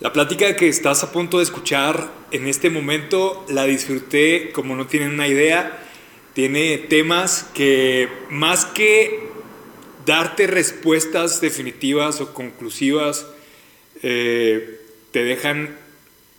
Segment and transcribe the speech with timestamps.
[0.00, 4.86] La plática que estás a punto de escuchar en este momento la disfruté como no
[4.86, 5.76] tienen una idea.
[6.34, 9.28] Tiene temas que más que
[10.06, 13.26] darte respuestas definitivas o conclusivas,
[14.04, 14.80] eh,
[15.10, 15.76] te dejan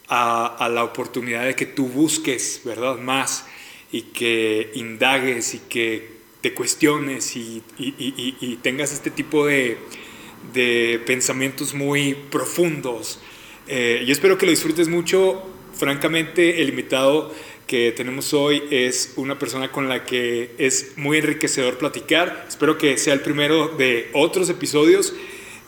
[0.07, 2.97] a, la oportunidad de que tú busques, ¿verdad?
[2.97, 3.45] Más
[3.91, 6.07] y que indagues y que
[6.39, 7.61] te cuestiones y,
[8.61, 9.77] tengas este tipo de,
[10.53, 13.19] de pensamientos muy profundos.
[13.71, 15.43] Eh, yo espero que lo disfrutes mucho.
[15.73, 17.31] Francamente, el invitado
[17.67, 22.45] que tenemos hoy es una persona con la que es muy enriquecedor platicar.
[22.47, 25.13] Espero que sea el primero de otros episodios.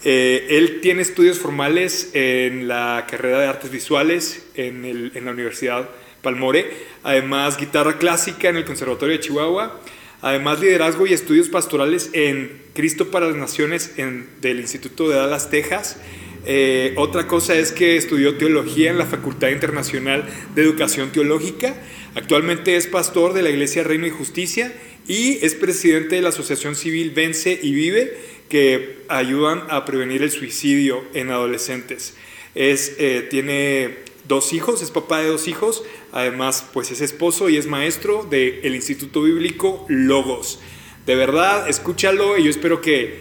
[0.03, 5.31] Eh, él tiene estudios formales en la carrera de artes visuales en, el, en la
[5.31, 5.88] Universidad
[6.23, 6.72] Palmore,
[7.03, 9.80] además guitarra clásica en el Conservatorio de Chihuahua,
[10.23, 15.52] además liderazgo y estudios pastorales en Cristo para las Naciones en, del Instituto de Dallas,
[15.52, 15.97] Texas.
[16.45, 21.75] Eh, otra cosa es que estudió teología en la Facultad Internacional de Educación Teológica.
[22.16, 24.73] Actualmente es pastor de la Iglesia Reino y Justicia
[25.08, 28.17] y es presidente de la Asociación Civil Vence y Vive,
[28.50, 32.16] que ayudan a prevenir el suicidio en adolescentes.
[32.53, 37.58] Es, eh, tiene dos hijos, es papá de dos hijos, además pues es esposo y
[37.58, 40.59] es maestro del Instituto Bíblico Logos.
[41.05, 43.20] De verdad, escúchalo y yo espero que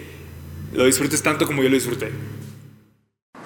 [0.72, 2.10] lo disfrutes tanto como yo lo disfruté.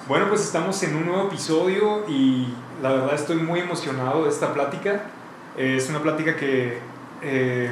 [0.07, 4.53] Bueno, pues estamos en un nuevo episodio y la verdad estoy muy emocionado de esta
[4.53, 5.01] plática.
[5.57, 6.77] Es una plática que
[7.23, 7.71] eh,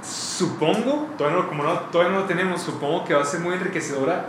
[0.00, 3.54] supongo, todavía no, como no, todavía no lo tenemos, supongo que va a ser muy
[3.54, 4.26] enriquecedora,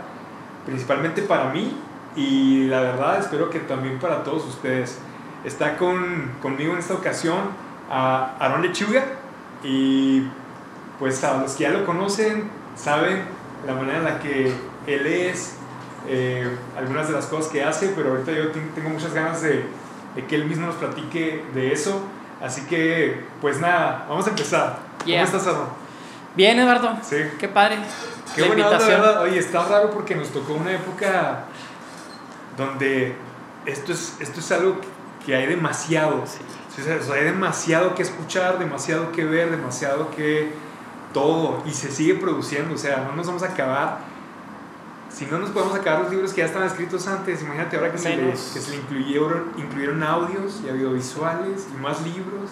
[0.66, 1.76] principalmente para mí
[2.16, 4.98] y la verdad espero que también para todos ustedes.
[5.44, 7.38] Está con, conmigo en esta ocasión
[7.88, 9.04] a Aaron Lechuga
[9.62, 10.26] y
[10.98, 13.22] pues a los que ya lo conocen saben
[13.64, 14.52] la manera en la que
[14.88, 15.58] él es,
[16.08, 19.64] eh, algunas de las cosas que hace, pero ahorita yo tengo muchas ganas de,
[20.14, 22.02] de, que él mismo nos platique de eso.
[22.40, 24.78] Así que, pues nada, vamos a empezar.
[25.04, 25.68] ¿Cómo estás, Aaron?
[26.34, 26.96] Bien, Eduardo.
[27.02, 27.16] Sí.
[27.38, 27.78] Qué padre.
[28.34, 29.22] Qué buena verdad.
[29.22, 31.44] Oye, está raro porque nos tocó una época
[32.56, 33.14] donde
[33.66, 34.76] esto es, esto es algo
[35.24, 36.24] que hay demasiado.
[36.26, 36.40] Sí.
[37.12, 40.50] hay demasiado que escuchar, demasiado que ver, demasiado que
[41.12, 41.62] todo.
[41.66, 42.74] Y se sigue produciendo.
[42.74, 44.11] O sea, no nos vamos a acabar
[45.12, 47.98] si no nos podemos sacar los libros que ya estaban escritos antes, imagínate ahora que,
[47.98, 52.50] se le, que se le, incluyeron, incluyeron audios y audiovisuales y más libros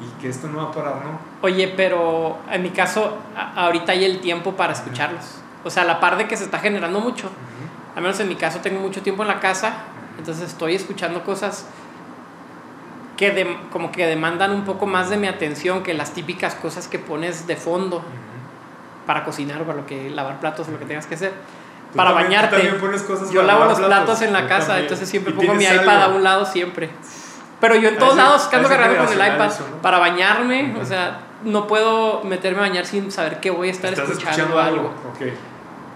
[0.00, 1.18] y que esto no va a parar, ¿no?
[1.42, 3.18] Oye, pero en mi caso,
[3.56, 5.40] ahorita hay el tiempo para escucharlos.
[5.64, 7.28] O sea, a la par de que se está generando mucho,
[7.96, 9.74] al menos en mi caso tengo mucho tiempo en la casa,
[10.16, 11.66] entonces estoy escuchando cosas
[13.16, 16.88] que de, como que demandan un poco más de mi atención que las típicas cosas
[16.88, 18.02] que pones de fondo
[19.06, 21.32] para cocinar o para lo que lavar platos o lo que tengas que hacer
[21.94, 22.72] para bañarte.
[23.32, 26.46] yo lavo los platos, en la casa, entonces siempre pongo mi iPad a un lado
[26.46, 26.90] siempre.
[27.60, 29.50] Pero yo en todos lados ando cargando con el iPad
[29.82, 33.92] para bañarme, o sea, no puedo meterme a bañar sin saber que voy a estar
[33.92, 34.92] escuchando, algo.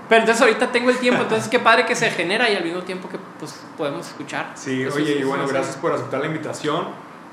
[0.06, 2.82] Pero entonces ahorita tengo el tiempo, entonces qué padre que se genera y al mismo
[2.82, 4.52] tiempo que pues podemos escuchar.
[4.54, 6.88] Sí, oye, y bueno, gracias por aceptar la invitación.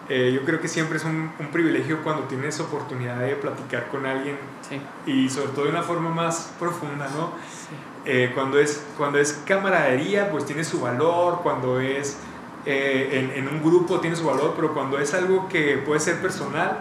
[0.08, 4.06] Eh, yo creo que siempre es un, un, privilegio cuando tienes oportunidad de platicar con
[4.06, 4.82] alguien sí.
[5.06, 7.32] y sobre todo de una forma más profunda, ¿no?
[7.50, 7.76] Sí.
[8.06, 12.18] Eh, cuando, es, cuando es camaradería, pues tiene su valor, cuando es
[12.66, 16.80] eh, en, un grupo tiene su valor, pero cuando es algo que puede ser personal,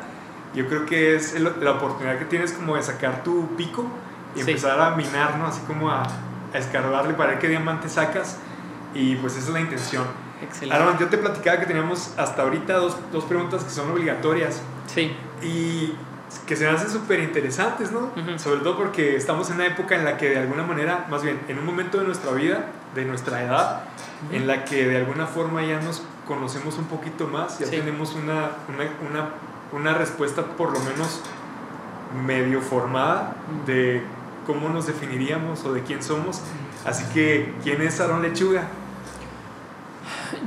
[0.55, 3.87] yo creo que es la oportunidad que tienes como de sacar tu pico
[4.35, 5.47] y empezar a minar, ¿no?
[5.47, 8.39] Así como a, a, escarbarle para ver qué diamante sacas
[8.95, 10.05] y pues esa es la intención.
[10.43, 10.85] Excelente.
[10.99, 14.63] yo te platicaba que teníamos hasta ahorita dos, dos preguntas que son obligatorias.
[14.87, 15.15] Sí.
[15.43, 15.95] Y
[16.47, 18.11] que se me hacen súper interesantes, ¿no?
[18.39, 21.41] Sobre todo porque estamos en una época en la que de alguna manera, más bien,
[21.49, 23.83] en un momento de nuestra vida, de nuestra edad,
[24.33, 28.51] en la que de alguna forma ya nos conocemos un poquito más, ya tenemos una,
[28.69, 29.29] una, una,
[29.73, 31.21] una, respuesta por lo menos
[32.27, 33.35] medio formada
[33.67, 34.03] de
[34.47, 36.41] cómo nos definiríamos o de quién somos.
[36.85, 38.69] Así que, ¿quién es Aaron Lechuga?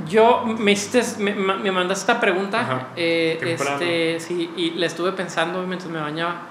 [0.08, 5.62] Yo me, hiciste, me, me mandaste esta pregunta, eh, este, sí, y la estuve pensando
[5.62, 6.42] mientras me bañaba.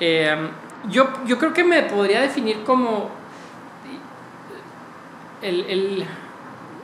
[0.00, 0.36] Eh,
[0.88, 3.10] yo, yo creo que me podría definir como
[5.42, 6.06] el, el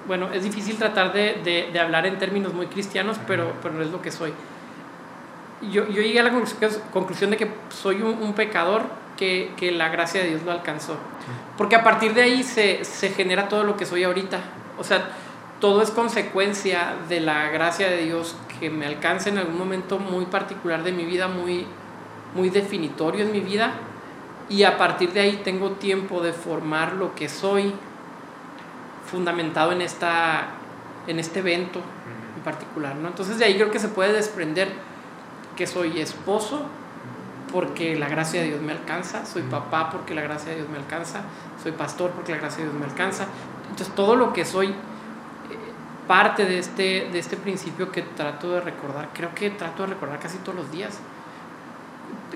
[0.06, 3.90] bueno, es difícil tratar de, de, de, hablar en términos muy cristianos, pero, pero es
[3.90, 4.32] lo que soy.
[5.70, 6.32] Yo, yo llegué a la
[6.93, 8.82] conclusión de que soy un, un pecador
[9.16, 10.96] que, que, la gracia de Dios lo alcanzó.
[11.56, 14.40] Porque a partir de ahí se, se genera todo lo que soy ahorita.
[14.78, 15.08] O sea,
[15.62, 20.26] todo es consecuencia de la gracia de Dios que me alcanza en algún momento muy
[20.26, 21.69] particular de mi vida, muy,
[22.35, 23.75] muy definitorio en mi vida,
[24.49, 27.73] y a partir de ahí tengo tiempo de formar lo que soy,
[29.09, 30.49] fundamentado en esta,
[31.06, 31.79] en este evento
[32.37, 33.06] en particular, ¿no?
[33.06, 34.69] Entonces de ahí creo que se puede desprender
[35.55, 36.62] que soy esposo
[37.53, 40.79] porque la gracia de Dios me alcanza, soy papá porque la gracia de Dios me
[40.79, 41.20] alcanza,
[41.62, 43.29] soy pastor porque la gracia de Dios me alcanza.
[43.70, 44.75] Entonces todo lo que soy
[46.06, 50.19] parte de este, de este principio que trato de recordar, creo que trato de recordar
[50.19, 50.99] casi todos los días.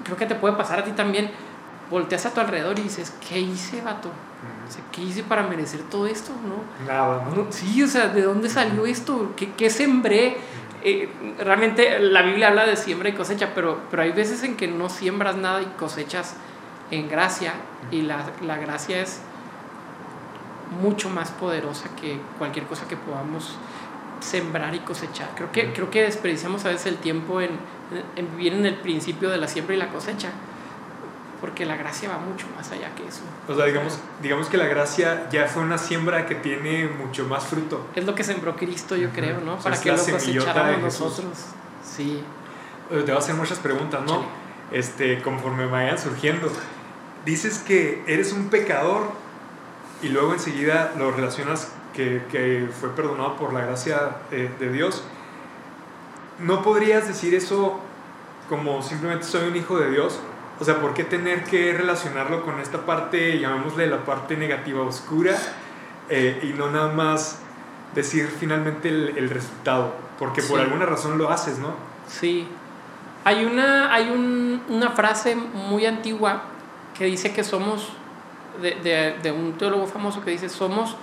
[0.05, 1.31] Creo que te puede pasar a ti también.
[1.91, 4.11] Volteas a tu alrededor y dices, ¿qué hice, vato?
[4.91, 6.33] ¿Qué hice para merecer todo esto?
[6.33, 6.87] ¿no?
[6.87, 7.47] Nada, ¿no?
[7.51, 9.33] Sí, o sea, ¿de dónde salió esto?
[9.37, 10.37] ¿Qué, qué sembré?
[10.83, 11.09] Eh,
[11.39, 14.89] realmente la Biblia habla de siembra y cosecha, pero, pero hay veces en que no
[14.89, 16.37] siembras nada y cosechas
[16.91, 17.55] en gracia,
[17.91, 19.21] y la, la gracia es
[20.71, 23.57] mucho más poderosa que cualquier cosa que podamos
[24.21, 25.31] sembrar y cosechar.
[25.35, 27.51] Creo que, creo que desperdiciamos a veces el tiempo en,
[28.17, 30.31] en, vivir en el principio de la siembra y la cosecha,
[31.41, 33.21] porque la gracia va mucho más allá que eso.
[33.49, 37.45] O sea, digamos, digamos que la gracia ya fue una siembra que tiene mucho más
[37.45, 37.87] fruto.
[37.95, 39.59] Es lo que sembró Cristo, yo creo, ¿no?
[39.59, 41.47] Para que lo cosecháramos nosotros.
[41.85, 42.23] Sí.
[42.89, 44.25] Te voy a hacer muchas preguntas, ¿no?
[44.73, 46.51] Este, conforme vayan surgiendo.
[47.25, 49.11] Dices que eres un pecador
[50.03, 55.03] y luego enseguida lo relacionas que, que fue perdonado por la gracia de, de, Dios,
[56.39, 57.81] ¿no podrías decir eso
[58.49, 60.21] como simplemente soy un hijo de Dios?
[60.61, 65.37] O sea, ¿por qué tener que relacionarlo con esta parte, llamémosle la parte negativa oscura,
[66.09, 67.41] eh, y no nada más
[67.95, 69.95] decir finalmente el, el resultado?
[70.19, 70.51] Porque sí.
[70.51, 71.75] por alguna razón lo haces, ¿no?
[72.09, 72.47] Sí.
[73.25, 76.43] Hay una, hay un, una frase muy antigua
[76.97, 77.93] que dice que somos
[78.61, 80.97] de, de, de, un teólogo famoso que dice, somos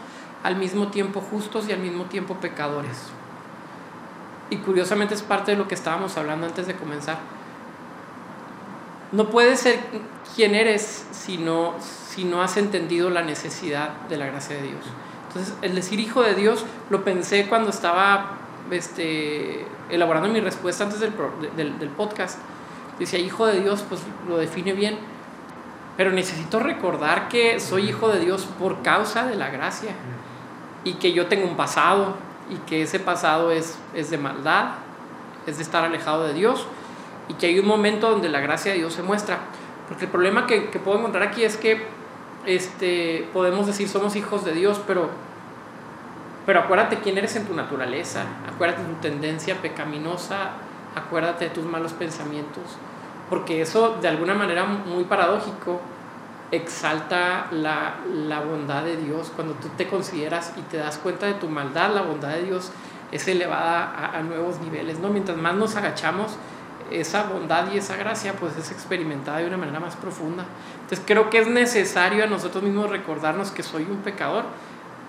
[0.44, 2.98] al mismo tiempo justos y al mismo tiempo pecadores.
[4.50, 7.18] Y curiosamente es parte de lo que estábamos hablando antes de comenzar.
[9.12, 9.80] No puedes ser
[10.36, 14.84] quien eres si no, si no has entendido la necesidad de la gracia de Dios.
[15.28, 18.38] Entonces, el decir hijo de Dios lo pensé cuando estaba
[18.70, 21.14] este, elaborando mi respuesta antes del,
[21.56, 22.40] del, del podcast.
[23.00, 25.13] Decía, hijo de Dios, pues lo define bien
[25.98, 29.92] pero necesito recordar que soy hijo de Dios por causa de la gracia
[30.84, 32.16] y que yo tengo un pasado
[32.50, 34.72] y que ese pasado es, es de maldad,
[35.46, 36.66] es de estar alejado de Dios
[37.28, 39.40] y que hay un momento donde la gracia de Dios se muestra.
[39.88, 41.86] Porque el problema que, puedo encontrar aquí es que
[42.46, 45.10] este, podemos decir somos hijos de Dios, pero,
[46.46, 50.52] pero acuérdate quién eres en tu naturaleza, acuérdate de tu tendencia pecaminosa,
[50.96, 52.64] acuérdate de tus malos pensamientos
[53.30, 55.82] porque eso de alguna manera muy paradójico
[56.52, 59.32] exalta la, la, bondad de Dios.
[59.36, 62.72] Cuando tú te consideras y te das cuenta de tu maldad, la bondad de Dios
[63.12, 65.00] es elevada a, a, nuevos niveles.
[65.00, 65.10] ¿no?
[65.10, 66.38] Mientras más nos agachamos,
[66.92, 70.46] esa bondad y esa gracia pues es experimentada de una manera más profunda.
[70.82, 74.46] Entonces creo que es necesario a nosotros mismos recordarnos que soy un pecador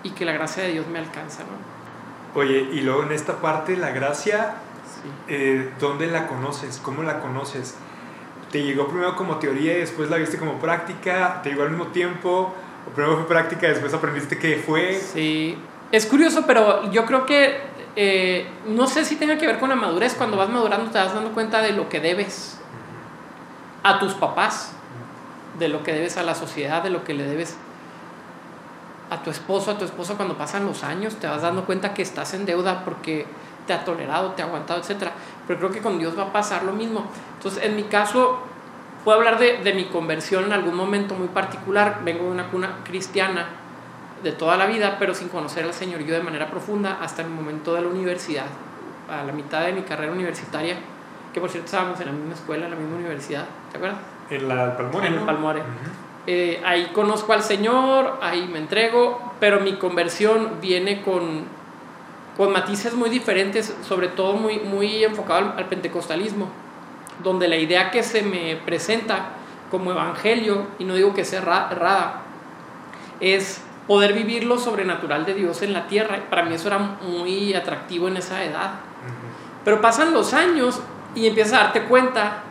[0.03, 1.43] y que la gracia de Dios me alcanza.
[1.43, 2.41] ¿no?
[2.41, 5.09] Oye, y luego en esta parte, la gracia, sí.
[5.29, 6.81] eh, ¿dónde la conoces?
[6.83, 7.77] ¿Cómo la conoces?
[8.55, 11.89] Te llegó primero como teoría y después la viste como práctica, te llegó al mismo
[11.89, 12.55] tiempo,
[12.89, 14.95] o primero fue práctica y después aprendiste qué fue.
[14.95, 15.59] Sí,
[15.91, 17.59] es curioso, pero yo creo que
[17.97, 21.13] eh, no sé si tenga que ver con la madurez, cuando vas madurando te vas
[21.13, 22.61] dando cuenta de lo que debes
[23.83, 24.71] a tus papás,
[25.59, 27.57] de lo que debes a la sociedad, de lo que le debes
[29.11, 32.03] a tu esposo, a tu esposa cuando pasan los años, te vas dando cuenta que
[32.03, 33.27] estás en deuda porque
[33.67, 35.09] te ha tolerado, te ha aguantado, etc.
[35.47, 37.05] Pero creo que con Dios va a pasar lo mismo.
[37.37, 38.39] Entonces, en mi caso,
[39.05, 42.01] puedo hablar de, de mi conversión en algún momento muy particular.
[42.05, 43.47] Vengo de una cuna cristiana
[44.25, 47.29] de toda la vida, pero sin conocer al Señor yo de manera profunda hasta el
[47.29, 48.47] momento de la universidad,
[49.11, 50.77] a la mitad de mi carrera universitaria,
[51.33, 54.01] que por cierto estábamos en la misma escuela, en la misma universidad, ¿te acuerdas?
[54.31, 55.07] En la Palmore.
[55.07, 55.21] En ¿no?
[55.21, 55.61] el Palmore.
[55.61, 56.05] Uh -huh.
[56.27, 61.45] Eh, ahí conozco al Señor, ahí me entrego, pero mi conversión viene con,
[62.37, 66.49] con matices muy diferentes, sobre todo muy, muy enfocado al, al, pentecostalismo,
[67.23, 69.31] donde la idea que se me presenta
[69.71, 72.23] como evangelio, y no digo que sea errada,
[73.21, 76.19] es poder vivir lo sobrenatural de Dios en la tierra.
[76.31, 78.73] Para mí eso era muy atractivo en esa edad.
[79.65, 80.81] Pero pasan los años
[81.15, 82.43] y empiezas a darte cuenta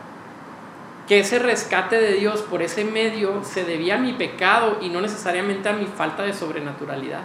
[1.06, 5.00] que ese rescate de Dios por ese medio se debía a mi pecado y no
[5.00, 7.20] necesariamente a mi falta de sobrenaturalidad.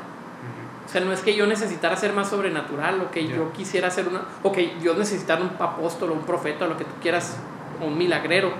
[0.90, 3.36] O sea, no es que yo necesitara ser más sobrenatural o que yeah.
[3.36, 6.78] yo quisiera ser una, o que yo necesitara un apóstol o un profeta o lo
[6.78, 7.38] que tú quieras,
[7.80, 8.52] o un milagrero,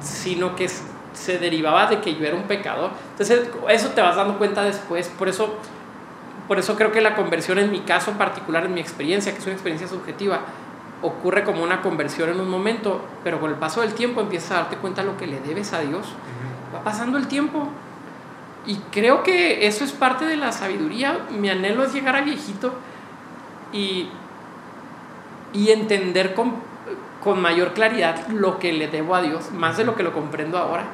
[0.00, 2.90] sino que se derivaba de que yo era un pecador.
[3.12, 5.08] Entonces, eso te vas dando cuenta después.
[5.10, 5.54] Por eso,
[6.48, 9.44] por eso creo que la conversión en mi caso particular, en mi experiencia, que es
[9.44, 10.40] una experiencia subjetiva,
[11.00, 14.54] ocurre como una conversión en un momento, pero con el paso del tiempo empiezas a
[14.54, 16.08] darte cuenta de lo que le debes a Dios.
[16.08, 16.78] Uh -huh.
[16.80, 17.68] Va pasando el tiempo.
[18.66, 21.26] Y creo que eso es parte de la sabiduría.
[21.30, 22.74] Mi anhelo es llegar a viejito
[23.72, 24.08] y,
[25.52, 26.54] y entender con,
[27.22, 30.58] con mayor claridad lo que le debo a Dios, más de lo que lo comprendo
[30.58, 30.84] ahora.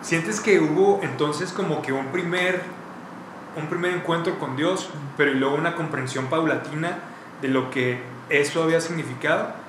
[0.00, 2.62] ¿Sientes que hubo entonces como que un primer,
[3.56, 6.98] un primer encuentro con Dios, pero luego una comprensión paulatina
[7.40, 9.61] de lo que eso había significado?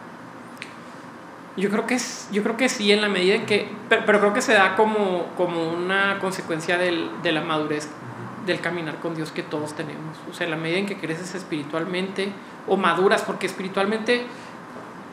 [1.56, 3.70] Yo creo que, es, yo creo que sí, en la medida en que.
[3.90, 7.90] Pero, pero creo que se da como, como una consecuencia del, de la madurez
[8.46, 10.18] del caminar con Dios que todos tenemos.
[10.30, 12.30] O sea, en la medida en que creces espiritualmente
[12.68, 14.26] o maduras, porque espiritualmente,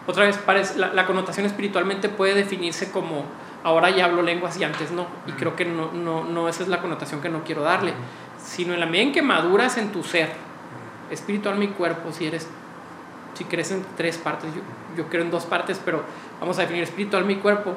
[0.07, 3.25] otra vez, parece, la, la connotación espiritualmente puede definirse como
[3.63, 5.07] ahora ya hablo lenguas y antes no.
[5.27, 7.93] Y creo que no, no, no esa es la connotación que no quiero darle.
[8.43, 10.31] Sino en la medida en que maduras en tu ser,
[11.11, 12.49] espiritual mi cuerpo, si eres,
[13.35, 14.61] si crees en tres partes, yo,
[14.97, 16.03] yo creo en dos partes, pero
[16.41, 17.75] vamos a definir espiritual mi cuerpo.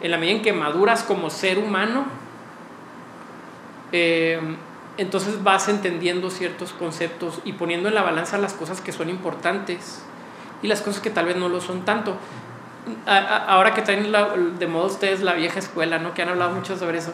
[0.00, 2.04] En la medida en que maduras como ser humano,
[3.92, 4.40] eh,
[4.98, 10.02] entonces vas entendiendo ciertos conceptos y poniendo en la balanza las cosas que son importantes
[10.62, 12.16] y las cosas que tal vez no lo son tanto.
[13.06, 16.14] A, a, ahora que traen la, de modo ustedes la vieja escuela, ¿no?
[16.14, 17.12] que han hablado mucho sobre eso.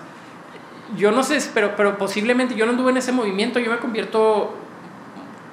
[0.97, 4.55] Yo no sé, pero, pero posiblemente yo no anduve en ese movimiento, yo me convierto,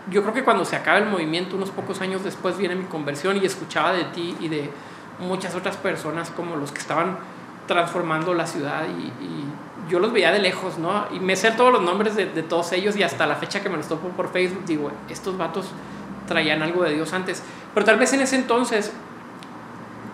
[0.10, 3.38] yo creo que cuando se acaba el movimiento, unos pocos años después viene mi conversión
[3.38, 4.70] y escuchaba de ti y de
[5.20, 7.18] muchas otras personas como los que estaban
[7.68, 9.12] transformando la ciudad y,
[9.90, 11.06] yo los veía de lejos, ¿no?
[11.12, 13.70] Y me sé todos los nombres de, de, todos ellos y hasta la fecha que
[13.70, 15.72] me los topo por Facebook, digo, estos vatos
[16.28, 17.42] traían algo de Dios antes.
[17.74, 18.94] Pero tal vez en ese entonces,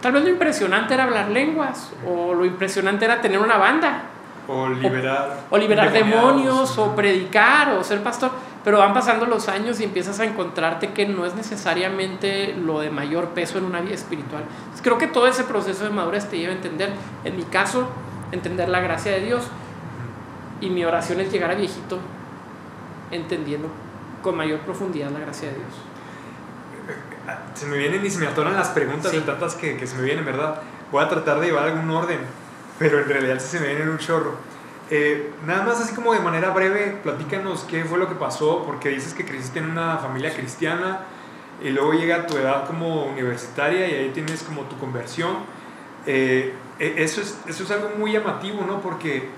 [0.02, 4.04] tal vez lo impresionante era hablar lenguas, o lo impresionante era tener una banda.
[4.48, 5.46] O liberar.
[5.50, 8.32] O, o liberar demonios, o predicar, o ser pastor.
[8.64, 12.90] Pero van pasando los años y empiezas a encontrarte que no es necesariamente lo de
[12.90, 14.44] mayor peso en una vida espiritual.
[14.44, 16.92] Entonces, creo que todo ese proceso de madurez te lleva a entender,
[17.24, 17.88] en mi caso,
[18.32, 19.44] entender la gracia de Dios
[20.62, 22.00] y mi oración es llegar a viejito
[23.12, 23.70] entendiendo
[24.22, 25.70] con mayor profundidad la gracia de Dios.
[27.54, 29.18] Se me vienen y se me atoran las preguntas sí.
[29.18, 30.62] de tantas que, que, se me vienen, ¿verdad?
[30.92, 32.20] Voy a tratar de llevar algún orden,
[32.80, 34.36] pero en realidad sí se me vienen un chorro.
[34.92, 38.90] Eh, nada más así como de manera breve, platícanos qué fue lo que pasó, porque
[38.90, 41.02] dices que creciste en una familia cristiana
[41.64, 45.38] y luego llega tu edad como universitaria y ahí tienes como tu conversión.
[46.06, 48.82] Eh, eso, es, eso es algo muy llamativo, ¿no?
[48.82, 49.30] Porque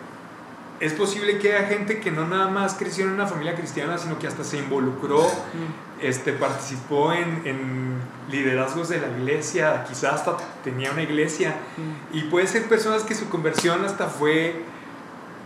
[0.79, 4.19] es posible que haya gente que no nada más creció en una familia cristiana, sino
[4.19, 6.05] que hasta se involucró, mm.
[6.05, 11.55] este, participó en, en, liderazgos de la iglesia, quizás hasta tenía una iglesia.
[11.77, 12.17] Mm.
[12.17, 14.63] Y puede ser personas que su conversión hasta fue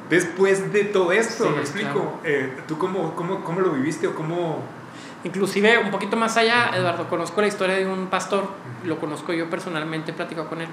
[0.10, 1.92] después de todo esto, sí, ¿me explico?
[1.94, 2.20] Claro.
[2.24, 4.60] Eh, ¿Tú cómo, cómo, cómo, lo viviste o cómo...?
[5.24, 8.50] Inclusive, un poquito más allá, Eduardo, conozco la historia de un pastor,
[8.84, 10.68] lo conozco yo personalmente, he platicado con él,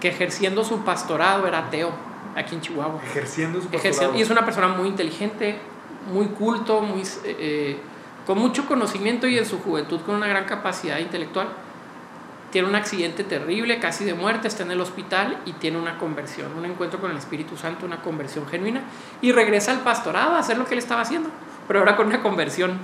[0.00, 1.90] que ejerciendo su pastorado era ateo
[2.34, 3.00] aquí en Chihuahua.
[3.04, 5.58] Ejerciendo su Ejerciendo, y es una persona muy inteligente,
[6.12, 7.78] muy culto, muy, eh,
[8.26, 11.48] con mucho conocimiento y en su juventud con una gran capacidad intelectual.
[12.50, 16.56] Tiene un accidente terrible, casi de muerte, está en el hospital y tiene una conversión,
[16.56, 18.82] un encuentro con el Espíritu Santo, una conversión genuina.
[19.20, 21.30] Y regresa al pastorado a hacer lo que él estaba haciendo,
[21.66, 22.78] pero ahora con una conversión,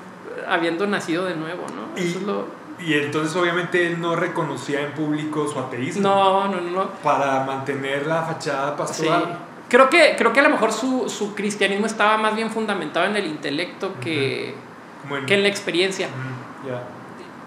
[0.48, 1.96] habiendo nacido de nuevo, ¿no?
[1.96, 2.46] Eso es lo,
[2.82, 6.02] y entonces obviamente él no reconocía en público su ateísmo.
[6.02, 6.90] No, no, no.
[7.02, 9.24] Para mantener la fachada pastoral.
[9.26, 9.32] Sí.
[9.68, 13.16] Creo que, creo que a lo mejor su, su cristianismo estaba más bien fundamentado en
[13.16, 14.54] el intelecto que,
[15.04, 15.18] uh -huh.
[15.18, 16.08] en, que en la experiencia.
[16.08, 16.68] Uh -huh.
[16.68, 16.82] yeah.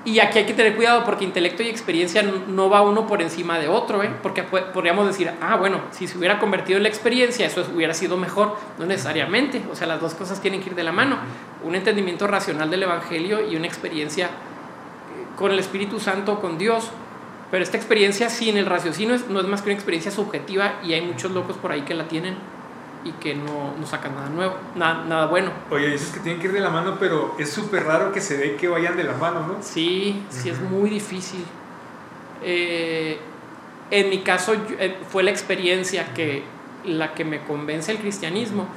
[0.05, 3.57] Y aquí hay que tener cuidado porque intelecto y experiencia no va uno por encima
[3.57, 4.11] de otro, ¿eh?
[4.21, 8.17] porque podríamos decir, ah, bueno, si se hubiera convertido en la experiencia, eso hubiera sido
[8.17, 8.57] mejor.
[8.77, 11.19] No necesariamente, o sea, las dos cosas tienen que ir de la mano.
[11.63, 14.29] Un entendimiento racional del Evangelio y una experiencia
[15.37, 16.89] con el Espíritu Santo, con Dios.
[17.51, 21.01] Pero esta experiencia sin el raciocinio no es más que una experiencia subjetiva y hay
[21.01, 22.35] muchos locos por ahí que la tienen
[23.05, 25.51] y que no, no sacan nada nuevo, nada, nada bueno.
[25.69, 28.37] Oye, dices que tienen que ir de la mano, pero es súper raro que se
[28.37, 29.57] ve que vayan de la mano, ¿no?
[29.61, 30.55] Sí, sí, uh -huh.
[30.55, 31.45] es muy difícil.
[32.41, 33.19] Eh,
[33.91, 36.43] en mi caso eh, fue la experiencia que
[36.85, 38.67] la que me convence el cristianismo,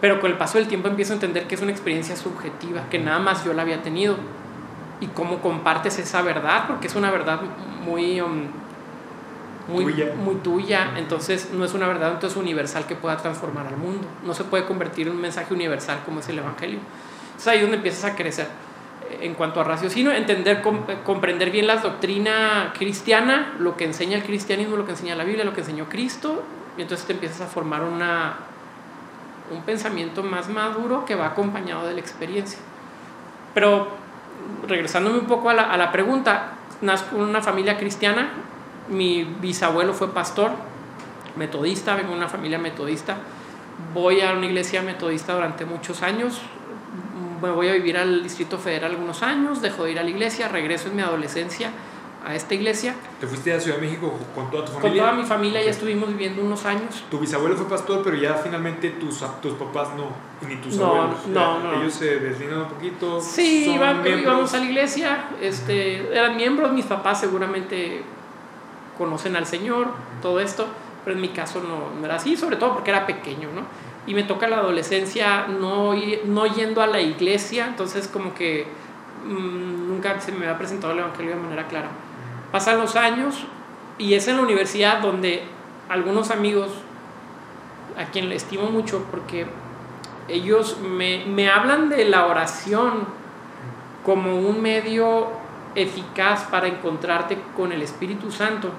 [0.00, 2.98] pero con el paso del tiempo empiezo a entender que es una experiencia subjetiva, que
[2.98, 4.16] nada más yo la había tenido
[5.00, 7.40] y cómo compartes esa verdad, porque es una verdad
[7.84, 8.44] muy, um,
[9.68, 10.14] muy, tuya.
[10.14, 14.32] muy tuya, entonces no es una verdad entonces universal que pueda transformar al mundo, no
[14.34, 16.78] se puede convertir en un mensaje universal como es el Evangelio.
[17.36, 18.48] Es ahí donde empiezas a crecer
[19.20, 20.62] en cuanto a raciocinio, entender,
[21.04, 25.44] comprender bien la doctrina cristiana, lo que enseña el cristianismo, lo que enseña la Biblia,
[25.44, 26.42] lo que enseñó Cristo,
[26.76, 28.36] y entonces te empiezas a formar una,
[29.50, 32.58] un pensamiento más maduro que va acompañado de la experiencia.
[33.54, 33.88] Pero
[34.66, 38.30] regresándome un poco a la, a la pregunta, nazco en una familia cristiana,
[38.88, 40.52] mi bisabuelo fue pastor,
[41.36, 43.16] metodista, vengo de una familia metodista,
[43.94, 46.40] voy a una iglesia metodista durante muchos años,
[47.42, 50.48] me voy a vivir al Distrito Federal algunos años, dejo de ir a la iglesia,
[50.48, 51.70] regreso en mi adolescencia
[52.26, 52.94] a esta iglesia.
[53.20, 55.02] ¿Te fuiste a Ciudad de México con toda tu Con familia?
[55.04, 57.04] toda mi familia ya estuvimos viviendo unos años.
[57.08, 60.08] Tu bisabuelo fue pastor, pero ya finalmente tus, tus papás no,
[60.48, 61.26] ni tus No, abuelos.
[61.28, 61.80] no, no.
[61.80, 63.20] Ellos se deslindan un poquito.
[63.20, 68.02] Sí, íbamos a la iglesia, este, eran miembros, mis papás seguramente
[68.98, 69.88] conocen al Señor,
[70.20, 70.66] todo esto,
[71.04, 73.62] pero en mi caso no, no era así, sobre todo porque era pequeño, ¿no?
[74.08, 75.92] Y me toca la adolescencia no,
[76.24, 78.66] no yendo a la iglesia, entonces como que
[79.26, 81.88] mm, nunca se me había presentado el Evangelio de manera clara.
[82.52, 83.44] Pasan los años
[83.98, 85.44] y es en la universidad donde
[85.88, 86.70] algunos amigos,
[87.98, 89.46] a quien le estimo mucho, porque
[90.28, 93.06] ellos me, me hablan de la oración
[94.04, 95.28] como un medio
[95.74, 98.70] eficaz para encontrarte con el Espíritu Santo,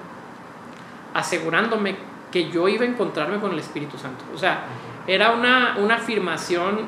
[1.14, 1.96] asegurándome
[2.30, 4.24] que yo iba a encontrarme con el Espíritu Santo.
[4.34, 4.64] O sea,
[5.06, 6.80] era una, una afirmación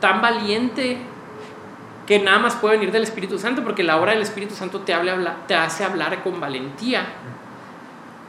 [0.00, 0.98] tan valiente
[2.06, 4.92] que nada más puede venir del Espíritu Santo, porque la obra del Espíritu Santo te,
[4.92, 7.06] habla, te hace hablar con valentía.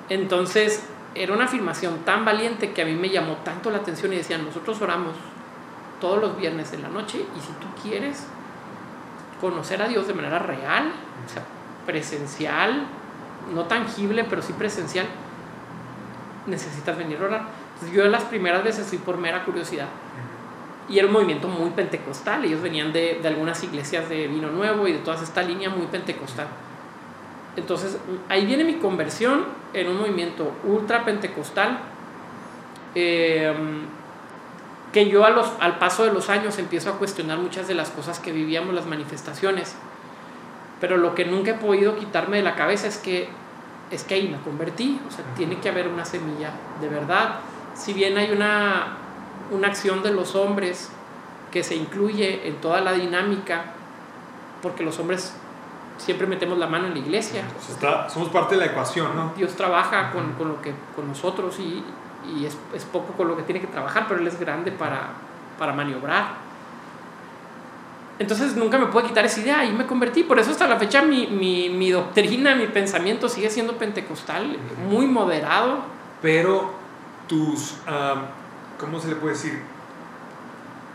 [0.10, 4.18] Entonces, era una afirmación tan valiente que a mí me llamó tanto la atención y
[4.18, 5.16] decían, nosotros oramos
[6.00, 8.28] todos los viernes en la noche y si tú quieres
[9.42, 10.92] conocer a Dios de manera real,
[11.26, 11.44] o sea,
[11.86, 12.86] presencial,
[13.54, 15.06] no tangible, pero sí presencial,
[16.48, 17.42] necesitas venir a orar.
[17.74, 19.88] Entonces, yo las primeras veces fui por mera curiosidad.
[20.88, 22.46] Y era un movimiento muy pentecostal.
[22.46, 25.88] Ellos venían de, de algunas iglesias de vino nuevo y de toda esta línea muy
[25.88, 26.48] pentecostal.
[27.56, 27.98] Entonces,
[28.30, 31.80] ahí viene mi conversión en un movimiento ultra pentecostal.
[32.94, 33.54] eh,
[34.96, 37.90] que yo a los, al paso de los años empiezo a cuestionar muchas de las
[37.90, 39.76] cosas que vivíamos, las manifestaciones.
[40.80, 43.28] Pero lo que nunca he podido quitarme de la cabeza es que,
[43.92, 45.02] es que ahí me convertí.
[45.06, 47.40] O sea, tiene que haber una semilla de verdad.
[47.74, 48.96] Si bien hay una,
[49.52, 50.90] una acción de los hombres
[51.52, 53.66] que se incluye en toda la dinámica,
[54.62, 55.34] porque los hombres
[55.98, 57.44] siempre metemos la mano en la iglesia.
[57.70, 59.32] Está- somos parte de la ecuación, ¿no?
[59.38, 61.84] Dios trabaja con, con lo que, con nosotros y,
[62.36, 65.10] y es, es poco con lo que tiene que trabajar, pero Él es grande para,
[65.58, 66.44] para maniobrar.
[68.18, 70.24] Entonces nunca me pude quitar esa idea y me convertí.
[70.24, 74.58] Por eso hasta la fecha mi, mi, mi doctrina, mi pensamiento sigue siendo pentecostal,
[74.90, 75.80] muy moderado.
[76.22, 76.72] Pero
[77.28, 78.22] tus, am,
[78.80, 79.62] ¿cómo se le puede decir?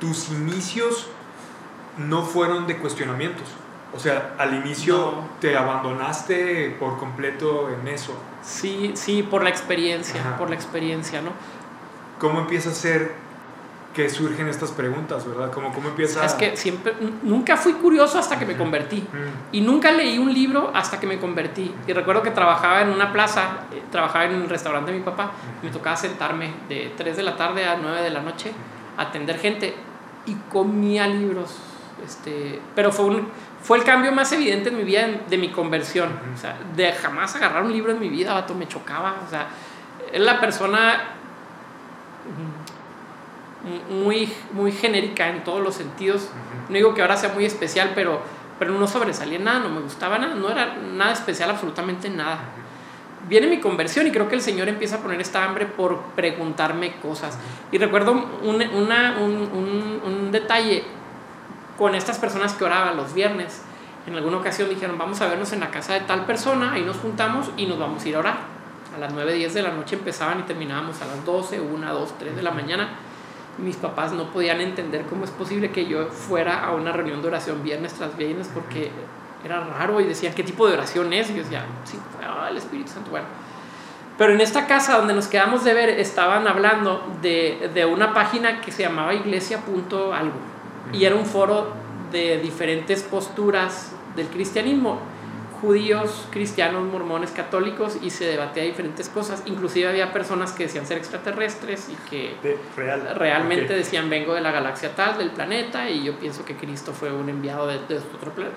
[0.01, 1.09] Tus inicios
[1.99, 3.47] no fueron de cuestionamientos.
[3.93, 5.29] O sea, al inicio No.
[5.41, 8.15] te abandonaste por completo en eso.
[8.43, 10.37] Sí, sí, por la experiencia, Ajá.
[10.39, 11.31] por la experiencia, ¿no?
[12.19, 13.15] ¿Cómo empieza a ser
[13.95, 15.51] que surgen estas preguntas, verdad?
[15.53, 19.05] ¿Cómo, cómo empieza Es que siempre, nunca fui curioso hasta que me convertí.
[19.51, 21.75] Y nunca leí un libro hasta que me convertí.
[21.89, 25.33] Y recuerdo que trabajaba en una plaza, eh, trabajaba en un restaurante de mi papá.
[25.63, 28.53] y me tocaba sentarme de 3 de la tarde a 9 de la noche
[28.97, 29.75] a atender gente
[30.27, 31.57] y comía libros.
[32.05, 33.29] Este, pero fue, un,
[33.61, 36.11] fue el cambio más evidente en mi vida en- de mi conversión.
[36.33, 39.17] O sea, de jamás agarrar un libro en mi vida, vato, me chocaba.
[39.27, 39.49] O sea,
[40.13, 41.01] es la persona
[43.91, 46.29] muy, muy genérica en todos los sentidos.
[46.69, 48.21] No digo que ahora sea muy especial, pero,
[48.59, 52.39] pero no sobresalía nada, no me gustaba nada, no era nada especial, absolutamente nada.
[53.29, 56.95] Viene mi conversión y creo que el Señor empieza a poner esta hambre por preguntarme
[57.03, 57.37] cosas.
[57.71, 60.85] Y recuerdo un, una- un, un- un detalle
[61.77, 63.63] con estas personas que oraban los viernes.
[64.07, 66.97] En alguna ocasión dijeron, vamos a vernos en la casa de tal persona, ahí nos
[66.97, 68.39] juntamos y nos vamos a ir a orar.
[68.97, 72.19] A las 9, 10 de la noche empezaban y terminábamos a las 12, 1, 2,
[72.19, 72.89] 3 de la mañana
[73.59, 77.29] mis papás no podían entender cómo es posible que yo fuera a una reunión de
[77.29, 78.91] oración viernes tras viernes porque
[79.45, 81.31] era raro y decían, ¿qué tipo de oración es?
[81.31, 83.27] Y yo decía, sí, ah, el Espíritu Santo, bueno.
[84.19, 88.61] Pero en esta casa donde nos quedamos de ver estaban hablando de, de una página
[88.61, 90.35] que se llamaba iglesia.algo
[90.93, 91.73] y era un foro
[92.13, 94.99] de diferentes posturas del cristianismo
[95.61, 99.43] judíos, cristianos, mormones, católicos y se debatía diferentes cosas.
[99.47, 103.15] Inclusive había personas que decían ser extraterrestres y que de- real.
[103.17, 107.13] realmente decían vengo de la galaxia tal, del planeta y yo pienso que Cristo fue
[107.13, 108.57] un enviado de, de otro planeta.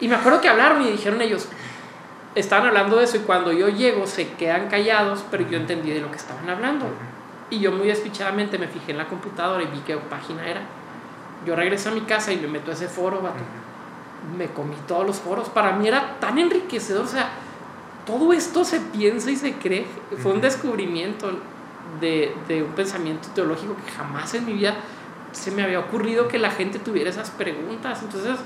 [0.00, 1.48] Y me acuerdo que hablaron y dijeron ellos,
[2.34, 6.00] estaban hablando de eso y cuando yo llego se quedan callados, pero yo entendí de
[6.00, 6.86] lo que estaban hablando.
[7.50, 10.62] Y yo muy despichadamente me fijé en la computadora y vi qué página era.
[11.44, 13.42] Yo regresé a mi casa y me meto a ese foro, vato.
[14.36, 15.48] Me comí todos los foros.
[15.48, 17.04] Para mí era tan enriquecedor.
[17.04, 17.30] O sea,
[18.06, 19.86] todo esto se piensa y se cree.
[20.22, 21.30] Fue un descubrimiento
[22.00, 24.74] de, de un pensamiento teológico que jamás en mi vida
[25.32, 28.00] se me había ocurrido que la gente tuviera esas preguntas.
[28.02, 28.38] Entonces,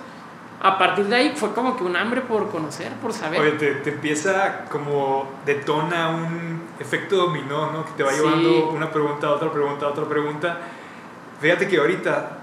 [0.62, 3.40] a partir de ahí fue como que un hambre por conocer, por saber.
[3.40, 7.84] Oye, te, te empieza como detona un efecto dominó, ¿no?
[7.84, 8.18] Que te va Sí.
[8.20, 10.58] llevando una pregunta, otra pregunta, otra pregunta.
[11.40, 12.38] Fíjate que ahorita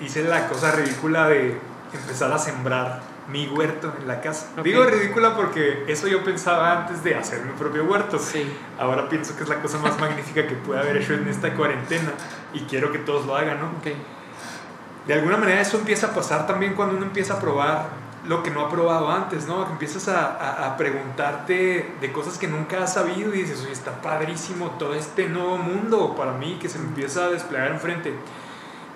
[0.00, 1.58] hice la cosa ridícula de
[1.96, 4.48] empezar a sembrar mi huerto en la casa.
[4.56, 4.64] Ok.
[4.64, 8.18] Digo ridícula porque eso yo pensaba antes de hacer mi propio huerto.
[8.18, 8.52] Sí.
[8.78, 12.10] Ahora pienso que es la cosa más magnífica que pude haber hecho en esta cuarentena
[12.52, 13.66] y quiero que todos lo hagan, ¿no?
[13.78, 13.94] Ok.
[15.06, 17.86] De alguna manera eso empieza a pasar también cuando uno empieza a probar
[18.26, 19.66] lo que no ha probado antes, ¿no?
[19.66, 23.72] Que empiezas a, a- a preguntarte de cosas que nunca has sabido y dices, oye,
[23.72, 28.14] está padrísimo todo este nuevo mundo para mí que se me empieza a desplegar enfrente.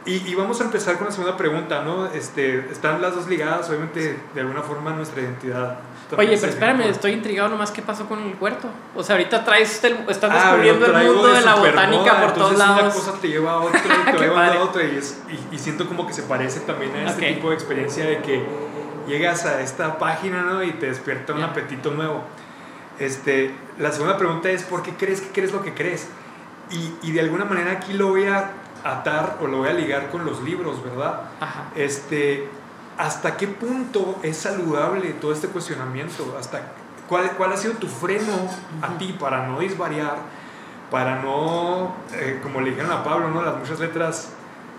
[0.06, 2.06] Y, y vamos a empezar con la segunda pregunta, ¿no?
[2.06, 5.78] Este, están las dos ligadas, obviamente, de alguna forma, nuestra identidad.
[6.16, 8.68] Oye, pero espérame, estoy intrigado nomás qué pasó con el huerto.
[8.94, 12.32] O sea, ahorita traes el, estás Ah, descubriendo el mundo de la supermoda, botánica por
[12.34, 12.80] todos lados.
[12.82, 14.58] Una cosa te lleva a otra y te Qué va llevando padre.
[14.58, 17.34] a otra y, es- y- y siento como que se parece también a este Ok.
[17.34, 18.46] tipo de experiencia de que
[19.08, 20.62] llegas a esta página ¿no?
[20.62, 21.46] y te despierta un Ya.
[21.46, 22.22] apetito nuevo.
[23.00, 26.06] Este, la segunda pregunta es, ¿por qué crees que crees lo que crees?
[26.70, 28.52] Y, y de alguna manera aquí lo voy a
[28.92, 31.20] atar o lo voy a ligar con los libros, ¿verdad?
[31.40, 31.64] Ajá.
[31.74, 32.48] Este,
[32.98, 36.34] ¿Hasta qué punto es saludable todo este cuestionamiento?
[36.38, 36.62] ¿Hasta
[37.08, 38.32] cuál, cuál ha sido tu freno
[38.82, 40.16] a ti para no disvariar?
[40.90, 43.42] Para no, eh, como le dijeron a Pablo, ¿no?
[43.42, 44.30] las muchas letras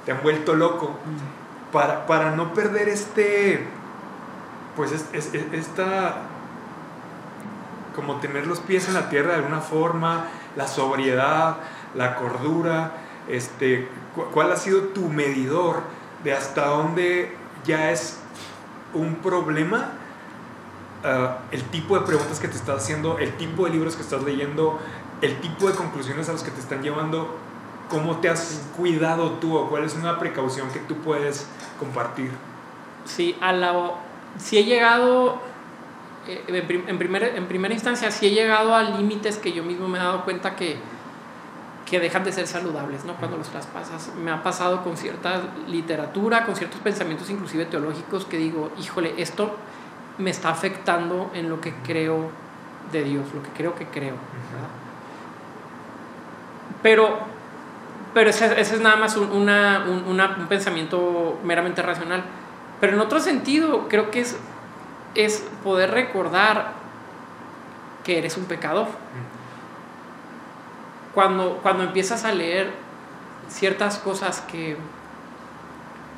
[0.05, 0.91] te han vuelto loco.
[1.71, 3.67] Para, para no perder este,
[4.75, 6.15] pues es, es- es- esta,
[7.95, 11.57] como tener los pies en la tierra de alguna forma, la sobriedad,
[11.95, 12.91] la cordura,
[13.29, 15.81] este, cu- ¿cuál ha sido tu medidor
[16.23, 17.35] de hasta dónde
[17.65, 18.19] ya es
[18.93, 19.91] un problema?
[21.03, 24.23] ah, el tipo de preguntas que te estás haciendo, el tipo de libros que estás
[24.23, 24.79] leyendo,
[25.21, 27.35] el tipo de conclusiones a los que te están llevando,
[27.89, 31.47] ¿cómo te has cuidado tú o cuál es una precaución que tú puedes
[31.79, 32.31] compartir?
[33.05, 33.91] Sí, a la,
[34.37, 35.39] sí he llegado,
[36.27, 36.97] eh, en, prim- en
[37.47, 40.77] primera, instancia, sí he llegado a límites que yo mismo me he dado cuenta que,
[41.89, 43.13] que dejan de ser saludables, ¿no?
[43.15, 44.11] Cuando los traspasas.
[44.21, 49.55] Me ha pasado con cierta literatura, con ciertos pensamientos inclusive teológicos que digo, híjole, esto
[50.17, 52.29] me está afectando en lo que creo
[52.91, 54.15] de Dios, lo que creo que creo.
[54.15, 54.67] ¿verdad?
[56.83, 57.19] Pero,
[58.13, 62.23] pero ese, ese es nada más un, una- un- una- un pensamiento meramente racional.
[62.81, 64.37] Pero en otro sentido, creo que es,
[65.15, 66.73] es poder recordar
[68.03, 68.87] que eres un pecador.
[71.17, 72.69] Cuando, cuando empiezas a leer
[73.49, 74.77] ciertas cosas que,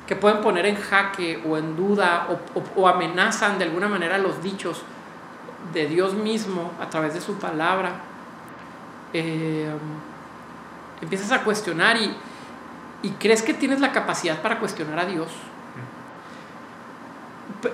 [0.05, 4.17] que pueden poner en jaque o en duda o, o- o amenazan de alguna manera
[4.17, 4.81] los dichos
[5.73, 7.91] de Dios mismo a través de su palabra,
[9.13, 9.71] eh,
[11.01, 12.13] empiezas a cuestionar y,
[13.01, 15.29] y crees que tienes la capacidad para cuestionar a Dios.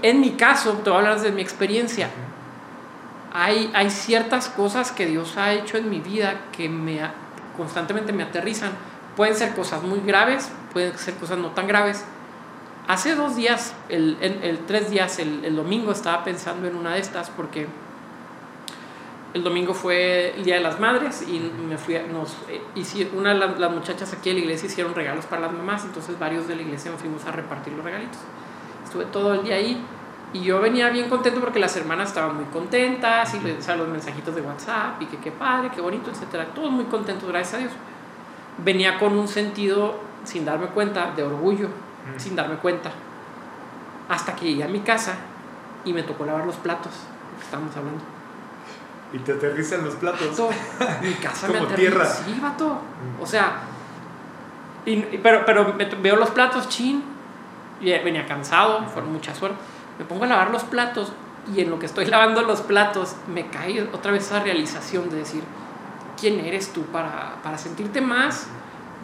[0.03, 2.07] En mi caso, te voy a hablar desde mi experiencia,
[3.38, 7.02] hay, ciertas cosas que Dios ha hecho en mi vida que me,
[7.58, 8.71] constantemente me aterrizan.
[9.17, 12.06] Pueden ser cosas muy graves, pueden ser cosas no tan graves.
[12.88, 14.17] Hace dos días, el,
[14.67, 17.67] tres días, el, domingo, estaba pensando en una de estas porque
[19.34, 23.34] el domingo fue el Día de las Madres y me fui nos, eh, hici- una
[23.34, 26.48] de las, las muchachas aquí de la iglesia hicieron regalos para las mamás, entonces varios
[26.48, 28.19] de la iglesia nos fuimos a repartir los regalitos.
[28.86, 29.84] Estuve todo el día ahí
[30.33, 33.75] y yo venía bien contento porque las hermanas estaban muy contentas y le- o sea,
[33.77, 36.45] los mensajitos de WhatsApp y que qué padre, qué bonito, etcétera.
[36.53, 37.71] Todos muy contentos, gracias a Dios.
[38.57, 42.19] Venía con un sentido, sin darme cuenta, de orgullo, Mm.
[42.19, 42.91] sin darme cuenta.
[44.09, 45.15] Hasta que llegué a mi casa
[45.85, 46.91] y me tocó lavar los platos,
[47.31, 48.01] lo que estábamos hablando.
[49.13, 50.29] Y te aterrizan los platos.
[50.31, 50.49] Vato,
[51.01, 51.91] mi casa me Como aterriza.
[51.91, 52.05] tierra.
[52.05, 52.65] Sí, vato.
[52.69, 53.21] Mm.
[53.23, 53.53] O sea,
[54.85, 57.03] y- pero, pero me veo los platos, chin.
[57.81, 59.57] Y venía cansado, fueron muchas horas.
[59.99, 61.12] Me pongo a lavar los platos
[61.53, 65.17] y en lo que estoy lavando los platos me cae otra vez esa realización de
[65.17, 65.43] decir,
[66.19, 68.47] ¿quién eres tú para, para sentirte más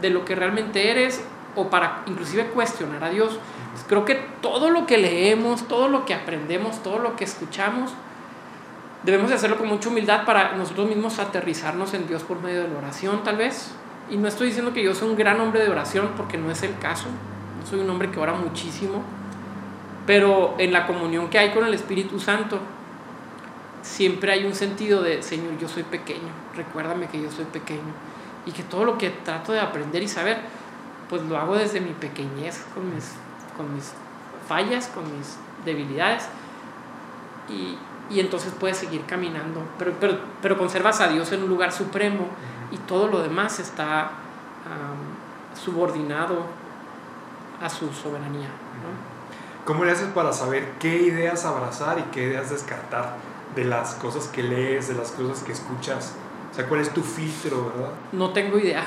[0.02, 1.24] de lo que realmente eres
[1.56, 3.40] o para inclusive cuestionar a Dios?
[3.72, 7.92] Pues creo que todo lo que leemos, todo lo que aprendemos, todo lo que escuchamos,
[9.04, 12.70] debemos de hacerlo con mucha humildad para nosotros mismos aterrizarnos en Dios por medio de
[12.70, 13.72] la oración, tal vez.
[14.10, 16.64] Y no estoy diciendo que yo soy un gran hombre de oración, porque no es
[16.64, 17.08] el caso.
[17.60, 19.04] No soy un hombre que ora muchísimo.
[20.06, 22.60] Pero en la comunión que hay con el Espíritu Santo,
[23.82, 27.94] siempre hay un sentido de, Señor, yo soy pequeño, recuérdame que yo soy pequeño.
[28.46, 30.40] Y que todo lo que trato de aprender y saber,
[31.10, 33.14] pues lo hago desde mi pequeñez, con mis,
[33.56, 33.94] con mis
[34.48, 36.28] fallas, con mis debilidades.
[37.48, 37.78] Y,
[38.10, 39.64] y entonces puedes seguir caminando.
[39.78, 42.28] Pero, pero, pero conservas a Dios en un lugar supremo
[42.72, 46.46] y todo lo demás está am, subordinado
[47.62, 48.48] a su soberanía.
[48.48, 49.11] ¿no?
[49.66, 53.16] ¿Cómo le haces para saber qué ideas abrazar y qué ideas descartar
[53.56, 56.14] de las cosas que lees, de las cosas que escuchas?
[56.52, 57.92] O sea, ¿cuál es tu filtro, verdad?
[58.12, 58.84] No tengo idea.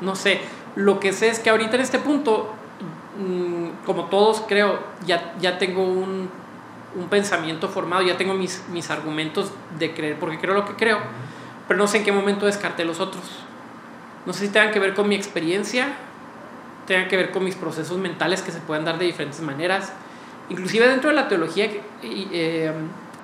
[0.00, 0.40] No sé.
[0.76, 2.50] Lo que sé es que ahorita en este punto
[3.18, 6.30] mm, como todos creo, ya, ya tengo un,
[6.94, 10.98] un, pensamiento formado, ya tengo mis, mis argumentos de creer, porque creo lo que creo,
[11.68, 13.24] pero no sé en qué momento descarté los otros.
[14.24, 15.94] No sé si tengan que ver con mi experiencia,
[16.86, 19.92] tengan que ver con mis procesos mentales que se pueden dar de diferentes maneras.
[20.48, 21.68] Inclusive dentro de la teología
[22.02, 22.72] eh,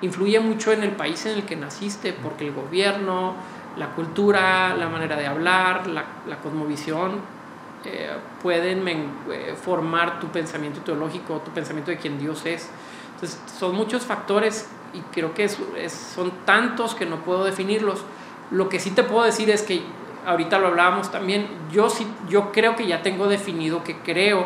[0.01, 3.35] influye mucho en el país en el que naciste, porque el gobierno,
[3.77, 7.39] la cultura, la manera de hablar, la, la cosmovisión,
[7.85, 8.09] eh,
[8.41, 12.69] pueden eh, formar tu pensamiento teológico, tu pensamiento de quién Dios es.
[13.15, 18.03] Entonces, son muchos factores y creo que son tantos que no puedo definirlos.
[18.51, 19.81] Lo que sí te puedo decir es que,
[20.25, 24.45] ahorita lo hablábamos también, yo, sí, yo creo que ya tengo definido que creo.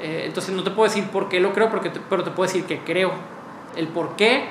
[0.00, 2.64] Eh, entonces, no te puedo decir por qué lo creo, porque pero te puedo decir
[2.64, 3.12] que creo.
[3.76, 4.46] El por qué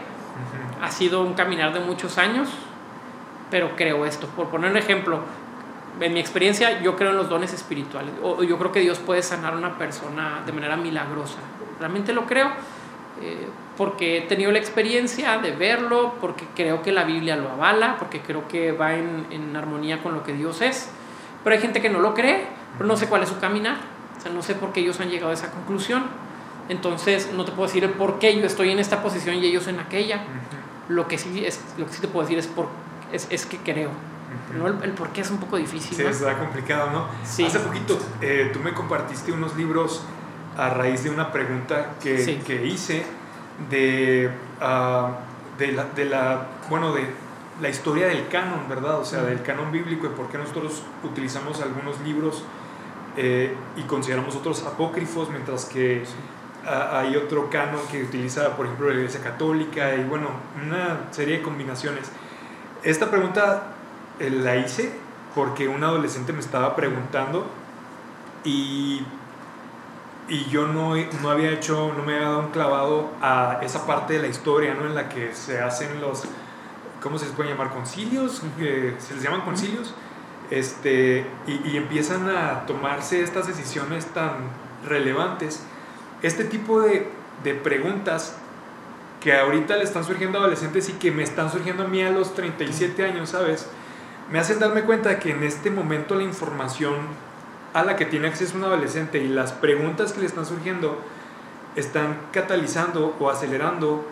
[0.82, 2.50] ha sido un caminar de muchos años,
[3.50, 4.28] pero creo esto.
[4.28, 5.22] Por poner un ejemplo,
[6.00, 8.14] en mi experiencia, yo creo en los dones espirituales.
[8.22, 11.40] O yo creo que Dios puede sanar a una persona de manera milagrosa.
[11.80, 12.52] Realmente lo creo
[13.22, 17.98] eh, porque he tenido la experiencia de verlo, porque creo que la Biblia lo avala,
[18.00, 20.90] porque creo que va en, en armonía con lo que Dios es.
[21.44, 22.46] Pero hay gente que no lo cree,
[22.78, 23.78] pero no sé cuál es su caminar.
[24.18, 26.06] O sea, no sé por qué ellos han llegado a esa conclusión.
[26.70, 29.68] Entonces, no te puedo decir el por qué yo estoy en esta posición y ellos
[29.68, 30.22] en aquella.
[30.90, 32.68] Lo que sí, es, lo que sí te puedo decir es, por,
[33.12, 33.92] es, es que creo.
[34.58, 34.68] ¿no?
[34.68, 35.96] El, por qué es un poco difícil.
[35.96, 37.08] Sí, está complicado, ¿no?
[37.24, 40.04] Hace poquito eh, tú me compartiste unos libros
[40.58, 43.04] a raíz de una pregunta que, que hice
[43.70, 44.30] de,
[44.62, 47.06] uh, de, la, de, la, bueno, de
[47.62, 49.00] la historia del canon, ¿verdad?
[49.00, 52.44] O sea, del canon bíblico y por qué nosotros utilizamos algunos libros
[53.16, 56.04] eh, y consideramos otros apócrifos, mientras que
[56.68, 60.28] hay otro canon que utiliza, por ejemplo, la Iglesia Católica y bueno,
[60.66, 62.12] una serie de combinaciones.
[62.84, 63.74] Esta pregunta
[64.20, 64.92] eh, la hice
[65.34, 67.48] porque un adolescente me estaba preguntando
[68.44, 69.02] y,
[70.28, 74.14] y yo no, no había hecho, no me había dado un clavado a esa parte
[74.14, 74.86] de la historia, ¿no?
[74.86, 76.24] En la que se hacen los,
[77.02, 77.70] ¿cómo se les puede llamar?
[77.72, 79.94] Concilios, eh, se les llaman concilios,
[80.50, 84.50] este, y, y empiezan a tomarse estas decisiones tan
[84.86, 85.64] relevantes.
[86.22, 87.10] Este tipo de,
[87.44, 88.38] de preguntas
[89.22, 92.12] que ahorita le están surgiendo a adolescentes y que me están surgiendo a mí a
[92.12, 93.68] los 37 años, ¿sabes?
[94.32, 96.96] me hacen darme cuenta que en este momento la información
[97.78, 101.00] a la que tiene acceso un adolescente y las preguntas que le están surgiendo
[101.76, 104.04] están catalizando o acelerando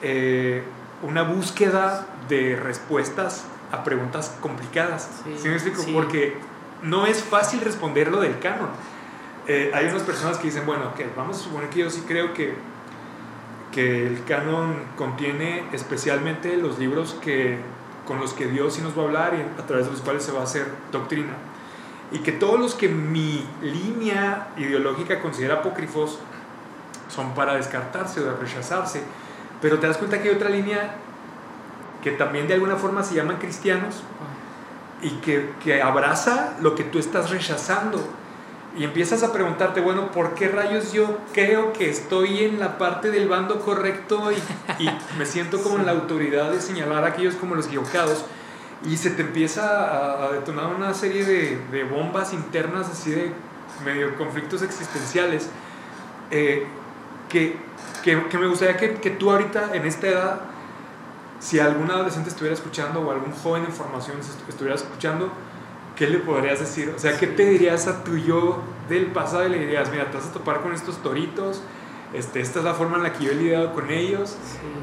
[0.00, 0.62] eh,
[1.02, 5.22] una búsqueda de respuestas a preguntas complicadas.
[5.36, 5.82] Sí, me explico?
[5.92, 6.38] Porque
[6.82, 8.70] no es fácil responder lo del canon.
[9.46, 12.32] Eh, hay unas personas que dicen, bueno, que vamos a suponer que yo sí creo
[12.32, 12.54] que,
[13.70, 17.58] que el canon contiene especialmente los libros que
[18.06, 20.22] con los que Dios sí nos va a hablar y a través de los cuales
[20.22, 21.34] se va a hacer doctrina.
[22.10, 26.18] Y que todos los que mi línea ideológica considera apócrifos
[27.08, 29.02] son para descartarse o de rechazarse.
[29.60, 30.94] Pero te das cuenta que hay otra línea
[32.02, 34.02] que también de alguna forma se llaman cristianos
[35.02, 38.00] y que, que abraza lo que tú estás rechazando
[38.76, 43.10] y empiezas a preguntarte, bueno, ¿por qué rayos yo creo que estoy en la parte
[43.10, 47.34] del bando correcto y, y me siento como en la autoridad de señalar a aquellos
[47.34, 48.24] como los equivocados?
[48.84, 53.32] Y se te empieza a, detonar una serie de, de, bombas internas, así de
[53.84, 55.48] medio conflictos existenciales,
[56.30, 56.66] eh,
[57.28, 57.56] que,
[58.02, 60.40] que, que, me gustaría que, que tú ahorita, en esta edad,
[61.40, 64.16] si algún adolescente estuviera escuchando o algún joven en formación
[64.48, 65.30] estuviera escuchando,
[65.96, 66.92] ¿qué le podrías decir?
[66.94, 70.16] O sea, ¿qué te dirías a tu yo del pasado y le dirías, mira, te
[70.16, 71.62] vas a topar con estos toritos,
[72.12, 74.36] este, esta es la forma en la que yo he lidiado con ellos,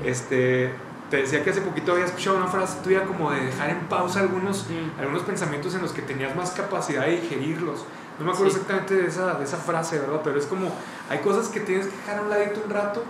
[0.03, 0.71] este,
[1.09, 4.21] te decía que hace poquito había escuchado una frase tuya como de dejar en pausa
[4.21, 4.65] algunos,
[4.99, 7.85] algunos pensamientos en los que tenías más capacidad de digerirlos.
[8.19, 10.21] No me acuerdo exactamente de esa, de esa frase, ¿verdad?
[10.23, 10.71] Pero es como,
[11.09, 13.03] hay cosas que tienes que dejar a un ladito un rato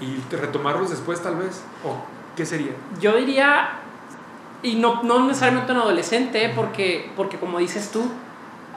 [0.00, 1.62] y retomarlos después tal vez.
[1.84, 1.96] ¿O
[2.36, 2.72] qué sería?
[3.00, 3.78] Yo diría
[4.62, 6.52] y no, no necesariamente un adolescente, ¿eh?
[6.54, 8.04] porque, porque como dices tú,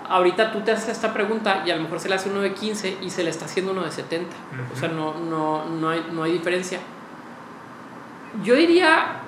[0.10, 2.54] ahorita tú te haces esta pregunta y a lo mejor se le hace uno de
[2.54, 4.36] 15 y se le está haciendo uno de 70.
[4.74, 6.80] O sea, no, no, no, hay, no hay diferencia.
[8.44, 9.22] Yo diría,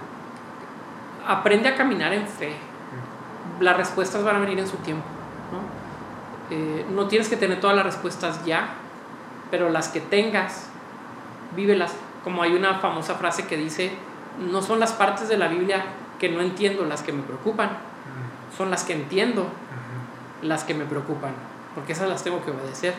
[1.27, 2.53] aprende a caminar en fe.
[3.59, 5.05] Las respuestas van a venir en su tiempo.
[5.51, 6.55] ¿no?
[6.55, 8.69] Eh, no tienes que tener todas las respuestas ya,
[9.51, 10.69] pero las que tengas,
[11.55, 11.95] vívelas.
[12.23, 13.91] Como hay una famosa frase que dice,
[14.51, 15.85] no son las partes de la Biblia
[16.19, 17.69] que no entiendo las que me preocupan,
[18.57, 19.47] son las que entiendo
[20.41, 21.31] las que me preocupan,
[21.75, 22.93] porque esas las tengo que obedecer.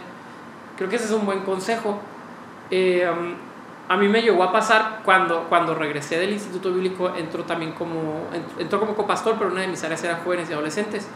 [0.76, 1.98] Creo que ese es un buen consejo.
[2.70, 3.34] Eh, um,
[3.88, 8.26] a mí me llegó a pasar cuando, cuando regresé del Instituto Bíblico, entró también como,
[8.58, 11.08] entró como copastor, pero una de mis áreas era jóvenes y adolescentes.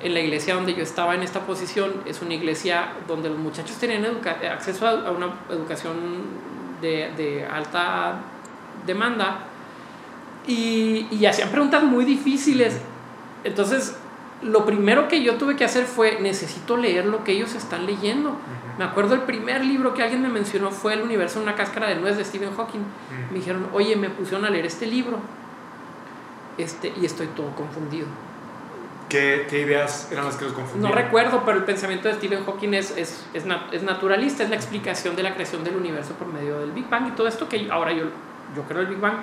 [0.00, 3.76] en la iglesia donde yo estaba en esta posición es una iglesia donde los muchachos
[3.78, 4.04] tenían
[4.52, 5.96] acceso a, una educación
[6.80, 8.16] de, de alta
[8.86, 9.38] demanda
[10.46, 12.78] y, y, hacían preguntas muy difíciles.
[13.44, 13.96] Entonces,
[14.44, 18.36] lo primero que yo tuve que hacer fue, necesito leer lo que ellos están leyendo.
[18.78, 21.88] Me acuerdo el primer libro que alguien me mencionó fue El universo en una cáscara
[21.88, 22.80] de nuez de Stephen Hawking.
[23.30, 25.18] Me dijeron, oye, me pusieron a leer este libro
[26.58, 28.06] este, y estoy todo confundido.
[29.08, 30.90] ¿Qué, ¿Qué, ideas eran las que los confundían?
[30.90, 34.56] No recuerdo, pero el pensamiento de Stephen Hawking es, es, es, es, naturalista, es la
[34.56, 37.68] explicación de la creación del universo por medio del Big Bang y todo esto que
[37.70, 38.04] ahora yo,
[38.56, 39.16] yo creo el Big Bang.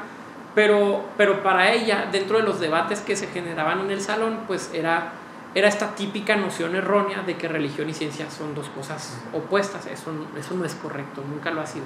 [0.53, 4.69] Pero, pero para ella, dentro de los debates que se generaban en el salón, pues
[4.73, 5.13] era,
[5.55, 9.85] era esta típica noción errónea de que religión y ciencia son dos cosas opuestas.
[9.85, 11.85] Eso, eso no es correcto, nunca lo ha sido.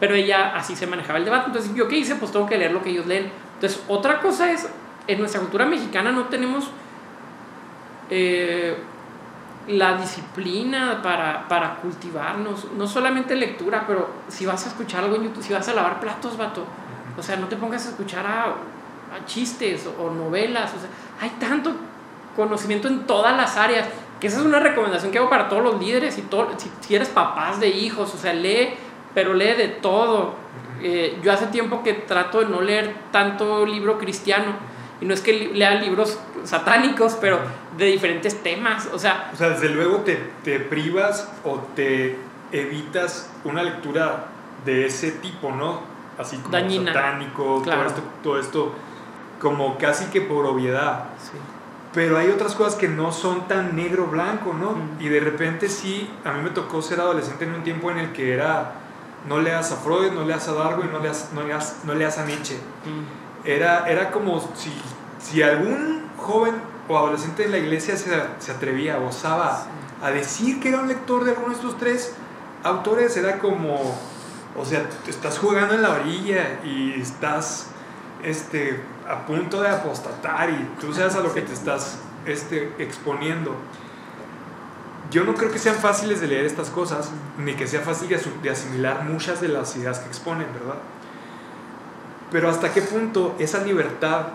[0.00, 1.48] Pero ella así se manejaba el debate.
[1.48, 2.14] Entonces, ¿yo qué hice?
[2.14, 3.30] Pues tengo que leer lo que ellos leen.
[3.54, 4.68] Entonces, otra cosa es,
[5.06, 6.70] en nuestra cultura mexicana no tenemos
[8.10, 8.76] eh,
[9.68, 15.24] la disciplina para, para, cultivarnos, no solamente lectura, pero si vas a escuchar algo en
[15.24, 16.66] YouTube, si vas a lavar platos, vato,
[17.16, 20.88] o sea, no te pongas a escuchar a, a chistes o, novelas, o sea,
[21.20, 21.74] hay tanto
[22.34, 23.86] conocimiento en todas las áreas,
[24.20, 26.94] que esa es una recomendación que hago para todos los líderes y todo, si, si
[26.94, 28.70] eres papás de hijos, o sea, lee,
[29.14, 30.34] pero lee de todo.
[30.80, 34.54] Eh, yo hace tiempo que trato de no leer tanto libro cristiano,
[35.00, 37.40] y no es que lea libros satánicos, pero
[37.76, 39.30] de diferentes temas, o sea...
[39.32, 42.16] O sea, desde luego te, te privas o te
[42.52, 44.28] evitas una lectura
[44.64, 45.91] de ese tipo, ¿no?
[46.18, 48.72] Así como satánico, todo, esto, todo esto,
[49.40, 51.04] como casi que por obviedad.
[51.18, 51.38] Sí.
[51.94, 54.76] Pero hay otras cosas que no son tan negro-blanco, ¿no?
[54.98, 58.12] Y de repente sí, a mí me tocó ser adolescente en un tiempo en el
[58.12, 58.72] que era,
[59.28, 62.24] no leas a Freud, no leas a Darwin, no leas, no leas, no leas a
[62.24, 62.58] Nietzsche
[63.44, 64.72] era, era como si,
[65.20, 66.54] si algún joven
[66.88, 69.66] o adolescente de la iglesia se, se atrevía, osaba
[70.02, 72.14] a decir que era un lector de alguno de estos tres
[72.62, 73.96] autores, era como,
[74.56, 77.68] o sea, estás jugando en la orilla y estás
[78.22, 83.54] este, a punto de apostatar y tú sabes a lo que te estás este, exponiendo.
[85.10, 88.50] Yo no creo que sean fáciles de leer estas cosas, ni que sea fácil de
[88.50, 90.78] asimilar muchas de las ideas que exponen, ¿verdad?
[92.30, 94.28] Pero hasta qué punto esa libertad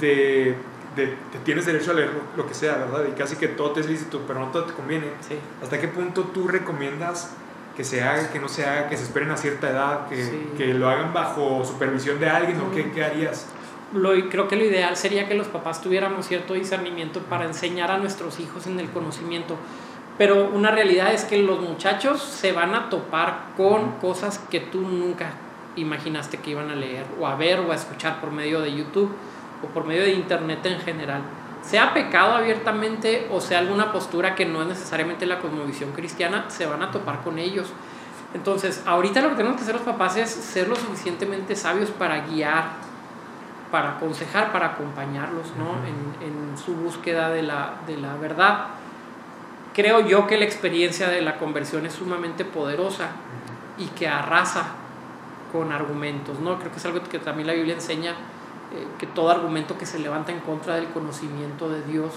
[0.00, 0.56] de,
[0.96, 3.04] de, tienes derecho a leer lo, que sea, ¿verdad?
[3.10, 5.08] Y casi que todo te es lícito, pero no todo te conviene.
[5.26, 5.38] Sí.
[5.62, 7.32] ¿Hasta qué punto tú recomiendas
[7.76, 10.74] que se haga, que no se haga, que se esperen a cierta edad, que, que
[10.74, 13.46] lo hagan bajo supervisión de alguien o qué, qué harías?
[13.92, 17.98] Lo, creo que lo ideal sería que los papás tuviéramos cierto discernimiento para enseñar a
[17.98, 19.56] nuestros hijos en el conocimiento.
[20.18, 24.82] Pero una realidad es que los muchachos se van a topar con cosas que tú
[24.82, 25.32] nunca
[25.76, 29.10] imaginaste que iban a leer o a ver o a escuchar por medio de YouTube
[29.62, 31.22] o por medio de Internet en general.
[31.62, 36.66] Sea pecado abiertamente o sea alguna postura que no es necesariamente la cosmovisión cristiana, se
[36.66, 37.68] van a topar con ellos.
[38.34, 42.26] Entonces, ahorita lo que tenemos que hacer los papás es ser lo suficientemente sabios para
[42.26, 42.64] guiar,
[43.70, 45.76] para aconsejar, para acompañarlos ¿no?
[45.86, 48.66] en, en, su búsqueda de la, de la verdad.
[49.74, 53.08] Creo yo que la experiencia de la conversión es sumamente poderosa
[53.78, 54.64] y que arrasa
[55.50, 56.58] con argumentos, ¿no?
[56.58, 58.14] Creo que es algo que también la Biblia enseña,
[58.98, 62.12] que todo argumento que se levanta en contra del conocimiento de Dios.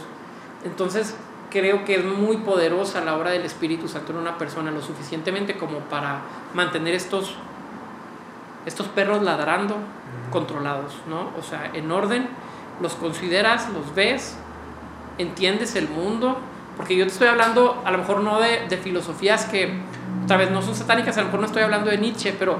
[0.63, 1.15] Entonces,
[1.49, 5.57] creo que es muy poderosa la obra del Espíritu Santo en una persona, lo suficientemente
[5.57, 6.21] como para
[6.53, 7.35] mantener estos,
[8.65, 9.77] estos perros ladrando
[10.31, 11.31] controlados, ¿no?
[11.39, 12.27] O sea, en orden,
[12.81, 14.37] los consideras, los ves,
[15.17, 16.37] entiendes el mundo,
[16.75, 19.79] porque yo te estoy hablando a lo mejor no de, de filosofías que,
[20.27, 22.57] tal vez no son satánicas, a lo mejor no estoy hablando de Nietzsche, pero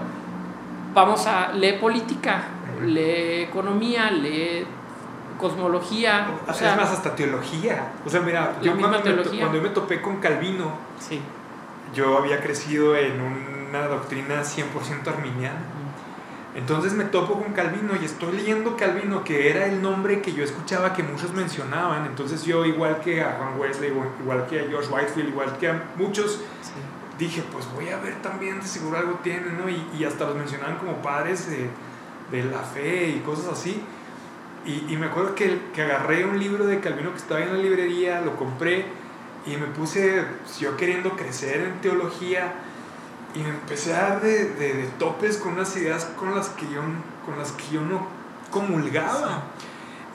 [0.94, 2.46] vamos a leer política,
[2.82, 4.66] lee economía, lee
[5.38, 6.28] cosmología.
[6.48, 7.92] O sea, es más, hasta teología.
[8.06, 11.20] O sea, mira, yo cuando me, cuando yo me topé con Calvino, sí.
[11.94, 15.60] yo había crecido en una doctrina 100% arminiana.
[16.56, 20.42] Entonces me topo con Calvino y estoy leyendo Calvino, que era el nombre que yo
[20.42, 22.06] escuchaba que muchos mencionaban.
[22.06, 23.92] Entonces yo, igual que a Juan Wesley,
[24.22, 26.40] igual que a George Whitefield, igual que a muchos,
[27.20, 29.68] dije, pues voy a ver también, de seguro algo tiene, ¿no?
[29.70, 31.70] Y, y hasta los mencionaban como padres de,
[32.32, 33.82] de, la fe y cosas así.
[34.66, 37.60] Y, y, me acuerdo que, que agarré un libro de Calvino que estaba en la
[37.60, 38.86] librería, lo compré
[39.46, 42.54] y me puse, pues, yo queriendo crecer en teología,
[43.36, 46.66] y me empecé a dar de, de, de, topes con unas ideas con las que
[46.70, 46.82] yo,
[47.26, 48.08] con las que yo no
[48.50, 49.44] comulgaba.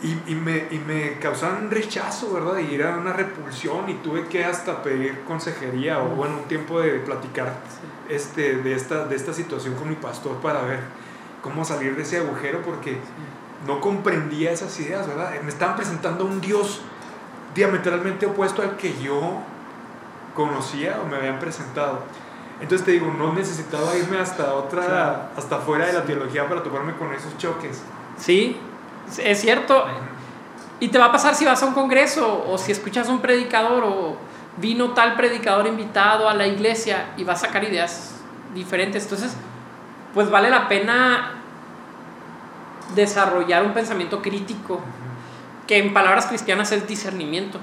[0.02, 2.58] Y, y, me, y me causaban rechazo, ¿verdad?
[2.58, 7.00] Y era una repulsión y tuve que hasta pedir consejería o, bueno, un tiempo de
[7.00, 7.52] platicar
[8.08, 10.80] este, de, esta, de esta situación con mi pastor para ver
[11.42, 12.98] cómo salir de ese agujero porque
[13.66, 15.32] no comprendía esas ideas, ¿verdad?
[15.42, 16.80] Me estaban presentando un Dios
[17.54, 19.40] diametralmente opuesto al que yo
[20.34, 22.00] conocía o me habían presentado.
[22.60, 26.94] Entonces te digo, no necesitaba irme hasta otra, hasta fuera de la teología para toparme
[26.94, 27.82] con esos choques.
[28.18, 28.56] Sí,
[29.18, 29.86] es cierto.
[30.78, 33.20] Y te va a pasar si vas a un congreso o si escuchas a un
[33.20, 34.16] predicador o
[34.58, 38.14] vino tal predicador invitado a la iglesia y va a sacar ideas
[38.54, 39.04] diferentes.
[39.04, 39.34] Entonces,
[40.14, 41.32] pues vale la pena
[42.94, 44.80] desarrollar un pensamiento crítico,
[45.66, 47.58] que en palabras cristianas es discernimiento.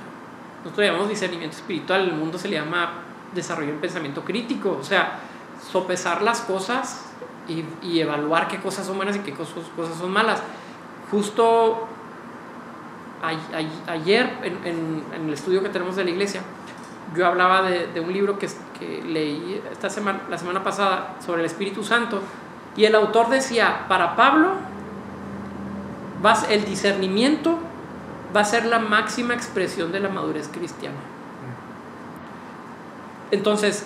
[0.63, 2.91] Nosotros le llamamos discernimiento espiritual, en el mundo se le llama
[3.33, 5.19] desarrollar un pensamiento crítico, o sea,
[5.71, 7.05] sopesar las cosas
[7.47, 10.41] y, evaluar qué cosas son buenas y qué cosas, cosas son malas.
[11.11, 11.87] Justo
[13.87, 16.41] ayer en, el estudio que tenemos de la iglesia,
[17.15, 18.47] yo hablaba de, un libro que,
[18.79, 22.21] que, leí esta semana, la semana pasada sobre el Espíritu Santo
[22.75, 24.51] y el autor decía, para Pablo,
[26.49, 27.57] el discernimiento
[28.35, 30.97] va a ser la máxima expresión de la madurez cristiana.
[33.31, 33.85] Entonces,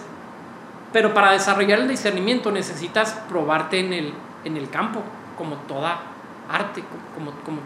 [0.94, 4.14] pero para desarrollar el discernimiento necesitas probarte en el,
[4.44, 5.02] en el campo,
[5.38, 6.00] como toda
[6.50, 6.84] arte,
[7.16, 7.62] como, como,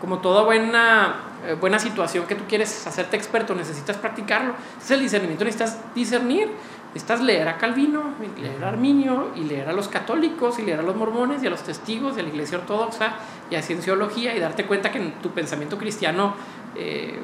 [0.00, 4.54] como toda buena, eh, buena situación que tú quieres hacerte experto, necesitas practicarlo.
[4.72, 6.48] Entonces el discernimiento necesitas discernir,
[6.88, 10.82] necesitas leer a Calvino, leer a Arminio, y leer a los católicos, y leer a
[10.82, 13.14] los mormones, y a los testigos de la iglesia ortodoxa,
[13.50, 16.34] y a cienciología, y darte cuenta que tu pensamiento cristiano...
[16.76, 17.18] Eh,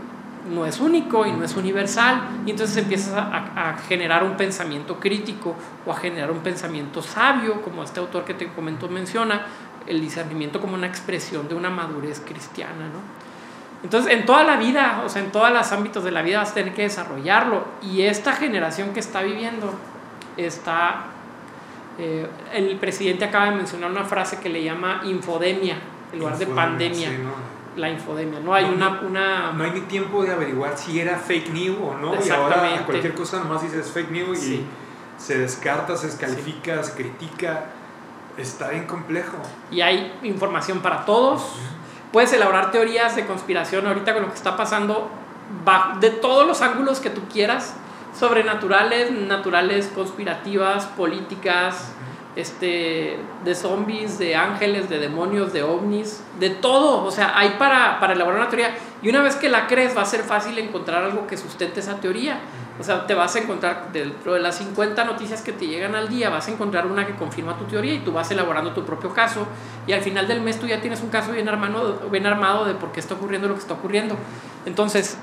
[0.44, 5.00] no es único y no es universal, y entonces empiezas a, a, generar un pensamiento
[5.00, 5.54] crítico
[5.86, 9.46] o a generar un pensamiento sabio, como este autor que te comento menciona,
[9.86, 13.24] el discernimiento como una expresión de una madurez cristiana, ¿no?
[13.82, 16.52] Entonces, en toda la vida, o sea, en todos los ámbitos de la vida vas
[16.52, 17.64] a tener que desarrollarlo.
[17.82, 19.74] Y esta generación que está viviendo
[20.38, 21.04] está...
[21.98, 25.76] Eh, el presidente acaba de mencionar una frase que le llama infodemia,
[26.12, 27.10] en lugar de pandemia.
[27.76, 28.54] La infodemia, ¿no?
[28.54, 29.52] Hay una, una...
[29.52, 32.14] No hay ni tiempo de averiguar si era fake news o no.
[32.14, 34.64] Y ahora cualquier cosa nomás dices fake news y
[35.18, 37.66] se descarta, se descalifica, se critica
[38.36, 39.36] Está bien complejo.
[39.70, 41.56] Y hay información para todos.
[42.12, 45.10] Puedes elaborar teorías de conspiración ahorita con lo que está pasando
[46.00, 47.74] de todos los ángulos que tú quieras,
[48.18, 51.92] sobrenaturales, naturales, conspirativas, políticas,
[52.36, 57.04] este, de zombies, de ángeles, de demonios, de ovnis, de todo.
[57.04, 58.74] O sea, hay para, para elaborar una teoría.
[59.02, 62.00] Y una vez que la crees, va a ser fácil encontrar algo que sustente esa
[62.00, 62.40] teoría.
[62.78, 66.08] O sea, te vas a encontrar, dentro de las 50 noticias que te llegan al
[66.08, 69.14] día, vas a encontrar una que confirma tu teoría y tú vas elaborando tu propio
[69.14, 69.46] caso.
[69.86, 72.74] Y al final del mes tú ya tienes un caso bien armado, bien armado de
[72.74, 74.16] por qué está ocurriendo lo que está ocurriendo.
[74.66, 75.16] Entonces,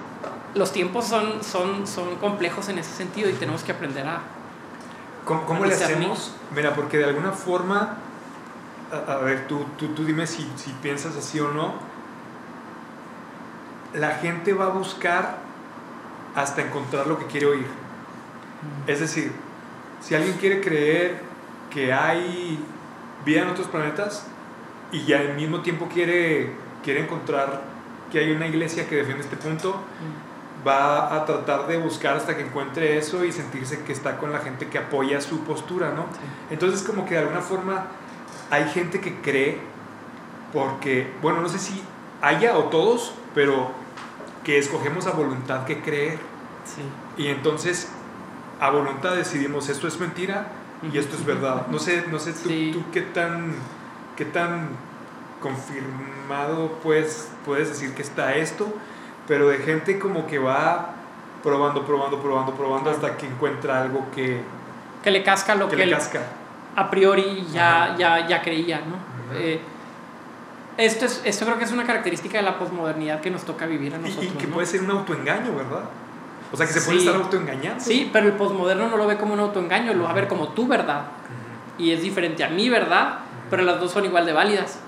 [0.55, 4.21] los tiempos son, son, son complejos en ese sentido y tenemos que aprender a...
[5.25, 6.33] ¿Cómo, le hacemos?
[6.55, 7.97] Mira, porque de alguna forma,
[9.07, 11.73] a, ver, tú, tú, tú dime si, si piensas así o no,
[13.93, 15.50] la gente va a buscar
[16.35, 17.67] hasta encontrar lo que quiere oír.
[18.87, 19.31] Es decir,
[20.01, 21.19] si alguien quiere creer
[21.69, 22.59] que hay
[23.25, 24.25] vida en otros planetas
[24.91, 26.51] y ya al mismo tiempo quiere,
[26.83, 27.61] quiere encontrar
[28.11, 29.81] que hay una iglesia que defiende este punto,
[30.67, 34.39] va a tratar de buscar hasta que encuentre eso y sentirse que está con la
[34.39, 36.05] gente que apoya su postura, ¿no?
[36.49, 37.85] Entonces como que de alguna forma
[38.49, 39.57] hay gente que cree
[40.53, 41.81] porque, bueno, no sé si
[42.21, 43.71] haya o todos, pero
[44.43, 46.19] que escogemos a voluntad que creer.
[47.17, 47.91] Y entonces
[48.59, 50.47] a voluntad decidimos esto es mentira
[50.91, 51.67] y esto es verdad.
[51.67, 53.53] No sé, no sé tú, tú, qué tan
[54.15, 54.69] qué tan
[55.41, 58.71] confirmado puedes, puedes decir que está esto,
[59.27, 60.93] pero de gente como que va
[61.41, 64.41] probando, probando, probando, probando hasta que encuentra algo que
[65.03, 66.21] que le casca lo que, le casca.
[66.75, 68.97] a priori ya, ya, ya creía, ¿no?
[70.77, 73.93] Esto, es, esto creo que es una característica de la posmodernidad que nos toca vivir
[73.93, 74.25] a nosotros.
[74.25, 75.83] Y, que puede ser un autoengaño, ¿verdad?
[76.51, 77.83] O sea, que se puede estar autoengañando.
[77.83, 80.49] Sí, pero el posmoderno no lo ve como un autoengaño, lo va a ver como
[80.49, 81.03] tu verdad.
[81.77, 83.19] Y es diferente a mi verdad,
[83.49, 84.79] pero las dos son igual de válidas.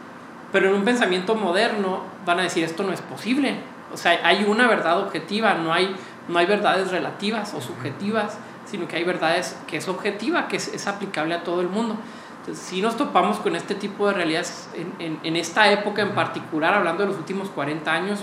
[0.51, 3.55] Pero en un pensamiento moderno van a decir esto no es posible.
[3.93, 5.95] O sea, hay una verdad objetiva, no hay,
[6.27, 10.67] no hay verdades relativas o subjetivas, sino que hay verdades que es objetiva, que es,
[10.67, 11.97] es aplicable a todo el mundo.
[12.43, 14.69] Entonces, si nos topamos con este tipo de realidades
[14.99, 18.19] en, en, esta época en particular, hablando de los últimos 40 años,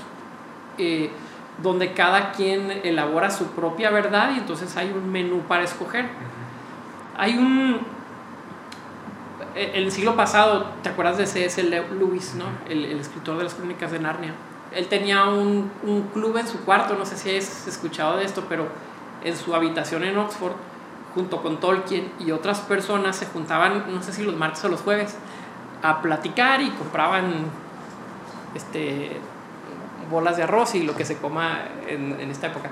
[0.77, 1.11] eh,
[1.63, 6.05] donde cada quien elabora su propia verdad y entonces hay un menú para escoger.
[7.17, 7.81] Hay un...
[9.55, 11.63] El siglo pasado, ¿te acuerdas de C.S.
[11.63, 12.45] Lewis, ¿no?
[12.69, 14.35] el, el escritor de las crónicas de Narnia?
[14.71, 18.45] Él tenía un, un club en su cuarto, no sé si has escuchado de esto,
[18.51, 18.69] pero
[19.25, 20.53] en su habitación en Oxford
[21.15, 24.81] junto con Tolkien y otras personas se juntaban, no sé si los martes o los
[24.81, 25.17] jueves,
[25.83, 27.47] a platicar y compraban
[28.55, 29.21] este,
[30.11, 32.71] bolas de arroz y lo que se coma en, en esta época.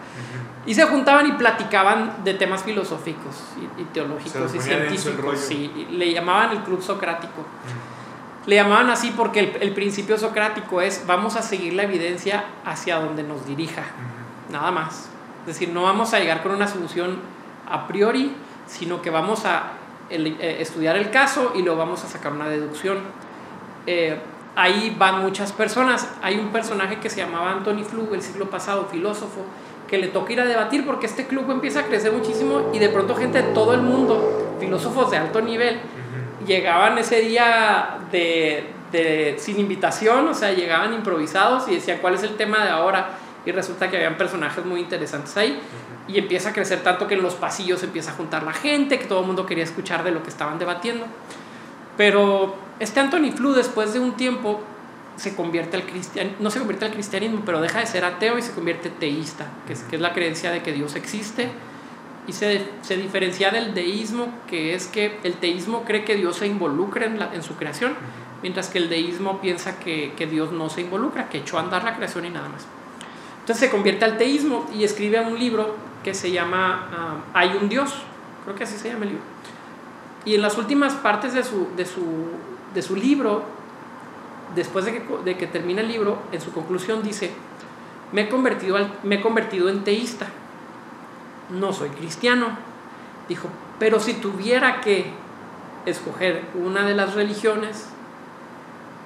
[0.66, 5.38] Y se juntaban y platicaban de temas filosóficos y, y teológicos y científicos.
[5.38, 7.46] Sí, y le llamaban el club socrático.
[8.46, 12.98] Le llamaban así porque el, el, principio socrático es vamos a seguir la evidencia hacia
[12.98, 13.82] donde nos dirija,
[14.50, 15.08] nada más.
[15.40, 17.18] Es decir, no vamos a llegar con una solución
[17.70, 18.32] a priori,
[18.66, 19.72] sino que vamos a
[20.10, 22.98] el, eh, estudiar el caso y luego vamos a sacar una deducción.
[23.86, 24.18] Eh,
[24.56, 26.08] ahí van muchas personas.
[26.22, 29.44] Hay un personaje que se llamaba Anthony Flew el siglo pasado, filósofo,
[29.86, 32.88] que le toca ir a debatir porque este club empieza a crecer muchísimo y de
[32.88, 35.80] pronto gente de todo el mundo, filósofos de alto nivel,
[36.46, 42.22] llegaban ese día de, de, sin invitación, o sea, llegaban improvisados y decían cuál es
[42.22, 43.10] el tema de ahora
[43.46, 45.58] y resulta que habían personajes muy interesantes ahí
[46.08, 49.04] y empieza a crecer tanto que en los pasillos empieza a juntar la gente, que
[49.04, 51.06] todo el mundo quería escuchar de lo que estaban debatiendo.
[51.96, 54.60] Pero este Anthony Flew después de un tiempo
[55.16, 58.42] se convierte al cristianismo, no se convierte al cristianismo, pero deja de ser ateo y
[58.42, 61.50] se convierte teísta, que es, que es la creencia de que Dios existe
[62.28, 66.46] y se, se, diferencia del deísmo, que es que el teísmo cree que Dios se
[66.46, 67.94] involucra en, la, en su creación,
[68.42, 71.84] mientras que el deísmo piensa que, que, Dios no se involucra, que echó a andar
[71.84, 72.66] la creación y nada más.
[73.48, 75.74] Entonces se convierte al teísmo y escribe un libro
[76.04, 77.94] que se llama uh, Hay un Dios,
[78.44, 79.24] creo que así se llama el libro.
[80.26, 82.02] Y en las últimas partes de su, de su,
[82.74, 83.44] de su libro,
[84.54, 87.30] después de que, de que termina el libro, en su conclusión dice,
[88.12, 90.26] me he convertido, al, me he convertido en teísta
[91.48, 92.48] no soy cristiano.
[93.30, 95.10] Dijo, pero si tuviera que
[95.86, 97.88] escoger una de las religiones,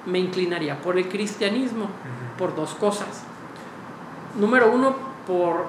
[0.05, 1.87] me inclinaría por el cristianismo,
[2.37, 3.23] por dos cosas.
[4.35, 4.95] Número uno,
[5.27, 5.65] por,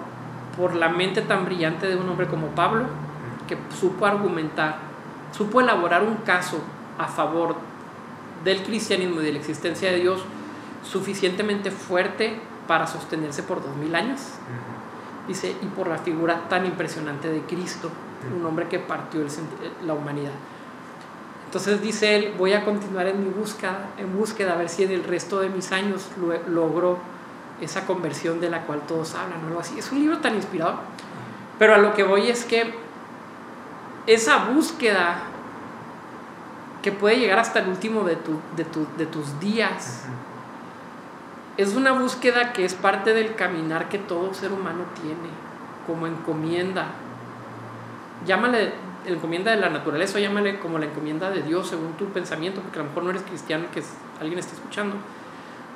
[0.57, 2.85] por la mente tan brillante de un hombre como Pablo,
[3.47, 4.77] que supo argumentar,
[5.33, 6.59] supo elaborar un caso
[6.99, 7.57] a favor
[8.45, 10.25] del cristianismo y de la existencia de Dios
[10.83, 14.21] suficientemente fuerte para sostenerse por dos mil años.
[15.27, 17.91] Dice, y por la figura tan impresionante de Cristo,
[18.39, 19.29] un hombre que partió el,
[19.87, 20.33] la humanidad.
[21.47, 24.91] Entonces dice él, voy a continuar en mi búsqueda, en búsqueda a ver si en
[24.91, 26.99] el resto de mis años lo, logro
[27.61, 29.79] esa conversión de la cual todos hablan o algo así.
[29.79, 30.77] Es un libro tan inspirador.
[31.59, 32.75] Pero a lo que voy es que
[34.07, 35.23] esa búsqueda
[36.83, 40.05] que puede llegar hasta el último de, tu, de, tu, de tus días,
[41.57, 45.31] es una búsqueda que es parte del caminar que todo ser humano tiene,
[45.87, 46.89] como encomienda.
[48.27, 48.73] Llámale
[49.07, 52.79] encomienda de la naturaleza o llámale como la encomienda de Dios según tu pensamiento, porque
[52.79, 53.83] a lo mejor no eres cristiano que
[54.21, 54.97] alguien esté escuchando.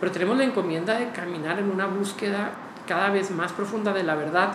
[0.01, 2.51] Pero tenemos la encomienda de caminar en una búsqueda
[2.87, 4.53] cada vez más profunda de la verdad,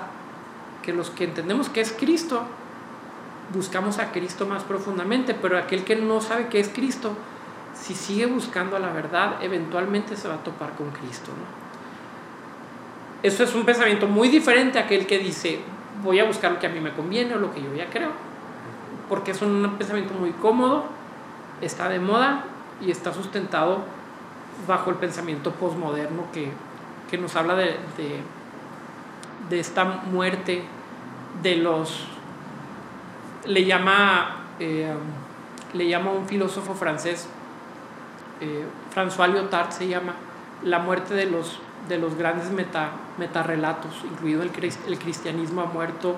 [0.82, 2.44] que los que entendemos que es Cristo,
[3.54, 7.14] buscamos a Cristo más profundamente, pero aquel que no sabe que es Cristo,
[7.74, 11.32] si sigue buscando la verdad, eventualmente se va a topar con Cristo.
[13.22, 15.60] Eso es un pensamiento muy diferente a aquel que dice,
[16.04, 18.10] voy a buscar lo que a mí me conviene o lo que yo ya creo,
[19.08, 20.86] porque es un pensamiento muy cómodo,
[21.62, 22.46] está de moda
[22.82, 23.82] y está sustentado
[24.68, 26.52] bajo el pensamiento posmoderno que,
[27.10, 27.78] que nos habla de,
[29.50, 30.64] de, esta muerte
[31.42, 32.08] de los...
[33.46, 34.94] Le llama, eh,
[35.74, 37.28] le llama un filósofo francés
[38.44, 40.16] eh, François Lyotard se llama
[40.64, 44.52] La muerte de los, de los grandes meta, metarrelatos, incluido el,
[44.88, 46.18] el cristianismo ha muerto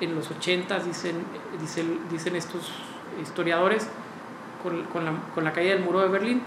[0.00, 1.16] en los 80, dicen,
[1.60, 2.72] dicen, dicen estos
[3.22, 3.88] historiadores,
[4.62, 6.42] con, con, la, con, la, caída del muro de Berlín.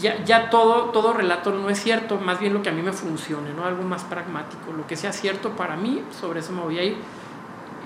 [0.00, 2.92] Ya, ya todo, todo relato no es cierto, más bien lo que a mí me
[2.92, 3.64] funcione, ¿no?
[3.64, 4.72] algo más pragmático.
[4.76, 6.96] Lo que sea cierto para mí, sobre eso me voy a ir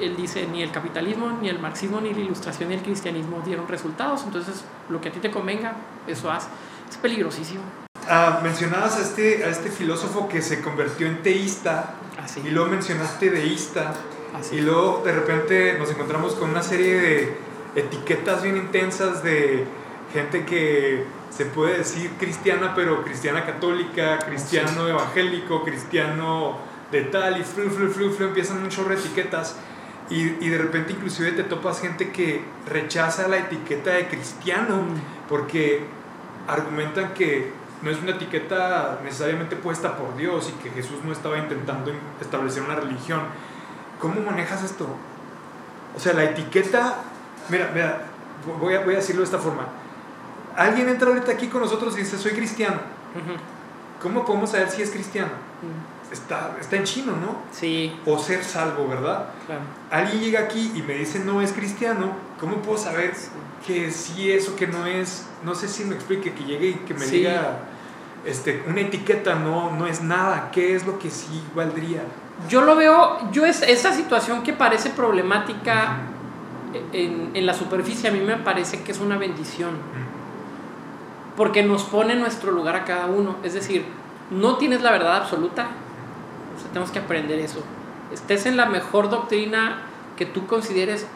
[0.01, 3.68] él dice, ni el capitalismo, ni el marxismo, ni la ilustración, ni el cristianismo dieron
[3.68, 5.74] resultados, entonces lo que a ti te convenga,
[6.07, 6.48] eso haz.
[6.88, 7.61] Es peligrosísimo.
[8.09, 12.40] Ah, mencionabas a este, a este filósofo que se convirtió en teísta, Así.
[12.44, 13.94] y luego mencionaste deísta,
[14.34, 14.57] Así.
[14.57, 17.36] y luego de repente nos encontramos con una serie de
[17.76, 19.66] etiquetas bien intensas de
[20.12, 26.59] gente que se puede decir cristiana, pero cristiana católica, cristiano evangélico, cristiano
[26.91, 29.57] de tal, y flu, flu, flu, flu, empiezan un chorro de etiquetas.
[30.11, 35.28] Y, y, de repente inclusive te topas gente que rechaza la etiqueta de cristiano Mm.
[35.28, 35.85] porque
[36.49, 37.53] argumentan que
[37.83, 42.62] no es una etiqueta necesariamente puesta por Dios y que Jesús no estaba intentando establecer
[42.62, 43.20] una religión.
[44.01, 44.87] ¿Cómo manejas esto?
[45.97, 46.97] O sea, la etiqueta,
[47.49, 48.03] mira, mira,
[48.59, 49.66] voy a, voy a decirlo de esta forma.
[50.57, 52.76] Alguien entra ahorita aquí con nosotros y dice, soy cristiano.
[53.14, 54.03] Uh -huh.
[54.03, 55.30] ¿Cómo podemos saber si es cristiano?
[55.62, 56.12] Uh -huh.
[56.12, 57.36] Está, está en chino, ¿no?
[57.53, 57.96] Sí.
[58.05, 59.26] O ser salvo, ¿verdad?
[59.46, 59.62] Claro.
[59.90, 63.28] Alguien llega aquí y me dice no es cristiano, ¿cómo puedo saber sí.
[63.64, 65.26] que sí es o que no es?
[65.44, 67.18] No sé si me explique, que llegue y que me sí.
[67.18, 67.59] diga...
[68.24, 70.51] este, una etiqueta no, no es nada.
[70.51, 72.03] ¿Qué es lo que sí valdría?
[72.48, 75.98] Yo lo veo, yo es esa situación que parece problemática
[76.92, 79.72] en, en, la superficie, a mí me parece que es una bendición.
[81.41, 83.36] Porque nos pone en nuestro lugar a cada uno.
[83.43, 83.86] Es decir,
[84.30, 85.68] no tienes la verdad absoluta.
[86.55, 87.62] O sea, tenemos que aprender eso.
[88.12, 89.78] Estés en la mejor doctrina
[90.18, 91.07] que tú consideres,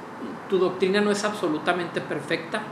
[0.49, 2.63] tu doctrina no es absolutamente perfecta.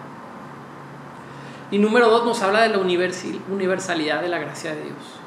[1.71, 5.21] Y número dos, nos habla de la universalidad de la gracia de Dios.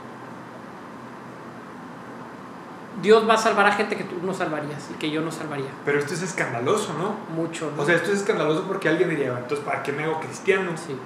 [3.03, 5.69] Dios va a salvar a gente que tú no salvarías y que yo no salvaría.
[5.86, 7.36] Pero esto es escandaloso, ¿no?
[7.36, 7.71] Mucho.
[7.76, 7.84] ¿no?
[7.84, 10.71] O sea, esto es escandaloso porque alguien diría, entonces, ¿para qué me hago cristiano?
[10.76, 10.97] Sí.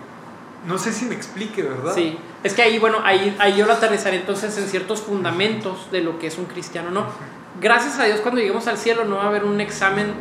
[0.67, 1.93] No sé si me explique, ¿verdad?
[1.95, 2.17] Sí.
[2.43, 6.19] Es que ahí, bueno, ahí, ahí yo lo aterrizaré entonces en ciertos fundamentos de lo
[6.19, 7.05] que es un cristiano, ¿no?
[7.61, 10.13] Gracias a Dios cuando lleguemos al cielo no va a haber un examen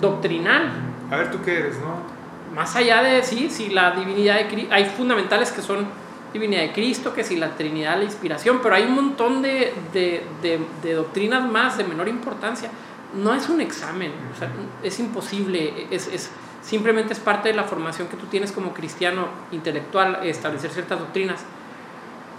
[0.00, 0.72] doctrinal.
[1.10, 2.22] A ver, ¿tú qué eres, no?
[2.54, 5.86] Más allá de, sí, si la divinidad de Cristo, hay fundamentales que son
[6.32, 10.24] divinidad de Cristo, que si la Trinidad, la inspiración, pero hay un montón de, de,
[10.82, 12.70] de, doctrinas más de menor importancia.
[13.14, 14.50] No es un examen, o sea,
[14.82, 16.30] es imposible, es, es,
[16.62, 21.40] simplemente es parte de la formación que tú tienes como cristiano intelectual, establecer ciertas doctrinas.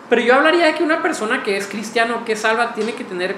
[0.10, 3.04] Pero yo hablaría de que una persona que es cristiano, que es salva, tiene que
[3.04, 3.36] tener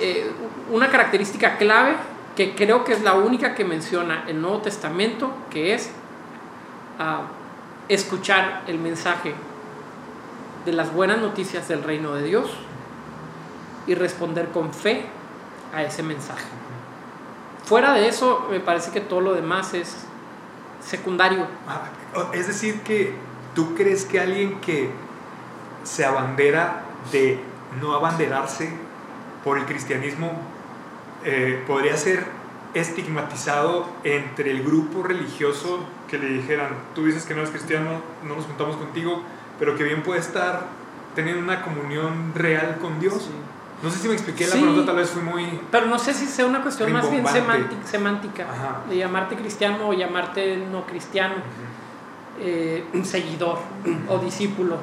[0.00, 0.30] eh,
[0.70, 1.94] una característica clave
[2.36, 5.90] que creo que es la única que menciona el Nuevo Testamento, que es
[6.98, 7.24] uh,
[7.88, 9.34] escuchar el mensaje
[10.64, 12.50] de las buenas noticias del reino de Dios
[13.86, 15.04] y responder con fe
[15.74, 16.46] a ese mensaje.
[17.64, 19.96] Fuera de eso, me parece que todo lo demás es
[20.80, 21.46] secundario.
[21.68, 21.90] Ah,
[22.32, 23.14] es decir, que
[23.54, 24.90] tú crees que alguien que
[25.84, 27.40] se abandera de
[27.80, 28.70] no abanderarse
[29.44, 30.32] por el cristianismo
[31.24, 32.24] eh, podría ser
[32.74, 38.36] estigmatizado entre el grupo religioso que le dijeran, tú dices que no eres cristiano, no
[38.36, 39.22] nos juntamos contigo,
[39.58, 40.66] pero que bien puede estar
[41.14, 43.28] teniendo una comunión real con Dios.
[43.82, 45.60] No sé si me expliqué, la pregunta tal vez fue muy...
[45.70, 47.24] Pero no sé si sea una cuestión más bien
[47.84, 48.46] semántica,
[48.88, 51.34] de llamarte cristiano o llamarte no cristiano,
[52.40, 53.58] eh, seguidor
[54.08, 54.76] o discípulo,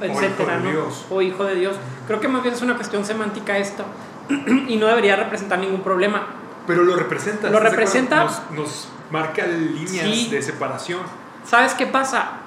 [0.00, 0.60] etcétera,
[1.08, 1.76] o hijo de Dios.
[2.08, 3.84] Creo que más bien es una cuestión semántica esto
[4.68, 6.26] y no debería representar ningún problema.
[6.66, 7.48] Pero lo representa.
[7.48, 8.24] Lo representa.
[8.50, 11.00] Nos, marca líneas de separación.
[11.44, 12.40] ¿Sabes qué pasa?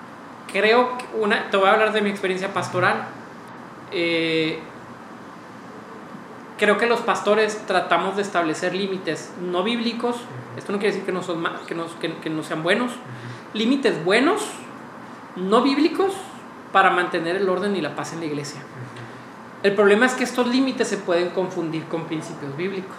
[0.51, 3.07] Creo que una, te voy a hablar de mi experiencia pastoral.
[3.91, 4.59] Eh,
[6.59, 10.17] creo que los pastores tratamos de establecer límites no bíblicos.
[10.57, 12.91] Esto no quiere decir que no, son, que no, que no sean buenos.
[13.53, 14.43] Límites buenos,
[15.35, 16.13] no bíblicos,
[16.71, 18.61] para mantener el orden y la paz en la iglesia.
[19.63, 22.95] El problema es que estos límites se pueden confundir con principios bíblicos.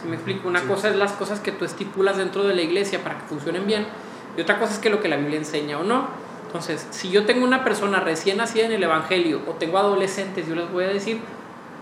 [0.00, 3.02] Si me explico, una cosa es las cosas que tú estipulas dentro de la iglesia
[3.02, 3.86] para que funcionen bien,
[4.36, 6.06] y otra cosa es que lo que la Biblia enseña o no.
[6.46, 10.54] Entonces, si yo tengo una persona recién nacida en el Evangelio o tengo adolescentes, yo
[10.54, 11.20] les voy a decir,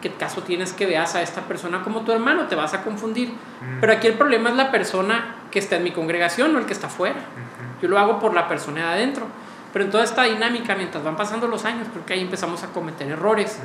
[0.00, 2.46] ¿qué caso tienes que veas a esta persona como tu hermano?
[2.46, 3.32] Te vas a confundir.
[3.80, 6.72] Pero aquí el problema es la persona que está en mi congregación, no el que
[6.72, 7.20] está afuera.
[7.82, 9.26] Yo lo hago por la persona de adentro.
[9.72, 12.68] Pero en toda esta dinámica, mientras van pasando los años, creo que ahí empezamos a
[12.68, 13.60] cometer errores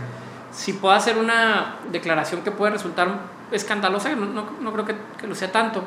[0.56, 3.10] si puedo hacer una declaración que puede resultar
[3.52, 5.84] escandalosa, no, no, no creo que, que, lo sea tanto.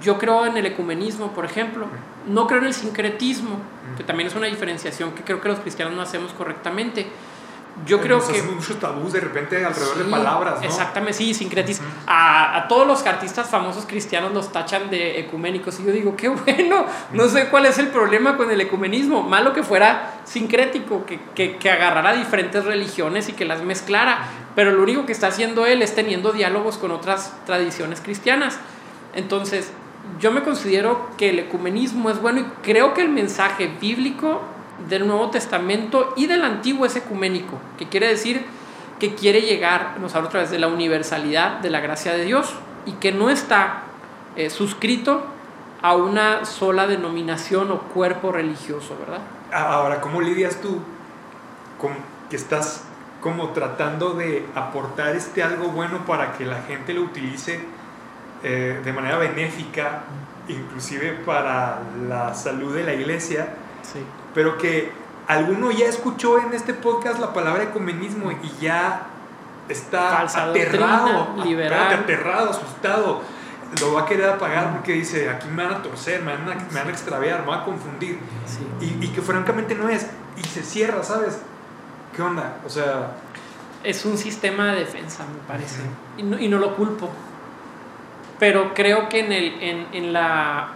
[0.00, 1.86] Yo creo en el ecumenismo, por ejemplo.
[2.26, 3.56] No creo en el sincretismo,
[3.96, 7.06] que también es una diferenciación que creo que los cristianos no hacemos correctamente
[7.86, 10.66] yo creo que muchos tabús de repente alrededor de palabras ¿no?
[10.66, 15.84] exactamente sí sincretismo a, a, todos los artistas famosos cristianos los tachan de ecuménicos y
[15.84, 19.62] yo digo qué bueno no sé cuál es el problema con el ecumenismo malo que
[19.62, 25.06] fuera sincrético que, que, que agarrara diferentes religiones y que las mezclara pero lo único
[25.06, 28.58] que está haciendo él es teniendo diálogos con otras tradiciones cristianas
[29.14, 29.72] entonces
[30.20, 34.42] yo me considero que el ecumenismo es bueno y creo que el mensaje bíblico
[34.88, 38.44] del Nuevo Testamento y del Antiguo es ecuménico, que quiere decir
[38.98, 42.54] que quiere llegar, nos habla otra vez de la universalidad de la gracia de Dios
[42.86, 43.82] y que no está
[44.36, 45.24] eh, suscrito
[45.82, 49.22] a una sola denominación o cuerpo religioso, ¿verdad?
[49.52, 50.80] Ahora, ¿cómo lidias tú
[51.80, 51.94] con
[52.30, 52.84] que estás
[53.20, 57.60] como tratando de aportar este algo bueno para que la gente lo utilice
[58.44, 60.04] eh, de manera benéfica,
[60.46, 63.48] inclusive para la salud de la iglesia?
[63.82, 63.98] Sí
[64.34, 64.92] pero que
[65.26, 69.06] alguno ya escuchó en este podcast la palabra ecumenismo y ya
[69.68, 71.94] está aterrado, liberal.
[71.94, 73.20] aterrado, asustado.
[73.80, 76.54] Lo va a querer apagar porque dice, aquí me van a torcer, me van a,
[76.54, 78.18] me van a extraviar, me van a confundir.
[78.80, 80.08] Y, y, que francamente no es.
[80.36, 81.40] Y se cierra, ¿sabes?
[82.14, 82.58] ¿Qué onda?
[82.66, 83.12] O sea...
[83.82, 85.80] Es un sistema de defensa, me parece.
[86.18, 87.08] y, no, y, no, lo culpo.
[88.38, 90.68] Pero creo que en, el, en, en la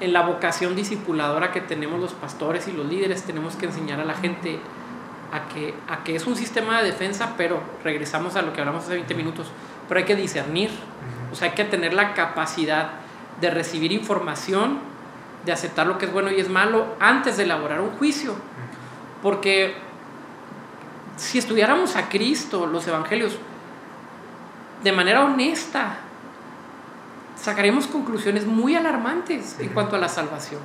[0.00, 4.04] en la vocación discipuladora que tenemos los pastores y los líderes, tenemos que enseñar a
[4.04, 4.58] la gente
[5.32, 8.84] a que, a que es un sistema de defensa, pero regresamos a lo que hablamos
[8.84, 9.48] hace 20 minutos,
[9.88, 10.70] pero hay que discernir,
[11.32, 12.90] o sea, hay que tener la capacidad
[13.40, 14.78] de recibir información,
[15.44, 18.34] de aceptar lo que es bueno y es malo antes de elaborar un juicio,
[19.22, 19.74] porque
[21.16, 23.38] si estudiáramos a Cristo, los evangelios,
[24.82, 25.98] de manera honesta,
[27.40, 30.60] sacaremos conclusiones muy alarmantes en cuanto a la salvación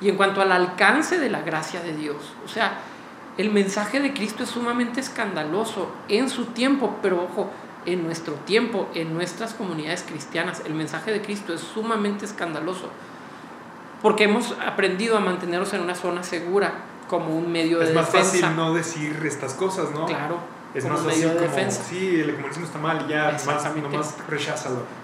[0.00, 2.34] y en cuanto al alcance de la gracia de Dios.
[2.44, 2.78] O sea,
[3.38, 7.50] el mensaje de Cristo es sumamente escandaloso en su tiempo, pero ojo,
[7.86, 12.88] en nuestro tiempo, en nuestras comunidades cristianas, el mensaje de Cristo es sumamente escandaloso,
[14.02, 16.72] porque hemos aprendido a mantenernos en una zona segura
[17.08, 18.08] como un medio de defensa.
[18.08, 20.06] Es más fácil no decir estas cosas, ¿no?
[20.06, 20.38] Claro.
[20.74, 21.82] Es más fácil como, defensa.
[21.84, 25.03] sí, el comunismo está mal, ya, más, nomás recházalo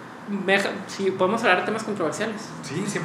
[0.86, 2.40] si podemos hablar de temas controversiales.
[2.62, 3.00] Sí, 100%,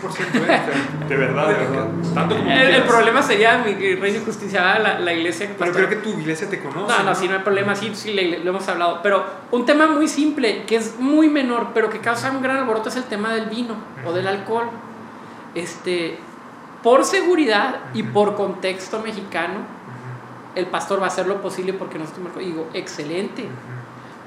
[0.47, 0.61] eh,
[1.07, 1.87] de, verdad, de verdad.
[2.13, 5.49] Tanto como el, problema sería mi reino y justicia, la, la iglesia.
[5.57, 6.95] Pero creo que tu iglesia te conoce.
[6.95, 8.99] No, no, sí, no hay problema, sí, sí, lo hemos hablado.
[9.01, 12.89] Pero un tema muy simple, que es muy menor, pero que causa un gran alboroto,
[12.89, 14.69] es el tema del vino o del alcohol.
[15.55, 16.17] Este,
[16.83, 19.61] por seguridad y por contexto mexicano,
[20.53, 23.45] el pastor va a hacer lo posible porque nosotros digo, excelente,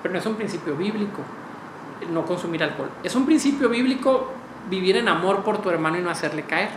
[0.03, 1.23] pero no es un principio bíblico
[2.11, 2.91] no consumir alcohol.
[3.03, 4.33] Es un principio bíblico
[4.69, 6.71] vivir en amor por tu hermano y no hacerle caer.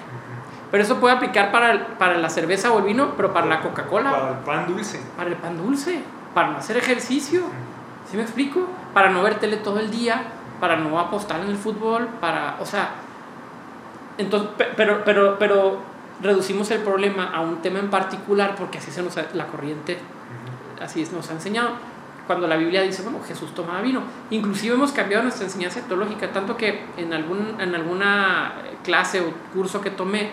[0.72, 4.12] Pero eso puede aplicar para, para la cerveza o el vino, pero para la Coca-Cola.
[4.12, 5.02] Para el pan dulce.
[5.18, 6.02] Para el pan dulce,
[6.34, 7.42] para no hacer ejercicio.
[8.10, 8.68] ¿Sí me explico?
[8.94, 10.24] Para no ver tele todo el día,
[10.60, 12.92] para no apostar en el fútbol, para, o sea,
[14.18, 15.80] entonces, pero, pero, pero
[16.22, 19.98] reducimos el problema a un tema en particular porque así se nos la corriente,
[20.82, 21.72] así nos ha enseñado
[22.32, 24.04] cuando la Biblia dice, bueno, Jesús tomaba vino.
[24.30, 28.54] Inclusive hemos cambiado nuestra enseñanza teológica, tanto que en, algún, en alguna
[28.86, 30.30] clase o curso que tomé,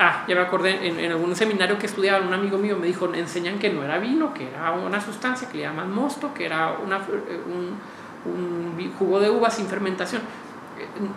[0.00, 3.60] ah, ya me acordé, en, algún seminario que estudiaba, un amigo mío me dijo, enseñan
[3.60, 6.96] que no era vino, que era una sustancia que le llaman mosto, que era una,
[6.96, 7.78] un,
[8.24, 10.22] un jugo de uva sin fermentación.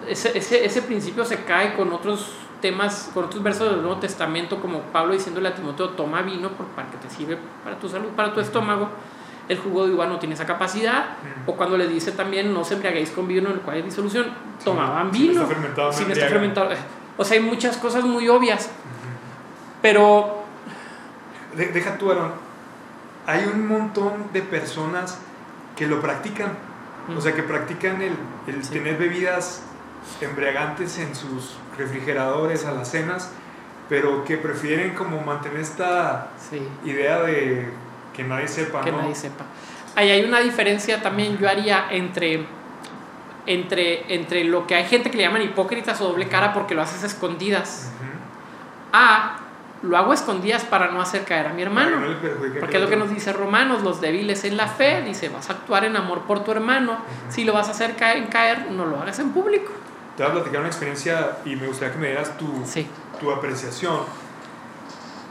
[0.07, 4.61] Ese, ese, ese principio se cae con otros temas, con otros versos del Nuevo Testamento,
[4.61, 8.31] como Pablo diciéndole a Timoteo, toma vino para que te sirve para tu salud, para
[8.31, 8.89] tu estómago
[9.51, 12.75] el jugo de uva no tiene esa capacidad, o cuando le dice también no se
[12.75, 14.27] embriaguéis con vino en el cual hay disolución,
[14.63, 15.33] tomaban vino.
[15.33, 16.69] Si está fermentado, si está fermentado.
[17.17, 18.69] O sea, hay muchas cosas muy obvias,
[19.81, 20.45] pero...
[21.53, 22.31] deja tú, Aaron,
[23.27, 25.19] hay un montón de personas
[25.75, 26.53] que lo practican,
[27.13, 28.13] o sea, que practican el,
[28.47, 29.63] el tener bebidas
[30.21, 33.31] embriagantes en sus refrigeradores a las cenas,
[33.89, 36.29] pero que prefieren como mantener esta
[36.85, 37.67] idea de
[38.21, 38.81] que nadie sepa.
[38.81, 39.45] Que nadie sepa.
[39.95, 42.45] Ahí hay una diferencia también, yo haría entre,
[43.45, 46.81] entre, entre lo que hay gente que le llaman hipócritas o doble cara porque lo
[46.81, 47.91] haces escondidas.
[48.93, 49.37] A,
[49.81, 51.97] lo hago escondidas para no hacer caer a mi hermano.
[52.59, 55.53] porque es lo que nos dice Romanos, los débiles en la fe, dice, vas a
[55.53, 56.97] actuar en amor por tu hermano.
[57.29, 59.71] Si lo vas a hacer caer, caer, no lo hagas en público.
[60.15, 62.63] Te voy a platicar una experiencia y me gustaría que me dieras tu,
[63.19, 64.20] tu apreciación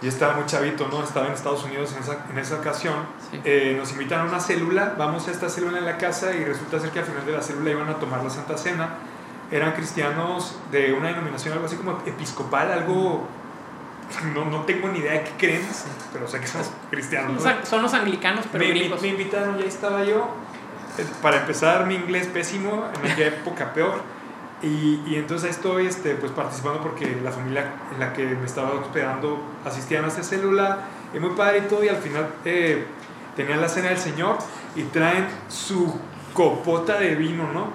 [0.03, 1.03] y estaba muy chavito, ¿no?
[1.03, 2.95] Estaba en Estados Unidos en esa, en esa ocasión.
[3.45, 6.81] Eh, nos invitaron a una célula, vamos a esta célula en la casa y resulta
[6.81, 8.95] ser que al final de la célula iban a tomar la Santa Cena.
[9.51, 13.29] Eran cristianos de una denominación, algo así como episcopal, algo...
[14.35, 15.63] No, no tengo ni idea de qué creen,
[16.13, 17.45] pero sé que son cristianos.
[17.63, 20.29] Son los anglicanos, pero me, me, invitaron, ya estaba yo.
[20.99, 24.03] Eh, para empezar, mi inglés pésimo, en aquella época peor
[24.63, 28.73] y, y, entonces estoy este, pues, participando porque la familia en la que me estaba
[28.73, 30.79] hospedando asistían a esta célula,
[31.15, 32.87] y muy padre y todo, y al final eh,
[33.37, 34.39] tenían la cena del Señor
[34.77, 35.99] y traen su
[36.35, 37.69] copota de vino, ¿no?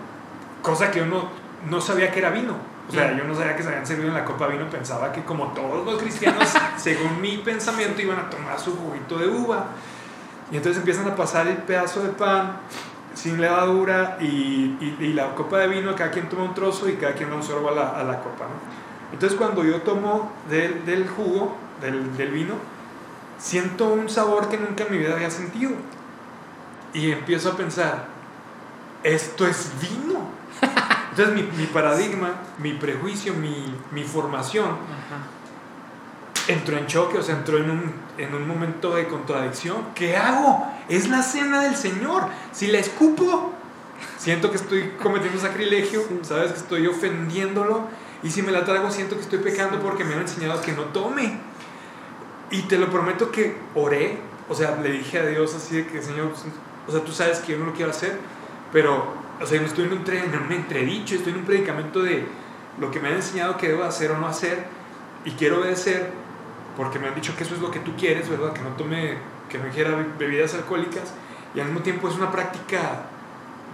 [0.62, 1.30] Cosa que uno
[1.70, 2.56] no sabía que era vino.
[2.88, 5.12] O sea, yo no sabía que se habían servido en la copa de vino, pensaba
[5.12, 9.66] que como todos los cristianos, según mi pensamiento, iban a tomar su juguito de uva.
[10.52, 12.58] Y entonces empiezan a pasar el pedazo de pan
[13.16, 17.14] sin levadura y, y, la copa de vino, cada quien toma un trozo y cada
[17.14, 18.46] quien da un sorbo a la, a la copa.
[18.46, 19.14] ¿no?
[19.14, 22.56] Entonces cuando yo tomo del, del jugo, del, del, vino,
[23.40, 25.72] siento un sabor que nunca en mi vida había sentido.
[26.94, 28.06] Y empiezo a pensar,
[29.04, 30.20] esto es vino.
[31.12, 34.78] Entonces mi, mi paradigma, mi prejuicio, mi, mi formación
[36.48, 39.78] entró en choque, o sea, entró en un, en un momento de contradicción.
[39.96, 40.66] ¿Qué hago?
[40.90, 42.28] Es la cena del Señor.
[42.52, 43.54] Si la escupo,
[44.18, 47.88] siento que estoy cometiendo sacrilegio, sabes que estoy ofendiéndolo.
[48.24, 50.84] Y si me la trago, siento que estoy pecando porque me han enseñado que no
[50.86, 51.40] tome.
[52.52, 54.18] Y te lo prometo que oré,
[54.48, 56.32] o sea, le dije a Dios así de que, Señor,
[56.88, 58.18] o sea, tú sabes que yo no lo quiero hacer,
[58.72, 62.26] pero, o sea, no estoy en un, en un entredicho, estoy en un predicamento de
[62.80, 64.66] lo que me han enseñado que debo hacer o no hacer,
[65.26, 66.12] y quiero obedecer,
[66.76, 68.54] porque me han dicho que eso es lo que tú quieres, ¿verdad?
[68.54, 69.18] Que no tome,
[69.50, 71.14] que no quiera bebidas alcohólicas,
[71.54, 73.04] y al mismo tiempo es una práctica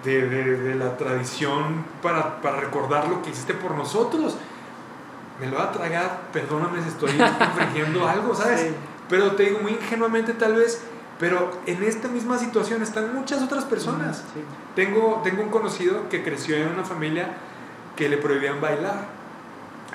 [0.03, 4.37] de, de, de la tradición para, para, recordar lo que hiciste por nosotros.
[5.39, 8.61] Me lo va a tragar, perdóname si estoy infringiendo algo, ¿sabes?
[8.61, 8.67] Sí.
[9.09, 10.83] Pero te digo muy ingenuamente tal vez,
[11.19, 14.23] pero en esta misma situación están muchas otras personas.
[14.33, 14.41] Sí.
[14.75, 17.33] Tengo, tengo un conocido que creció en una familia
[17.95, 19.20] que le prohibían bailar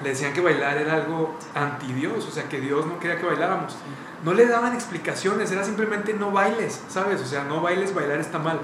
[0.03, 3.27] le decían que bailar era algo anti Dios, o sea, que Dios no quería que
[3.27, 3.77] bailáramos.
[4.25, 7.21] No le daban explicaciones, era simplemente no bailes, ¿sabes?
[7.21, 8.61] O sea, no bailes, bailar está mal.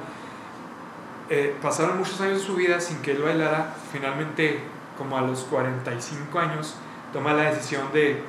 [1.30, 3.74] Eh, pasaron muchos años de su vida sin que él bailara.
[3.92, 4.60] Finalmente,
[4.98, 6.74] como a los 45 años,
[7.12, 8.22] toma la decisión de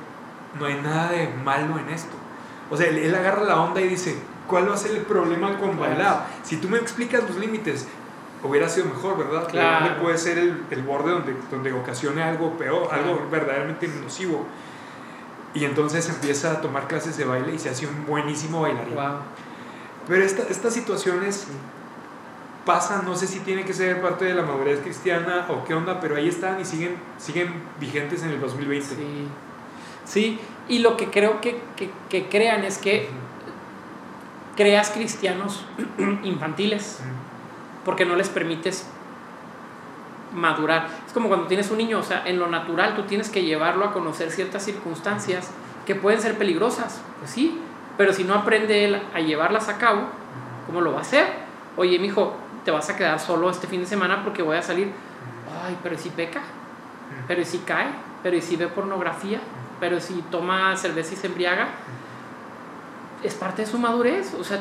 [0.58, 2.14] no hay nada de malo en esto.
[2.70, 5.58] O sea, él, él agarra la onda y dice, ¿cuál va a ser el problema
[5.58, 6.26] con bailar?
[6.42, 7.86] Si tú me explicas los límites,
[8.44, 9.48] hubiera sido mejor, ¿verdad?
[9.48, 9.86] Claro.
[9.86, 13.02] ¿Dónde puede ser el, el, borde donde, donde ocasione algo peor, Claro.
[13.02, 14.46] algo verdaderamente nocivo?
[15.54, 18.94] Y entonces empieza a tomar clases de baile y se hace un buenísimo bailarín.
[18.94, 19.18] Wow.
[20.08, 21.46] Pero esta, estas situaciones
[22.66, 26.00] pasan, no sé si tiene que ser parte de la madurez cristiana o qué onda,
[26.00, 28.86] pero ahí están y siguen, siguen vigentes en el 2020.
[28.86, 29.28] Sí.
[30.04, 30.38] Sí,
[30.68, 33.08] y lo que creo que, que, que crean es que
[34.56, 35.64] creas cristianos
[36.24, 37.00] infantiles
[37.84, 38.86] porque no les permites
[40.32, 40.88] madurar.
[41.06, 43.84] Es como cuando tienes un niño, o sea, en lo natural tú tienes que llevarlo
[43.84, 45.50] a conocer ciertas circunstancias
[45.86, 47.60] que pueden ser peligrosas, pues sí,
[47.96, 50.02] pero si no aprende él a llevarlas a cabo,
[50.66, 51.26] ¿cómo lo va a hacer?
[51.76, 54.90] Oye, mijo, te vas a quedar solo este fin de semana porque voy a salir.
[55.64, 56.40] Ay, pero si peca,
[57.28, 57.86] pero si cae,
[58.22, 59.40] pero si ve pornografía,
[59.78, 61.68] pero si toma cerveza y se embriaga,
[63.22, 64.34] es parte de su madurez.
[64.38, 64.60] O sea,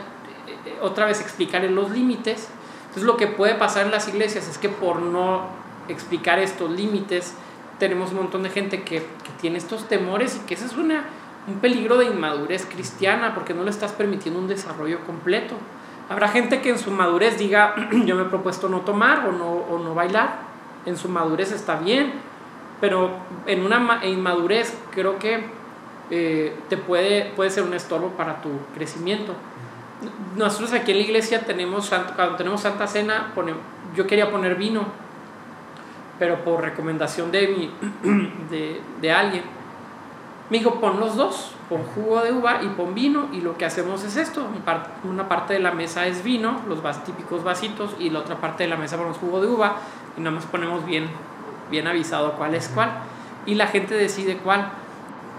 [0.81, 2.49] otra vez explicarle los límites.
[2.93, 5.47] Entonces lo que puede pasar en las iglesias es que por no
[5.87, 7.33] explicar estos límites,
[7.79, 11.05] tenemos un montón de gente que, que tiene estos temores y que eso es una,
[11.47, 15.55] un peligro de inmadurez cristiana porque no le estás permitiendo un desarrollo completo.
[16.07, 17.73] Habrá gente que en su madurez diga,
[18.05, 20.41] yo me he propuesto no tomar o no, o no bailar.
[20.85, 22.13] En su madurez está bien,
[22.79, 23.09] pero
[23.47, 25.43] en una inmadurez creo que
[26.11, 29.33] eh, te puede, puede ser un estorbo para tu crecimiento.
[30.35, 33.61] Nosotros aquí en la iglesia tenemos, cuando tenemos Santa Cena, ponemos,
[33.95, 34.85] yo quería poner vino,
[36.19, 37.71] pero por recomendación de, mi,
[38.49, 39.43] de, de alguien,
[40.49, 43.65] me dijo, pon los dos, pon jugo de uva y pon vino, y lo que
[43.65, 44.45] hacemos es esto,
[45.03, 48.63] una parte de la mesa es vino, los vas, típicos vasitos, y la otra parte
[48.63, 49.77] de la mesa ponemos jugo de uva,
[50.17, 51.07] y nada más ponemos bien,
[51.71, 52.91] bien avisado cuál es cuál,
[53.45, 54.71] y la gente decide cuál.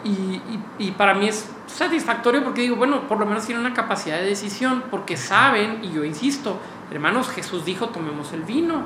[0.04, 3.74] Y, y, y, para mí es satisfactorio porque digo, bueno, por lo menos tienen una
[3.74, 6.58] capacidad de decisión, porque saben, y yo insisto,
[6.90, 8.82] hermanos, Jesús dijo, tomemos el vino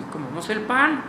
[0.00, 1.02] y comemos el pan.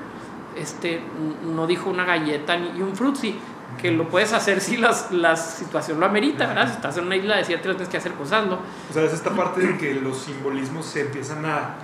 [0.55, 1.01] Este,
[1.43, 3.35] no dijo una galleta ni un frutzi,
[3.77, 6.67] que lo puedes hacer si las, la situación lo amerita, ¿verdad?
[6.67, 8.59] Si estás en una isla desierta, tienes que hacer cosas, ¿no?
[8.89, 11.75] O sea, es esta parte de que los simbolismos se empiezan a,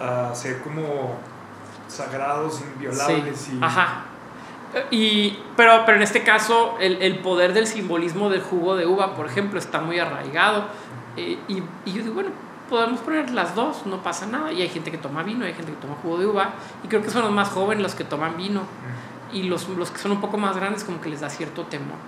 [0.00, 1.18] a ser como
[1.88, 3.38] sagrados, inviolables.
[3.38, 3.58] Sí.
[3.60, 3.64] Y...
[3.64, 4.04] Ajá.
[4.90, 9.14] Y, pero, pero en este caso, el, el, poder del simbolismo del jugo de uva,
[9.14, 10.64] por ejemplo, está muy arraigado.
[11.16, 12.30] Eh, y, y, yo digo, bueno,
[12.68, 14.52] podemos poner las dos, no pasa nada.
[14.52, 16.50] Y hay gente que toma vino, hay gente que toma jugo de uva.
[16.82, 18.62] Y creo que son los más jóvenes los que toman vino.
[19.32, 21.98] Y los, los que son un poco más grandes, como que les da cierto temor.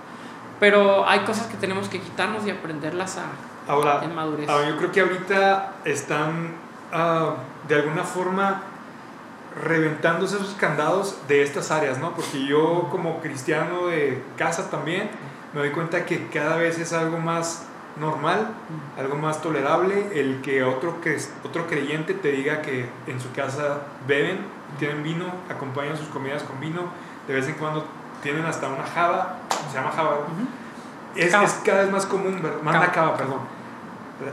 [0.59, 3.25] Pero hay cosas que tenemos que quitarnos y aprenderlas a,
[3.71, 4.49] ahora, en madurez.
[4.49, 6.53] Ahora, yo creo que ahorita están
[6.93, 8.63] uh, de alguna forma
[9.63, 12.13] reventándose esos candados de estas áreas, ¿no?
[12.13, 15.09] Porque yo como cristiano de casa también
[15.53, 17.65] me doy cuenta que cada vez es algo más
[17.99, 18.49] normal,
[18.97, 23.81] algo más tolerable el que otro, que otro creyente te diga que en su casa
[24.07, 24.39] beben,
[24.77, 26.81] tienen vino, acompañan sus comidas con vino,
[27.27, 27.85] de vez en cuando
[28.21, 29.37] tienen hasta una java,
[29.71, 31.19] se llama java, uh -huh.
[31.19, 33.39] es, es, cada vez más común, manda cava, perdón,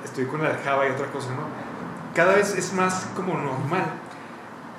[0.04, 1.74] estoy con la java y otra cosa, ¿no?
[2.14, 3.84] Cada vez es más como normal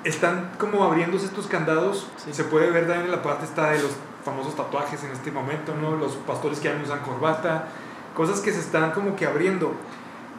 [0.06, 2.06] están como abriéndose estos candados.
[2.16, 2.32] Sí.
[2.32, 3.92] Se puede ver también en la parte está de los
[4.24, 5.96] famosos tatuajes en este momento, ¿no?
[5.96, 7.68] Los pastores que ya no usan corbata,
[8.14, 9.72] cosas que se están como que abriendo.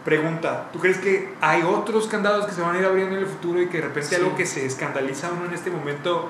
[0.05, 3.28] Pregunta, ¿tú crees que hay otros candados que se van a ir abriendo en el
[3.28, 4.15] futuro y que de repente sí.
[4.15, 6.30] algo que se escandaliza uno en este momento,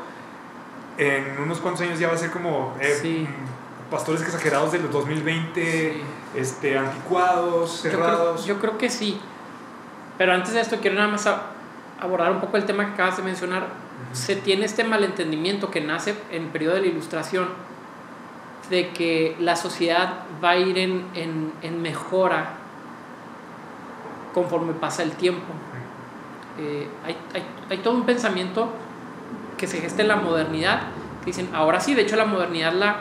[0.97, 3.27] en unos cuantos años ya va a ser como eh, sí.
[3.91, 6.01] pastores exagerados de los 2020,
[6.35, 8.45] este, anticuados, cerrados?
[8.45, 9.21] Yo creo, yo creo que sí.
[10.17, 11.27] Pero antes de esto quiero nada más
[11.99, 14.15] abordar un poco el tema que acabas de mencionar, uh -huh.
[14.15, 17.47] se tiene este malentendimiento que nace en el periodo de la ilustración
[18.69, 22.49] de que la sociedad va a ir en, en, en mejora
[24.33, 25.53] conforme pasa el tiempo.
[26.59, 28.69] Eh, hay, hay, hay, todo un pensamiento
[29.57, 30.81] que se gesta en la modernidad,
[31.21, 32.97] que dicen, ahora sí, de hecho la modernidad la,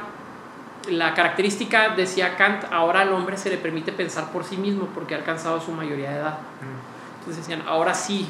[0.89, 5.15] la característica, decía Kant, ahora al hombre se le permite pensar por sí mismo porque
[5.15, 6.39] ha alcanzado su mayoría de edad.
[7.19, 8.29] Entonces decían, ahora sí,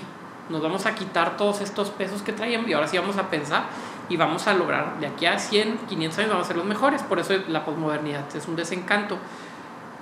[0.48, 3.64] nos vamos a quitar todos estos pesos que traíamos y ahora sí vamos a pensar
[4.08, 7.02] y vamos a lograr, de aquí a 100, 500 años vamos a ser los mejores.
[7.02, 9.18] Por eso la posmodernidad es un desencanto.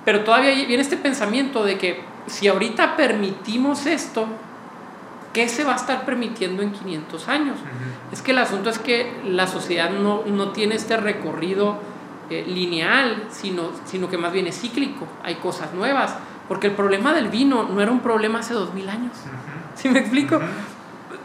[0.03, 4.27] Pero todavía viene este pensamiento de que si ahorita permitimos esto,
[5.33, 7.57] ¿qué se va a estar permitiendo en 500 años?
[8.11, 11.79] Es que el asunto es que la sociedad no, no tiene este recorrido
[12.29, 15.07] eh, lineal, sino, sino que más bien es cíclico.
[15.23, 16.15] Hay cosas nuevas.
[16.47, 19.13] Porque el problema del vino no era un problema hace 2000 años.
[19.81, 20.39] ¿Sí me explico?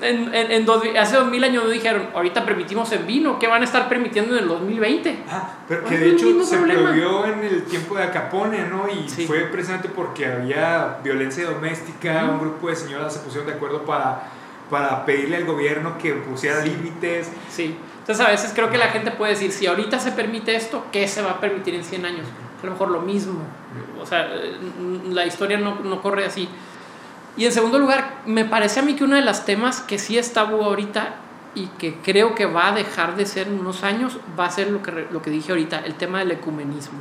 [0.03, 0.67] en, en,
[0.99, 4.45] hace 2000 años no dijeron, ahorita permitimos el vino, ¿qué van a estar permitiendo en
[4.45, 5.25] el 2020?
[5.31, 8.87] Ah, pero que de hecho se prohibió en el tiempo de Acapone, ¿no?
[8.89, 13.85] Y fue precisamente porque había violencia doméstica, un grupo de señoras se pusieron de acuerdo
[13.85, 14.31] para,
[14.71, 17.31] para pedirle al gobierno que pusiera límites.
[17.51, 20.87] Sí, entonces a veces creo que la gente puede decir, si ahorita se permite esto,
[20.93, 22.27] ¿qué se va a permitir en 100 años?
[22.63, 23.41] A lo mejor lo mismo.
[24.01, 24.29] O sea,
[25.09, 26.49] la historia no, no corre así.
[27.37, 30.19] Y en segundo lugar, me parece a mí que uno de los temas que sí
[30.19, 31.15] está ahorita
[31.55, 34.71] y que creo que va a dejar de ser en unos años, va a ser
[34.71, 36.99] lo que, lo que dije ahorita, el tema del ecumenismo.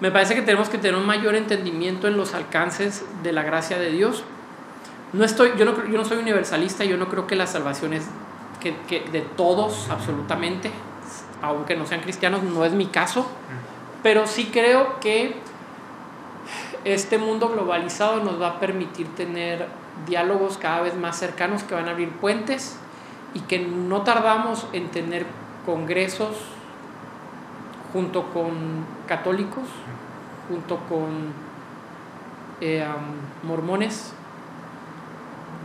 [0.00, 3.78] Me parece que tenemos que tener un mayor entendimiento en los alcances de la gracia
[3.78, 4.22] de Dios.
[5.12, 8.04] No estoy, yo, no, yo no soy universalista, yo no creo que la salvación es
[8.60, 10.70] que, que de todos, absolutamente,
[11.42, 13.28] aunque no sean cristianos, no es mi caso,
[14.02, 15.34] pero sí creo que
[16.84, 19.66] este mundo globalizado nos va a permitir tener
[20.06, 22.76] diálogos cada vez más cercanos que van a abrir puentes
[23.34, 25.26] y que no tardamos en tener
[25.66, 26.36] congresos
[27.92, 29.64] junto con católicos,
[30.48, 31.32] junto con
[32.60, 32.86] eh,
[33.42, 34.12] mormones,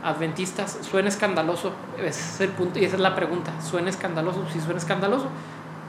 [0.04, 0.80] adventistas.
[0.82, 3.52] Suena escandaloso, ese es el punto y esa es la pregunta.
[3.62, 4.46] ¿Suena escandaloso?
[4.52, 5.28] Sí, suena escandaloso,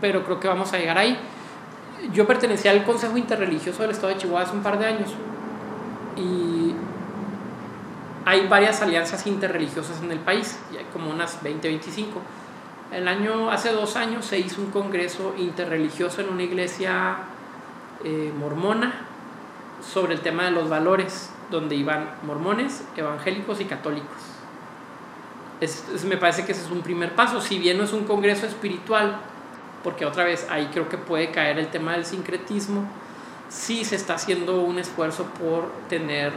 [0.01, 1.19] pero creo que vamos a llegar ahí
[2.13, 5.11] yo pertenecía al Consejo Interreligioso del Estado de Chihuahua hace un par de años
[6.17, 6.75] y
[8.25, 12.21] hay varias alianzas interreligiosas en el país, hay como unas 20, 25.
[12.93, 17.17] El año, hace dos años se hizo un congreso interreligioso en una iglesia
[18.05, 18.95] eh, mormona
[19.83, 24.09] sobre el tema de los valores, donde iban mormones, evangélicos y católicos.
[26.07, 29.21] me parece que ese es un primer paso, si bien no es un congreso espiritual,
[29.85, 32.85] porque otra vez ahí creo que puede caer el tema del sincretismo,
[33.51, 36.33] sí se está haciendo un esfuerzo por tener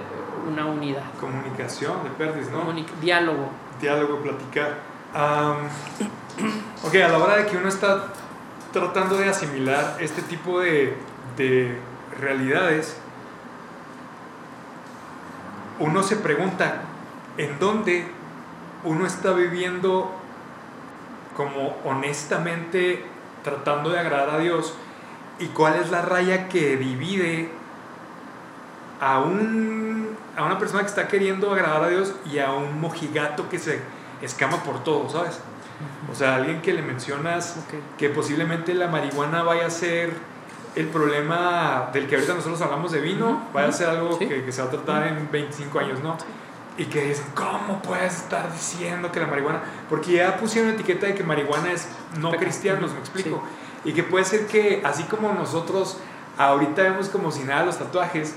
[0.48, 1.04] una unidad.
[1.20, 2.66] Comunicación de Perdis, ¿no?
[3.02, 3.50] diálogo.
[3.82, 4.78] Diálogo, platicar.
[6.84, 8.08] ok, a la hora de que uno está
[8.74, 10.94] tratando de asimilar este tipo de,
[11.38, 11.80] de
[12.20, 12.98] realidades,
[15.80, 16.82] uno se pregunta,
[17.38, 18.08] ¿en dónde
[18.84, 20.12] uno está viviendo
[21.36, 23.06] como honestamente
[23.44, 24.74] tratando de agradar a Dios
[25.40, 27.50] y cuál es la raya que divide
[29.00, 33.50] a, un, a una persona que está queriendo agradar a Dios y a un mojigato
[33.50, 33.82] que se
[34.22, 35.40] escama por todo, ¿sabes?
[36.12, 37.58] O sea, alguien que le mencionas
[37.98, 40.12] que posiblemente la marihuana vaya a ser
[40.76, 44.52] el problema del que ahorita nosotros hablamos de vino, vaya a ser algo que, que,
[44.52, 46.18] se va a tratar en 25 años, ¿no?
[46.78, 49.64] Y que dicen, ¿cómo puedes estar diciendo que la marihuana?
[49.90, 51.88] Porque ya pusieron etiqueta de que marihuana es
[52.20, 53.42] no cristianos, me explico.
[53.84, 55.98] Y que puede ser que, así como nosotros
[56.38, 58.36] ahorita vemos como si nada los tatuajes,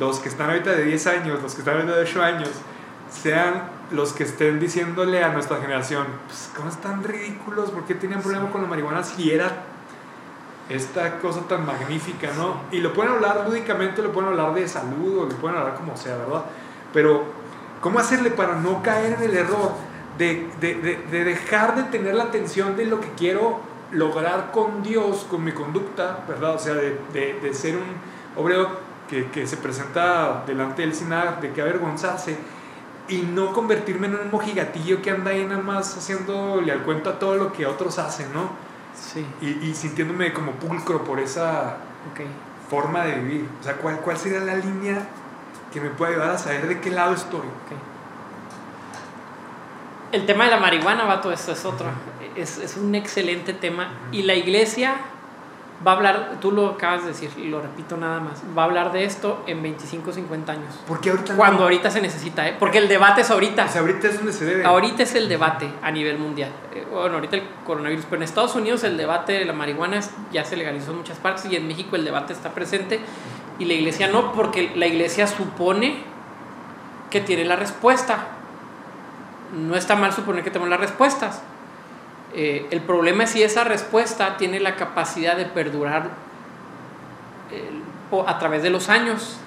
[0.00, 2.50] los que están ahorita de 10 años, los que están ahorita de 8 años,
[3.10, 7.70] sean los que estén diciéndole a nuestra generación, pues, ¿cómo están ridículos?
[7.70, 9.62] ¿Por qué tenían problema con la marihuana si era
[10.68, 12.62] esta cosa tan magnífica, no?
[12.72, 15.96] Y lo pueden hablar lúdicamente, lo pueden hablar de salud, o lo pueden hablar como
[15.96, 16.44] sea, ¿verdad?
[16.92, 17.24] Pero
[17.86, 19.70] ¿Cómo hacerle para no caer en el error
[20.18, 20.48] de,
[21.08, 23.60] dejar de tener la atención de lo que quiero
[23.92, 26.56] lograr con Dios, con mi conducta, ¿verdad?
[26.56, 28.70] O sea, de, ser un obrero
[29.08, 32.36] que, se presenta delante del sin de que avergonzarse
[33.08, 37.20] y no convertirme en un mojigatillo que anda ahí nada más haciéndole al cuento a
[37.20, 38.50] todo lo que otros hacen, ¿no?
[39.00, 39.24] Sí.
[39.40, 41.76] Y, sintiéndome como pulcro por esa
[42.68, 43.48] forma de vivir.
[43.60, 45.06] O sea, ¿cuál, ¿cuál sería la línea
[45.76, 47.42] que me puede ayudar a saber de qué lado estoy.
[50.10, 51.88] El tema de la marihuana, vato, esto es otro.
[52.34, 53.90] es, es, un excelente tema.
[54.10, 54.94] Y la iglesia
[55.86, 58.64] va a hablar, tú lo acabas de decir, y lo repito nada más, va a
[58.64, 60.74] hablar de esto en 25, 50 años.
[60.88, 62.56] Porque ahorita Cuando ahorita se necesita, ¿eh?
[62.58, 63.68] Porque el debate es ahorita.
[63.68, 64.64] Sea, ahorita es donde se debe.
[64.64, 66.52] Ahorita es el debate a nivel mundial.
[66.74, 70.00] Eh, bueno, ahorita el coronavirus, pero en Estados Unidos el debate de la marihuana
[70.32, 72.98] ya se legalizó en muchas partes y en México el debate está presente
[73.58, 75.96] y la iglesia no, porque la iglesia supone
[77.10, 78.28] que tiene la respuesta.
[79.56, 81.42] No está mal suponer que tenemos las respuestas.
[82.34, 86.10] Eh, el problema es si esa respuesta tiene la capacidad de perdurar
[88.26, 89.38] a través de los años.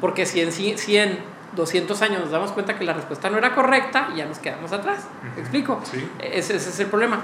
[0.00, 1.18] Porque si en 100,
[1.54, 5.06] 200 años nos damos cuenta que la respuesta no era correcta, ya nos quedamos atrás.
[5.36, 5.80] ¿Me explico?
[6.18, 7.20] Ese, ese, es el problema.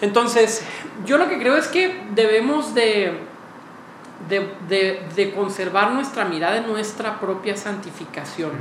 [0.00, 0.62] Entonces,
[1.04, 3.18] yo lo que creo es que debemos de,
[4.28, 8.52] de, de, de conservar nuestra mirada en nuestra propia santificación.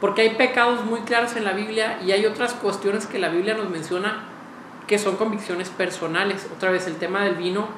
[0.00, 3.54] Porque hay pecados muy claros en la Biblia y hay otras cuestiones que la Biblia
[3.54, 4.24] nos menciona
[4.86, 6.48] que son convicciones personales.
[6.54, 7.68] Otra vez el tema del vino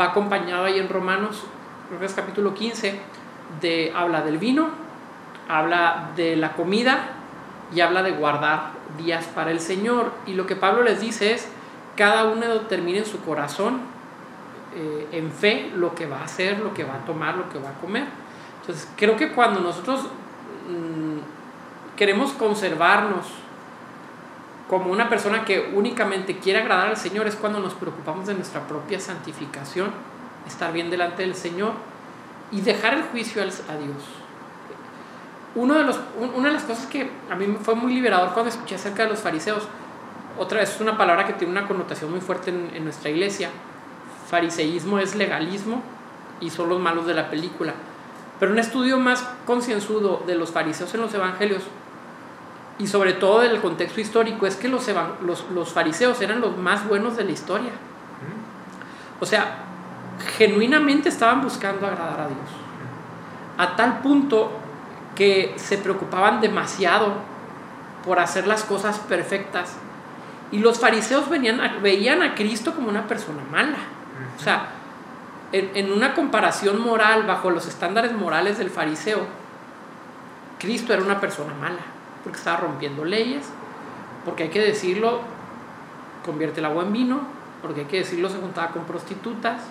[0.00, 1.44] va acompañado ahí en Romanos,
[1.88, 2.98] creo que capítulo 15,
[3.60, 4.68] de, habla del vino,
[5.48, 7.10] habla de la comida
[7.74, 10.12] y habla de guardar días para el Señor.
[10.26, 11.48] Y lo que Pablo les dice es,
[11.96, 13.80] cada uno determina en su corazón,
[14.74, 17.58] eh, en fe, lo que va a hacer, lo que va a tomar, lo que
[17.58, 18.04] va a comer.
[18.60, 23.26] Entonces, creo que cuando nosotros mm, queremos conservarnos
[24.68, 28.66] como una persona que únicamente quiere agradar al Señor es cuando nos preocupamos de nuestra
[28.66, 29.90] propia santificación,
[30.46, 31.72] estar bien delante del Señor
[32.50, 34.02] y dejar el juicio a Dios.
[35.54, 36.00] Uno de los,
[36.34, 39.20] una de las cosas que a mí fue muy liberador cuando escuché acerca de los
[39.20, 39.68] fariseos,
[40.38, 43.50] otra vez es una palabra que tiene una connotación muy fuerte en, en nuestra iglesia.
[44.32, 45.82] Fariseísmo es legalismo
[46.40, 47.74] y son los malos de la película.
[48.40, 51.64] Pero un estudio más concienzudo de los fariseos en los evangelios
[52.78, 54.86] y sobre todo del contexto histórico, es que los,
[55.74, 57.72] fariseos eran los más buenos de la historia.
[59.20, 59.66] O sea,
[60.38, 62.38] genuinamente estaban buscando agradar a Dios.
[63.58, 64.50] A tal punto
[65.14, 67.12] que se preocupaban demasiado
[68.02, 69.74] por hacer las cosas perfectas.
[70.50, 73.91] Y los fariseos venían veían a Cristo como una persona mala.
[74.38, 74.66] O sea,
[75.52, 79.20] en, en una comparación moral, bajo los estándares morales del fariseo,
[80.58, 81.92] Cristo era una persona mala
[82.22, 83.44] porque estaba rompiendo leyes,
[84.24, 85.20] porque hay que decirlo,
[86.24, 87.20] convierte el agua en vino,
[87.60, 89.62] porque hay que decirlo, se juntaba con prostitutas,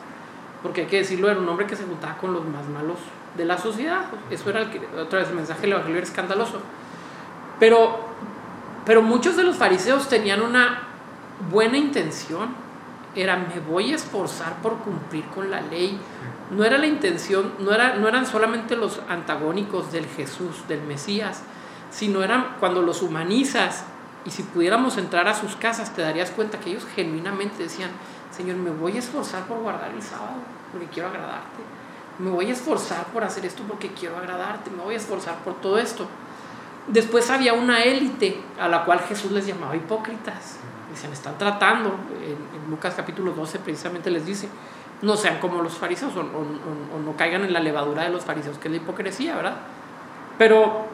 [0.62, 2.98] porque hay que decirlo, era un hombre que se juntaba con los más malos
[3.38, 4.02] de la sociedad.
[4.30, 4.70] Eso era
[5.00, 6.60] otra vez el mensaje del Evangelio escandaloso.
[7.60, 8.00] Pero,
[8.86, 10.84] pero muchos de los fariseos tenían una
[11.50, 12.50] buena intención.
[13.16, 16.00] Era, me voy a esforzar por cumplir con la ley.
[16.50, 21.44] No era la intención, no, era, no eran solamente los antagónicos del Jesús, del Mesías,
[21.90, 23.86] sino eran cuando los humanizas
[24.24, 27.90] y si pudiéramos entrar a sus casas te darías cuenta que ellos genuinamente decían,
[28.36, 30.36] Señor, me voy a esforzar por guardar el sábado
[30.72, 31.62] porque quiero agradarte.
[32.20, 34.70] Me voy a esforzar por hacer esto porque quiero agradarte.
[34.70, 36.08] Me voy a esforzar por todo esto.
[36.88, 40.58] Después había una élite a la cual Jesús les llamaba hipócritas.
[40.92, 41.96] Decían, están tratando.
[42.26, 44.48] En, Lucas capítulo 12 precisamente les dice,
[45.02, 48.58] no sean como los fariseos o, o no caigan en la levadura de los fariseos,
[48.58, 49.56] que es la hipocresía, ¿verdad?
[50.38, 50.86] Pero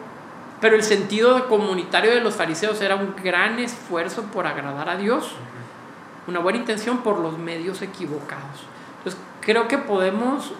[0.59, 5.33] pero el sentido comunitario de los fariseos era un gran esfuerzo por agradar a Dios,
[6.27, 8.65] una buena intención por los medios equivocados.
[8.97, 10.53] Entonces, creo que podemos,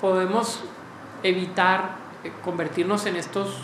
[0.00, 0.64] podemos
[1.22, 3.58] evitar eh, convertirnos en estos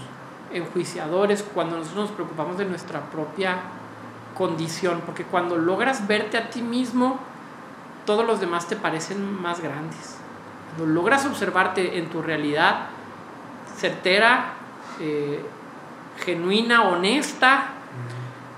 [0.52, 3.58] enjuiciadores cuando nosotros nos preocupamos de nuestra propia
[4.36, 7.18] condición, porque cuando logras verte a ti mismo,
[8.06, 10.16] todos los demás te parecen más grandes.
[10.76, 12.86] Cuando logras observarte en tu realidad
[13.76, 14.54] certera,
[14.98, 15.44] eh,
[16.24, 17.68] genuina, honesta,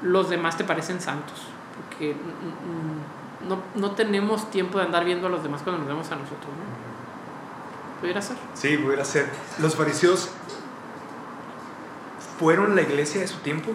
[0.02, 1.42] los demás te parecen santos.
[1.88, 2.14] Porque
[3.48, 6.46] no, no, tenemos tiempo de andar viendo a los demás cuando nos vemos a nosotros.
[6.46, 8.00] ¿no?
[8.00, 8.36] ¿Pudiera ser?
[8.54, 9.30] Sí, pudiera ser.
[9.60, 10.30] Los fariseos
[12.42, 13.70] fueron la iglesia de su tiempo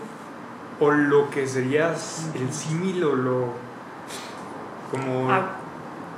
[0.81, 1.95] o lo que sería
[2.35, 3.53] el símil o lo
[4.91, 5.55] como ah,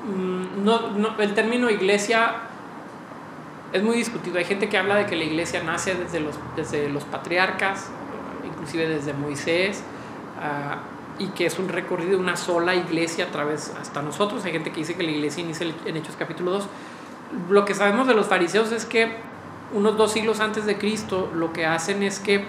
[0.04, 2.38] mm, no, no, el término iglesia
[3.72, 4.40] es muy discutido.
[4.40, 7.86] Hay gente que habla de que la iglesia nace desde los, desde los patriarcas,
[8.44, 9.84] inclusive desde Moisés,
[10.42, 10.80] ah,
[11.20, 14.44] y que es un recorrido de una sola iglesia a través hasta nosotros.
[14.46, 16.68] Hay gente que dice que la iglesia inicia en Hechos capítulo 2.
[17.52, 19.29] Lo que sabemos de los fariseos es que
[19.74, 22.46] unos dos siglos antes de Cristo lo que hacen es que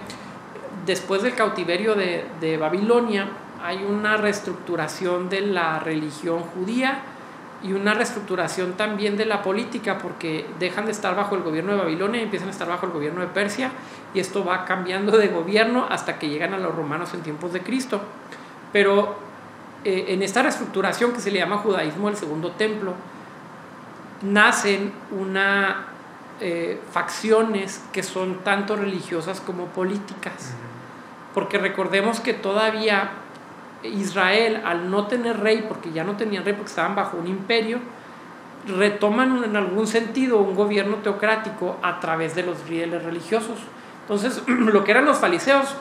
[0.85, 3.27] después del cautiverio de, de Babilonia
[3.63, 7.03] hay una reestructuración de la religión judía
[7.63, 11.77] y una reestructuración también de la política porque dejan de estar bajo el gobierno de
[11.77, 13.69] Babilonia y empiezan a estar bajo el gobierno de Persia
[14.13, 17.61] y esto va cambiando de gobierno hasta que llegan a los romanos en tiempos de
[17.61, 18.01] Cristo.
[18.73, 19.15] Pero
[19.83, 22.95] eh, en esta reestructuración que se le llama judaísmo del segundo templo,
[24.23, 25.90] nacen una
[26.43, 30.55] eh, facciones que son tanto religiosas como políticas.
[31.35, 33.11] Porque recordemos que todavía
[33.83, 37.77] Israel, al no tener rey, porque ya no tenían rey porque estaban bajo un imperio,
[38.67, 43.59] retoman en algún sentido un gobierno teocrático a través de los rieles religiosos.
[44.01, 45.75] Entonces, lo que eran los fariseos,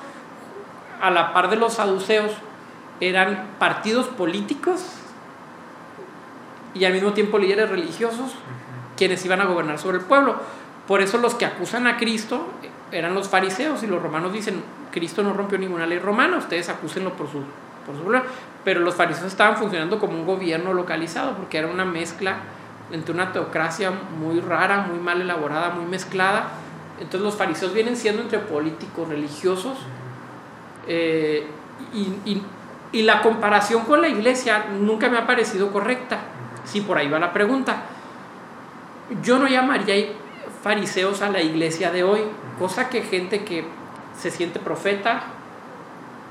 [1.00, 2.32] a la par de los saduceos,
[3.00, 4.84] eran partidos políticos
[6.74, 8.34] y al mismo tiempo líderes religiosos
[9.00, 10.36] quienes iban a gobernar sobre el pueblo.
[10.86, 12.48] Por eso los que acusan a Cristo
[12.92, 14.62] eran los fariseos y los romanos dicen,
[14.92, 17.38] Cristo no rompió ninguna ley romana, ustedes acúsenlo por su,
[17.86, 18.22] por su
[18.62, 22.40] Pero los fariseos estaban funcionando como un gobierno localizado porque era una mezcla
[22.92, 26.48] entre una teocracia muy rara, muy mal elaborada, muy mezclada.
[27.00, 29.78] Entonces los fariseos vienen siendo entre políticos, religiosos,
[30.86, 31.46] eh,
[31.94, 32.42] y,
[32.92, 36.18] y, la comparación con la iglesia nunca me ha parecido correcta.
[36.64, 37.84] Si por ahí va la pregunta.
[39.22, 40.12] Yo no llamaría
[40.62, 42.20] fariseos a la iglesia de hoy,
[42.58, 43.64] cosa que gente que
[44.18, 45.22] se siente profeta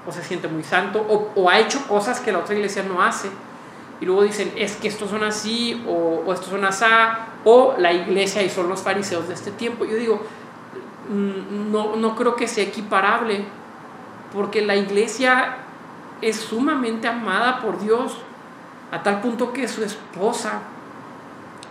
[0.08, 3.30] o se siente muy santo o, ha hecho cosas que la otra iglesia no hace
[4.00, 7.92] y luego dicen, es que estos son así, o, o estos son asá, o la
[7.92, 9.84] iglesia y son los fariseos de este tiempo.
[9.84, 10.22] Yo digo,
[11.10, 13.44] mm, no, no creo que sea equiparable,
[14.34, 15.58] porque la iglesia
[16.22, 18.18] es sumamente amada por Dios,
[18.92, 20.62] a tal punto que su esposa,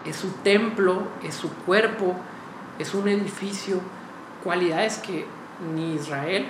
[0.04, 2.14] es su templo, es su cuerpo,
[2.78, 3.80] es un edificio,
[4.42, 5.26] cualidades que
[5.74, 6.46] ni Israel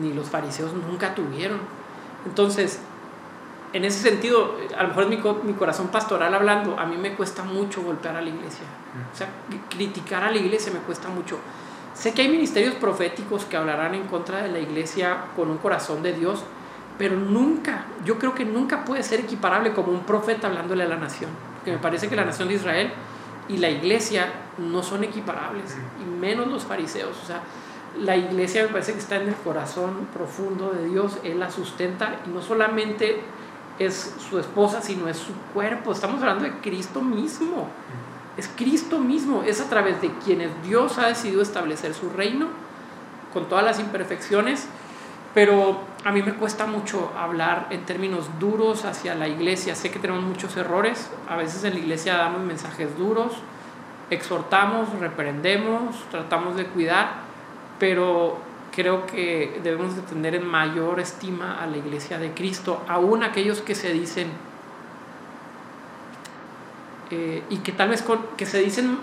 [0.00, 1.58] ni los fariseos nunca tuvieron.
[2.26, 2.80] Entonces,
[3.72, 7.42] en ese sentido, a lo mejor mi, mi corazón pastoral hablando, a mí me cuesta
[7.42, 8.64] mucho golpear a la iglesia.
[9.12, 9.28] O sea,
[9.68, 11.38] criticar a la iglesia me cuesta mucho.
[11.94, 16.02] Sé que hay ministerios proféticos que hablarán en contra de la iglesia con un corazón
[16.02, 16.44] de Dios,
[16.98, 20.96] pero nunca, yo creo que nunca puede ser equiparable como un profeta hablándole a la
[20.96, 21.30] nación.
[21.60, 22.90] Porque me parece que la nación de Israel
[23.48, 27.16] y la iglesia no son equiparables, y menos los fariseos.
[27.22, 27.42] O sea,
[27.98, 32.20] la iglesia me parece que está en el corazón profundo de Dios, Él la sustenta
[32.26, 33.20] y no solamente
[33.78, 35.92] es su esposa, sino es su cuerpo.
[35.92, 37.68] Estamos hablando de Cristo mismo.
[38.36, 39.42] Es Cristo mismo.
[39.42, 42.48] Es a través de quienes Dios ha decidido establecer su reino,
[43.32, 44.66] con todas las imperfecciones.
[45.34, 49.74] Pero a mí me cuesta mucho hablar en términos duros hacia la iglesia.
[49.74, 51.10] Sé que tenemos muchos errores.
[51.28, 53.34] A veces en la iglesia damos mensajes duros,
[54.10, 57.12] exhortamos, reprendemos, tratamos de cuidar.
[57.78, 58.38] Pero
[58.72, 63.60] creo que debemos de tener en mayor estima a la iglesia de Cristo, aún aquellos
[63.60, 64.28] que se dicen,
[67.10, 68.04] eh, y que tal vez
[68.36, 68.98] que se dicen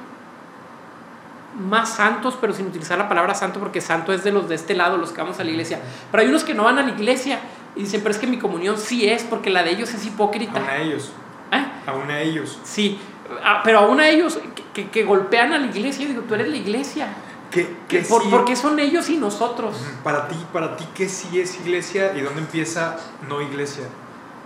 [1.57, 4.75] más santos, pero sin utilizar la palabra santo, porque santo es de los de este
[4.75, 5.79] lado, los que vamos a la iglesia.
[6.11, 7.39] Pero hay unos que no van a la iglesia
[7.75, 10.59] y dicen, pero es que mi comunión sí es, porque la de ellos es hipócrita.
[10.59, 11.11] Aún a ellos.
[11.51, 11.65] ¿Eh?
[11.87, 12.59] Aún a ellos.
[12.63, 12.99] Sí,
[13.43, 14.39] ah, pero aún a ellos
[14.73, 17.07] que, que, golpean a la iglesia, yo digo, tú eres la iglesia.
[17.51, 19.77] ¿Qué, ¿Por, qué son ellos y nosotros?
[20.03, 22.97] Para ti, para ti, ¿qué sí es iglesia y dónde empieza
[23.27, 23.85] no iglesia?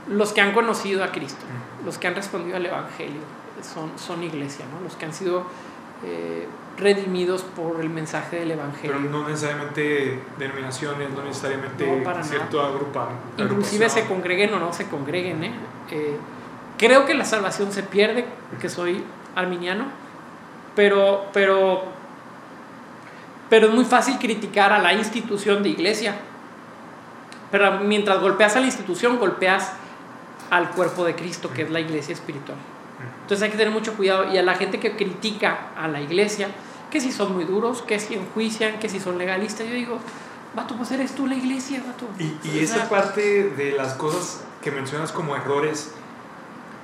[0.08, 1.44] Los que han conocido a Cristo,
[1.84, 3.22] los que han respondido al Evangelio,
[3.62, 4.82] son, son iglesia, ¿no?
[4.84, 5.46] Los que han sido
[6.04, 6.48] eh,
[6.82, 8.98] redimidos por el mensaje del Evangelio.
[8.98, 13.12] Pero no necesariamente denominaciones, no necesariamente cierto agrupado.
[13.38, 15.54] Inclusive se congreguen o no se congreguen, ¿eh?
[15.92, 16.18] ¿eh?
[16.78, 18.26] creo que la salvación se pierde,
[18.60, 19.04] que soy
[19.36, 19.86] arminiano,
[20.76, 21.84] pero, pero
[23.52, 26.16] pero es muy fácil criticar a la institución de iglesia.
[27.52, 29.74] Pero mientras golpeas a la institución, golpeas
[30.50, 32.58] al cuerpo de Cristo, que es la iglesia espiritual.
[33.24, 34.34] Entonces hay que tener mucho cuidado.
[34.34, 36.48] Y a la gente que critica a la iglesia,
[36.92, 39.98] que si son muy duros, que si enjuician, que si son legalistas, yo digo,
[40.56, 42.06] vato, pues eres tú la iglesia, vato.
[42.20, 45.92] Y, y esa parte de las cosas que mencionas como errores,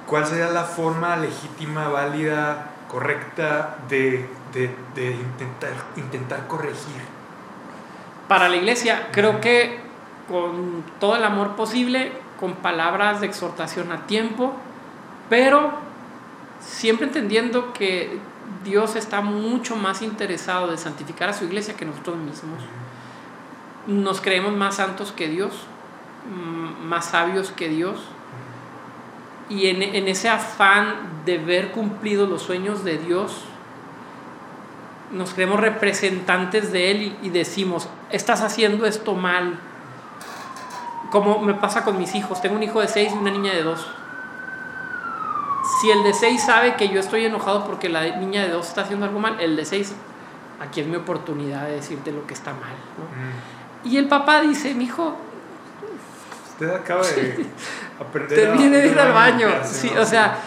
[0.08, 7.02] ¿cuál sería la forma legítima, válida, correcta de de, intentar, intentar corregir?
[8.28, 9.80] Para la iglesia, creo que
[10.28, 14.54] con todo el amor posible, con palabras de exhortación a tiempo,
[15.30, 15.72] pero
[16.60, 18.20] siempre entendiendo que
[18.64, 22.60] Dios está mucho más interesado de santificar a su iglesia que nosotros mismos.
[23.88, 25.54] Nos creemos más santos que Dios,
[26.84, 28.00] más sabios que Dios.
[29.50, 33.46] Y en, en ese afán de ver cumplidos los sueños de Dios,
[35.12, 39.60] nos creemos representantes de Él y, decimos, estás haciendo esto mal.
[41.12, 43.64] Como me pasa con mis hijos, tengo un hijo de seis y una niña de
[43.64, 43.88] dos.
[45.80, 48.81] Si el de seis sabe que yo estoy enojado porque la niña de dos está
[48.81, 49.94] haciendo algo mal, el de seis,
[50.60, 52.73] aquí es mi oportunidad de decirte lo que está mal.
[52.73, 53.88] Mm.
[53.89, 55.15] Y el papá dice, mi hijo...
[56.52, 57.45] Usted acaba de
[57.99, 59.49] aprender Termine de ir al baño.
[59.64, 60.38] Sí, o sea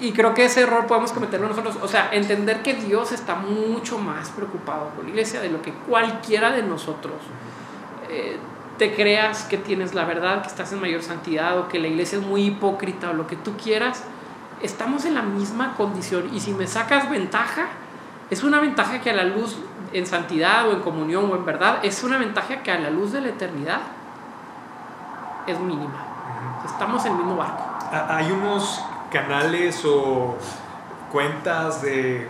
[0.00, 1.76] y creo que ese error podemos cometerlo nosotros.
[1.82, 5.72] O sea, entender que Dios está mucho más preocupado por la iglesia de lo que
[5.72, 7.16] cualquiera de nosotros.
[8.08, 8.38] Eh,
[8.78, 12.18] te creas que tienes la verdad, que estás en mayor santidad o que la iglesia
[12.18, 14.04] es muy hipócrita o lo que tú quieras,
[14.62, 16.30] estamos en la misma condición.
[16.32, 17.66] Y si me sacas ventaja,
[18.30, 19.56] es una ventaja que a la luz
[19.92, 23.12] en santidad o en comunión o en verdad, es una ventaja que a la luz
[23.12, 23.80] de la eternidad
[25.46, 26.06] es mínima.
[26.64, 27.64] Estamos en el mismo barco.
[28.08, 30.36] Hay unos canales o
[31.10, 32.28] cuentas de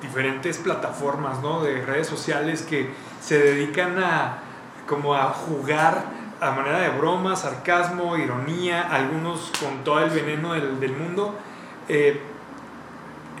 [0.00, 1.62] diferentes plataformas, ¿no?
[1.62, 4.38] De redes sociales que se dedican a
[4.86, 10.78] como a jugar a manera de broma, sarcasmo, ironía, algunos con todo el veneno del,
[10.80, 11.34] del mundo.
[11.88, 12.20] Eh,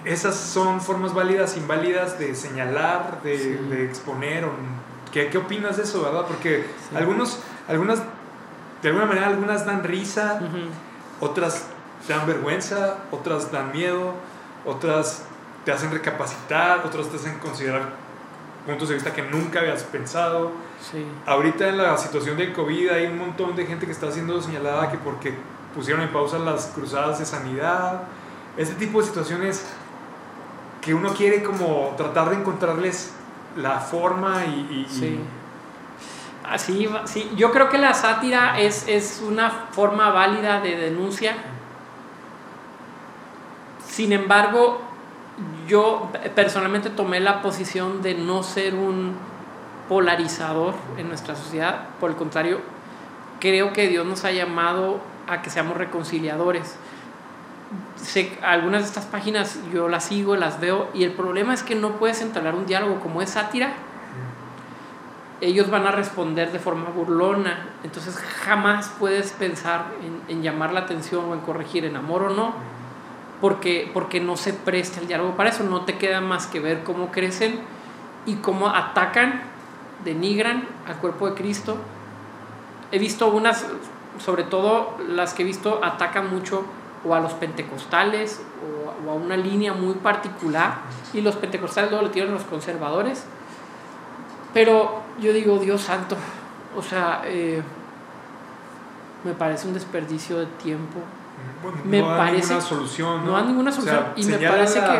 [0.04, 3.48] esas son formas válidas, inválidas de señalar, de, Sí.
[3.70, 4.44] de exponer.
[4.44, 4.52] o-
[5.12, 6.24] ¿qué, ¿Qué opinas de eso, verdad?
[6.26, 6.96] Porque Sí.
[6.96, 8.00] algunos, algunas,
[8.82, 10.40] de alguna manera, algunas dan risa,
[11.20, 11.66] otras
[12.08, 14.12] dan vergüenza, otras dan miedo,
[14.64, 15.24] otras
[15.64, 17.90] te hacen recapacitar, otras te hacen considerar
[18.68, 20.52] puntos de vista que nunca habías pensado.
[20.80, 21.04] Sí.
[21.26, 24.90] Ahorita en la situación del COVID hay un montón de gente que está siendo señalada
[24.90, 25.34] que porque
[25.74, 28.02] pusieron en pausa las cruzadas de sanidad.
[28.56, 29.66] Este tipo de situaciones
[30.80, 33.12] que uno quiere como tratar de encontrarles
[33.56, 34.86] la forma y...
[34.86, 35.18] y- Sí.
[36.48, 37.30] Así, va- sí.
[37.36, 41.34] Yo creo que la sátira es, es una forma válida de denuncia.
[43.86, 44.80] Sin embargo,
[45.66, 49.14] yo personalmente tomé la posición de no ser un
[49.88, 51.86] polarizador en nuestra sociedad.
[52.00, 52.60] Por el contrario,
[53.40, 56.76] creo que Dios nos ha llamado a que seamos reconciliadores.
[57.96, 61.74] Sé- algunas de estas páginas yo las sigo, las veo, y el problema es que
[61.74, 63.72] no puedes entablar un diálogo como es sátira
[65.40, 67.68] ellos van a responder de forma burlona.
[67.84, 72.30] Entonces jamás puedes pensar en, en llamar la atención o en corregir en amor o
[72.30, 72.54] no,
[73.40, 75.64] porque, porque no se presta el diálogo para eso.
[75.64, 77.60] No te queda más que ver cómo crecen
[78.26, 79.42] y cómo atacan,
[80.04, 81.76] denigran al cuerpo de Cristo.
[82.90, 83.66] He visto unas,
[84.18, 86.64] sobre todo las que he visto, atacan mucho
[87.04, 88.40] o a los pentecostales
[89.04, 90.78] o, o a una línea muy particular
[91.12, 93.24] y los pentecostales luego le tiran los conservadores.
[94.52, 96.16] Pero yo digo, Dios santo,
[96.76, 97.62] o sea, eh,
[99.24, 101.00] me parece un desperdicio de tiempo.
[101.62, 103.26] Bueno, Me no parece- ninguna solución.
[103.26, 104.96] no da ninguna solución, y me parece la- que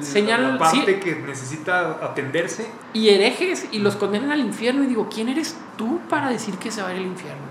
[0.00, 1.00] la- señala- la parte sí.
[1.00, 2.70] que necesita atenderse.
[2.94, 6.70] Y herejes y los condenan al infierno y digo, ¿quién eres tú para decir que
[6.70, 7.42] se va a ir al infierno?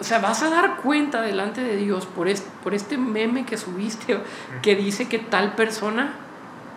[0.00, 3.56] O sea, vas a dar cuenta delante de Dios por este, por este meme que
[3.56, 4.18] subiste
[4.62, 6.12] que dice que tal persona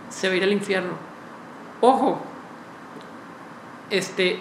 [0.10, 0.94] se va a ir al infierno.
[1.82, 2.20] Ojo,
[3.90, 4.40] este,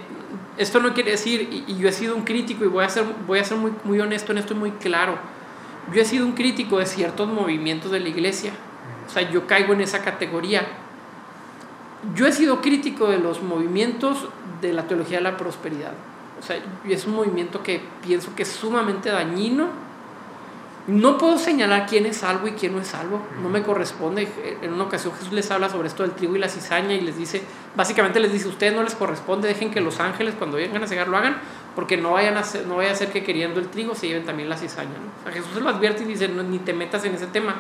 [0.59, 3.05] esto no quiere decir, y, y yo he sido un crítico y voy a ser,
[3.27, 5.17] voy a ser muy, muy honesto en esto y muy claro,
[5.93, 8.53] yo he sido un crítico de ciertos movimientos de la iglesia.
[9.07, 10.67] O sea, yo caigo en esa categoría.
[12.15, 14.29] Yo he sido crítico de los movimientos
[14.61, 15.93] de la teología de la prosperidad.
[16.39, 16.57] O sea,
[16.89, 19.69] es un movimiento que pienso que es sumamente dañino.
[20.87, 23.21] No puedo señalar quién es salvo y quién no es salvo.
[23.43, 24.29] No me corresponde.
[24.63, 27.17] En una ocasión Jesús les habla sobre esto del trigo y la cizaña y les
[27.17, 27.43] dice,
[27.77, 31.09] básicamente les dice, ustedes no les corresponde, dejen que los ángeles cuando vengan a cegar
[31.09, 31.37] lo hagan,
[31.75, 34.25] porque no, vayan a ser, no vaya a ser que queriendo el trigo se lleven
[34.25, 34.91] también la cizaña.
[34.91, 35.21] ¿no?
[35.21, 37.55] O sea, Jesús se lo advierte y dice, no, ni te metas en ese tema.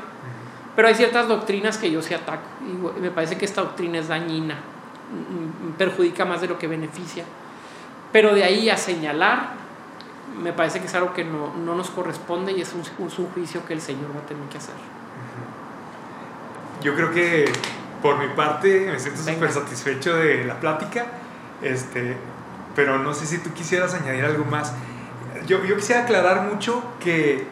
[0.77, 4.09] Pero hay ciertas doctrinas que yo sí ataco y me parece que esta doctrina es
[4.09, 7.24] dañina, mm, perjudica más de lo que beneficia.
[8.12, 9.51] Pero de ahí a señalar,
[10.43, 13.27] me parece que es algo que no, no nos corresponde y es un, es un
[13.28, 14.74] juicio que el Señor va a tener que hacer.
[16.82, 17.51] Yo creo que
[18.01, 21.07] por mi parte me siento súper satisfecho de la plática,
[21.62, 22.16] este,
[22.74, 24.72] pero no sé si tú quisieras añadir algo más.
[25.47, 27.47] Yo, yo quisiera aclarar mucho que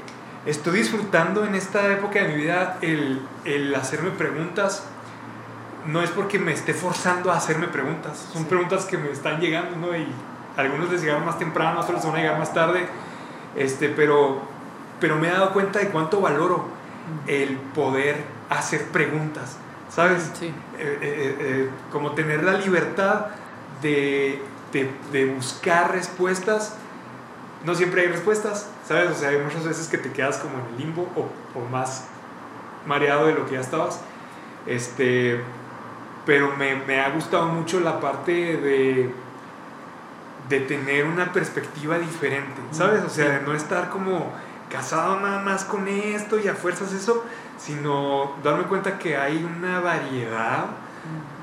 [0.46, 4.84] estoy disfrutando en esta época de mi vida el, el hacerme preguntas.
[5.86, 8.48] No es porque me esté forzando a hacerme preguntas, son Sí.
[8.48, 9.96] preguntas que me están llegando, ¿no?
[9.96, 10.06] Y
[10.56, 12.86] algunos les llegaron más temprano, otros les van a llegar más tarde,
[13.56, 14.42] este, pero,
[15.00, 16.66] pero me he dado cuenta de cuánto valoro
[17.26, 19.56] el poder hacer preguntas,
[19.88, 20.30] ¿sabes?
[20.38, 23.26] Sí, eh, eh, eh, como tener la libertad
[23.80, 24.42] de,
[24.72, 26.76] de, de buscar respuestas.
[27.64, 29.10] No siempre hay respuestas, ¿sabes?
[29.10, 32.06] O sea, hay muchas veces que te quedas como en el limbo o, o más
[32.86, 34.00] mareado de lo que ya estabas.
[34.66, 35.40] Este,
[36.24, 39.10] pero me, me ha gustado mucho la parte de,
[40.48, 43.02] de tener una perspectiva diferente, ¿sabes?
[43.02, 44.32] O sea, de no estar como
[44.70, 47.24] casado nada más con esto y a fuerzas eso,
[47.58, 50.66] sino darme cuenta que hay una variedad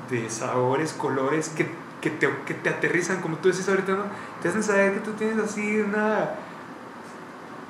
[0.08, 1.68] de sabores, colores que,
[2.06, 4.04] que, te, que te aterrizan, como tú decís ahorita, ¿no?
[4.40, 6.30] Te hacen saber que tú tienes así una,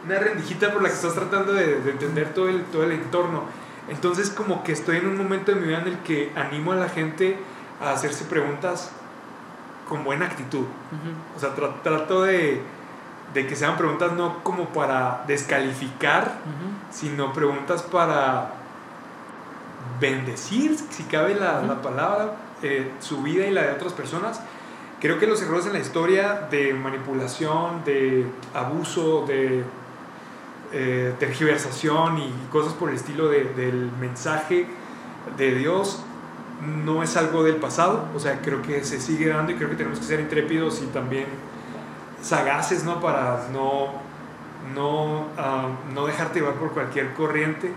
[0.04, 3.44] una rendijita por la que estás tratando de, de entender todo el, todo el entorno.
[3.88, 6.76] Entonces como que estoy en un momento de mi vida en el que animo a
[6.76, 7.38] la gente
[7.80, 8.90] a hacerse preguntas
[9.88, 10.66] con buena actitud.
[11.36, 12.60] O sea, tra- trato de,
[13.32, 16.38] de que sean preguntas no como para descalificar,
[16.90, 18.50] sino preguntas para
[20.00, 24.40] bendecir, si cabe la, la palabra, eh, su vida y la de otras personas.
[25.00, 29.62] Creo que los errores en la historia de manipulación, de abuso, de
[30.72, 34.66] eh, tergiversación y cosas por el estilo de, del mensaje
[35.36, 36.02] de Dios
[36.84, 39.76] no es algo del pasado, o sea, creo que se sigue dando y creo que
[39.76, 41.26] tenemos que ser intrépidos y también
[42.22, 43.00] sagaces, ¿no?
[43.00, 43.92] Para no,
[44.74, 47.72] no, ah, no dejarte llevar por cualquier corriente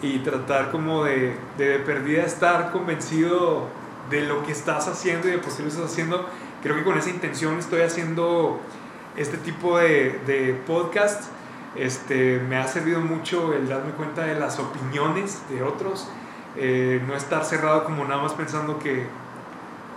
[0.00, 3.68] y tratar como de, de, perdida estar convencido
[4.10, 6.28] de lo que estás haciendo y de por qué lo estás haciendo.
[6.62, 8.60] Creo que con esa intención estoy haciendo
[9.16, 11.24] este tipo de, de podcast.
[11.76, 16.08] Este, me ha servido mucho el darme cuenta de las opiniones de otros
[16.56, 19.06] eh, no estar cerrado como nada más pensando que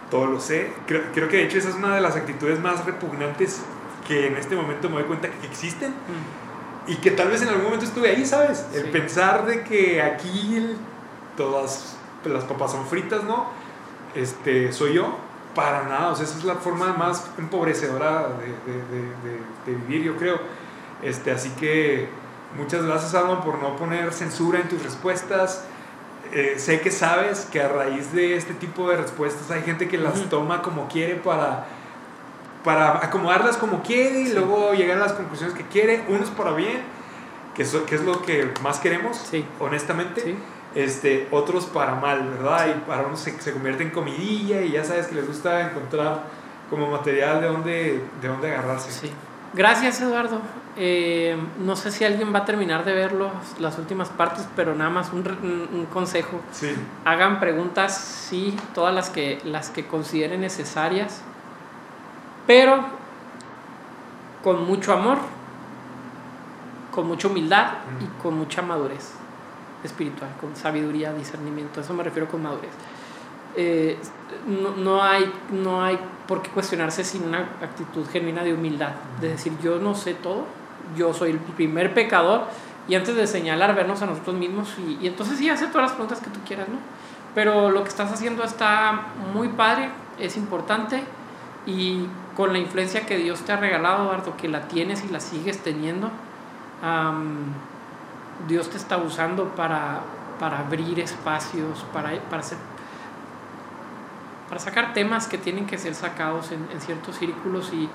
[0.10, 0.72] todo lo sé.
[0.88, 3.62] Creo, creo, que de hecho esa es una de las actitudes más repugnantes
[4.08, 6.92] que en este momento me doy cuenta que existen mm.
[6.92, 8.66] y que tal vez en algún momento estuve ahí, ¿sabes?
[8.74, 10.76] El pensar de que aquí
[11.36, 13.52] todas las papas son fritas, ¿no?
[14.18, 15.16] Este, soy yo,
[15.54, 20.16] para nada, o sea, esa es la forma más empobrecedora de, de, de, vivir, yo
[20.18, 20.40] creo.
[21.04, 22.10] Este, así que
[22.58, 25.66] muchas gracias, Alman, por no poner censura en tus respuestas.
[26.34, 30.00] Eh, sé que sabes que a raíz de este tipo de respuestas hay gente que
[30.00, 31.66] las toma como quiere para,
[32.64, 36.82] para acomodarlas como quiere y luego llegar a las conclusiones que quiere, unos para bien,
[37.54, 40.36] que, que es lo que más queremos, honestamente.
[40.76, 42.68] Este, otros para mal, ¿verdad?
[42.68, 46.24] Y para unos se, se, convierte en comidilla y ya sabes que les gusta encontrar
[46.70, 49.10] como material de dónde, de dónde agarrarse.
[49.54, 50.42] Gracias, Eduardo.
[50.76, 53.14] Eh, no sé si alguien va a terminar de ver
[53.60, 56.40] las últimas partes, pero nada más un, consejo.
[57.06, 61.22] Hagan preguntas, sí, todas las que, las que consideren necesarias,
[62.46, 62.86] pero
[64.44, 65.18] con mucho amor,
[66.92, 67.70] con mucha humildad
[68.00, 69.17] y con mucha madurez
[69.84, 71.82] espiritual, con sabiduría, discernimiento.
[71.82, 72.72] Eso me refiero con madurez.
[73.56, 73.98] Eh,
[74.48, 79.30] no, no, hay, no hay por qué cuestionarse sin una actitud genuina de humildad, de
[79.30, 80.46] decir yo no sé todo,
[80.96, 82.46] yo soy el primer pecador
[82.88, 85.92] y antes de señalar, vernos a nosotros mismos y, y entonces sí, hace todas las
[85.94, 86.78] preguntas que tú quieras, ¿no?
[87.34, 89.90] Pero lo que estás haciendo está muy padre,
[90.20, 91.04] es importante
[91.66, 95.20] y con la influencia que Dios te ha regalado, Eduardo, que la tienes y la
[95.20, 96.10] sigues teniendo,
[98.48, 100.02] Dios te está usando para,
[100.40, 102.58] para abrir espacios, para, para, hacer,
[104.48, 107.90] para sacar temas que tienen que ser sacados en, en ciertos círculos y,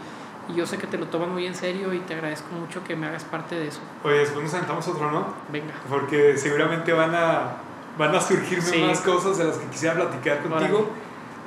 [0.48, 2.96] y yo sé que te lo tomas muy en serio y te agradezco mucho que
[2.96, 3.80] me hagas parte de eso.
[4.02, 5.26] Oye, después nos sentamos otro, ¿no?
[5.50, 5.74] Venga.
[5.88, 7.52] Porque seguramente van a,
[7.96, 10.90] van a surgirme más cosas de las que quisiera platicar contigo.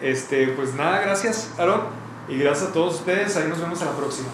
[0.01, 1.81] Este, pues nada, gracias, Aaron.
[2.27, 3.35] Y gracias a todos ustedes.
[3.37, 4.29] Ahí nos vemos a la próxima.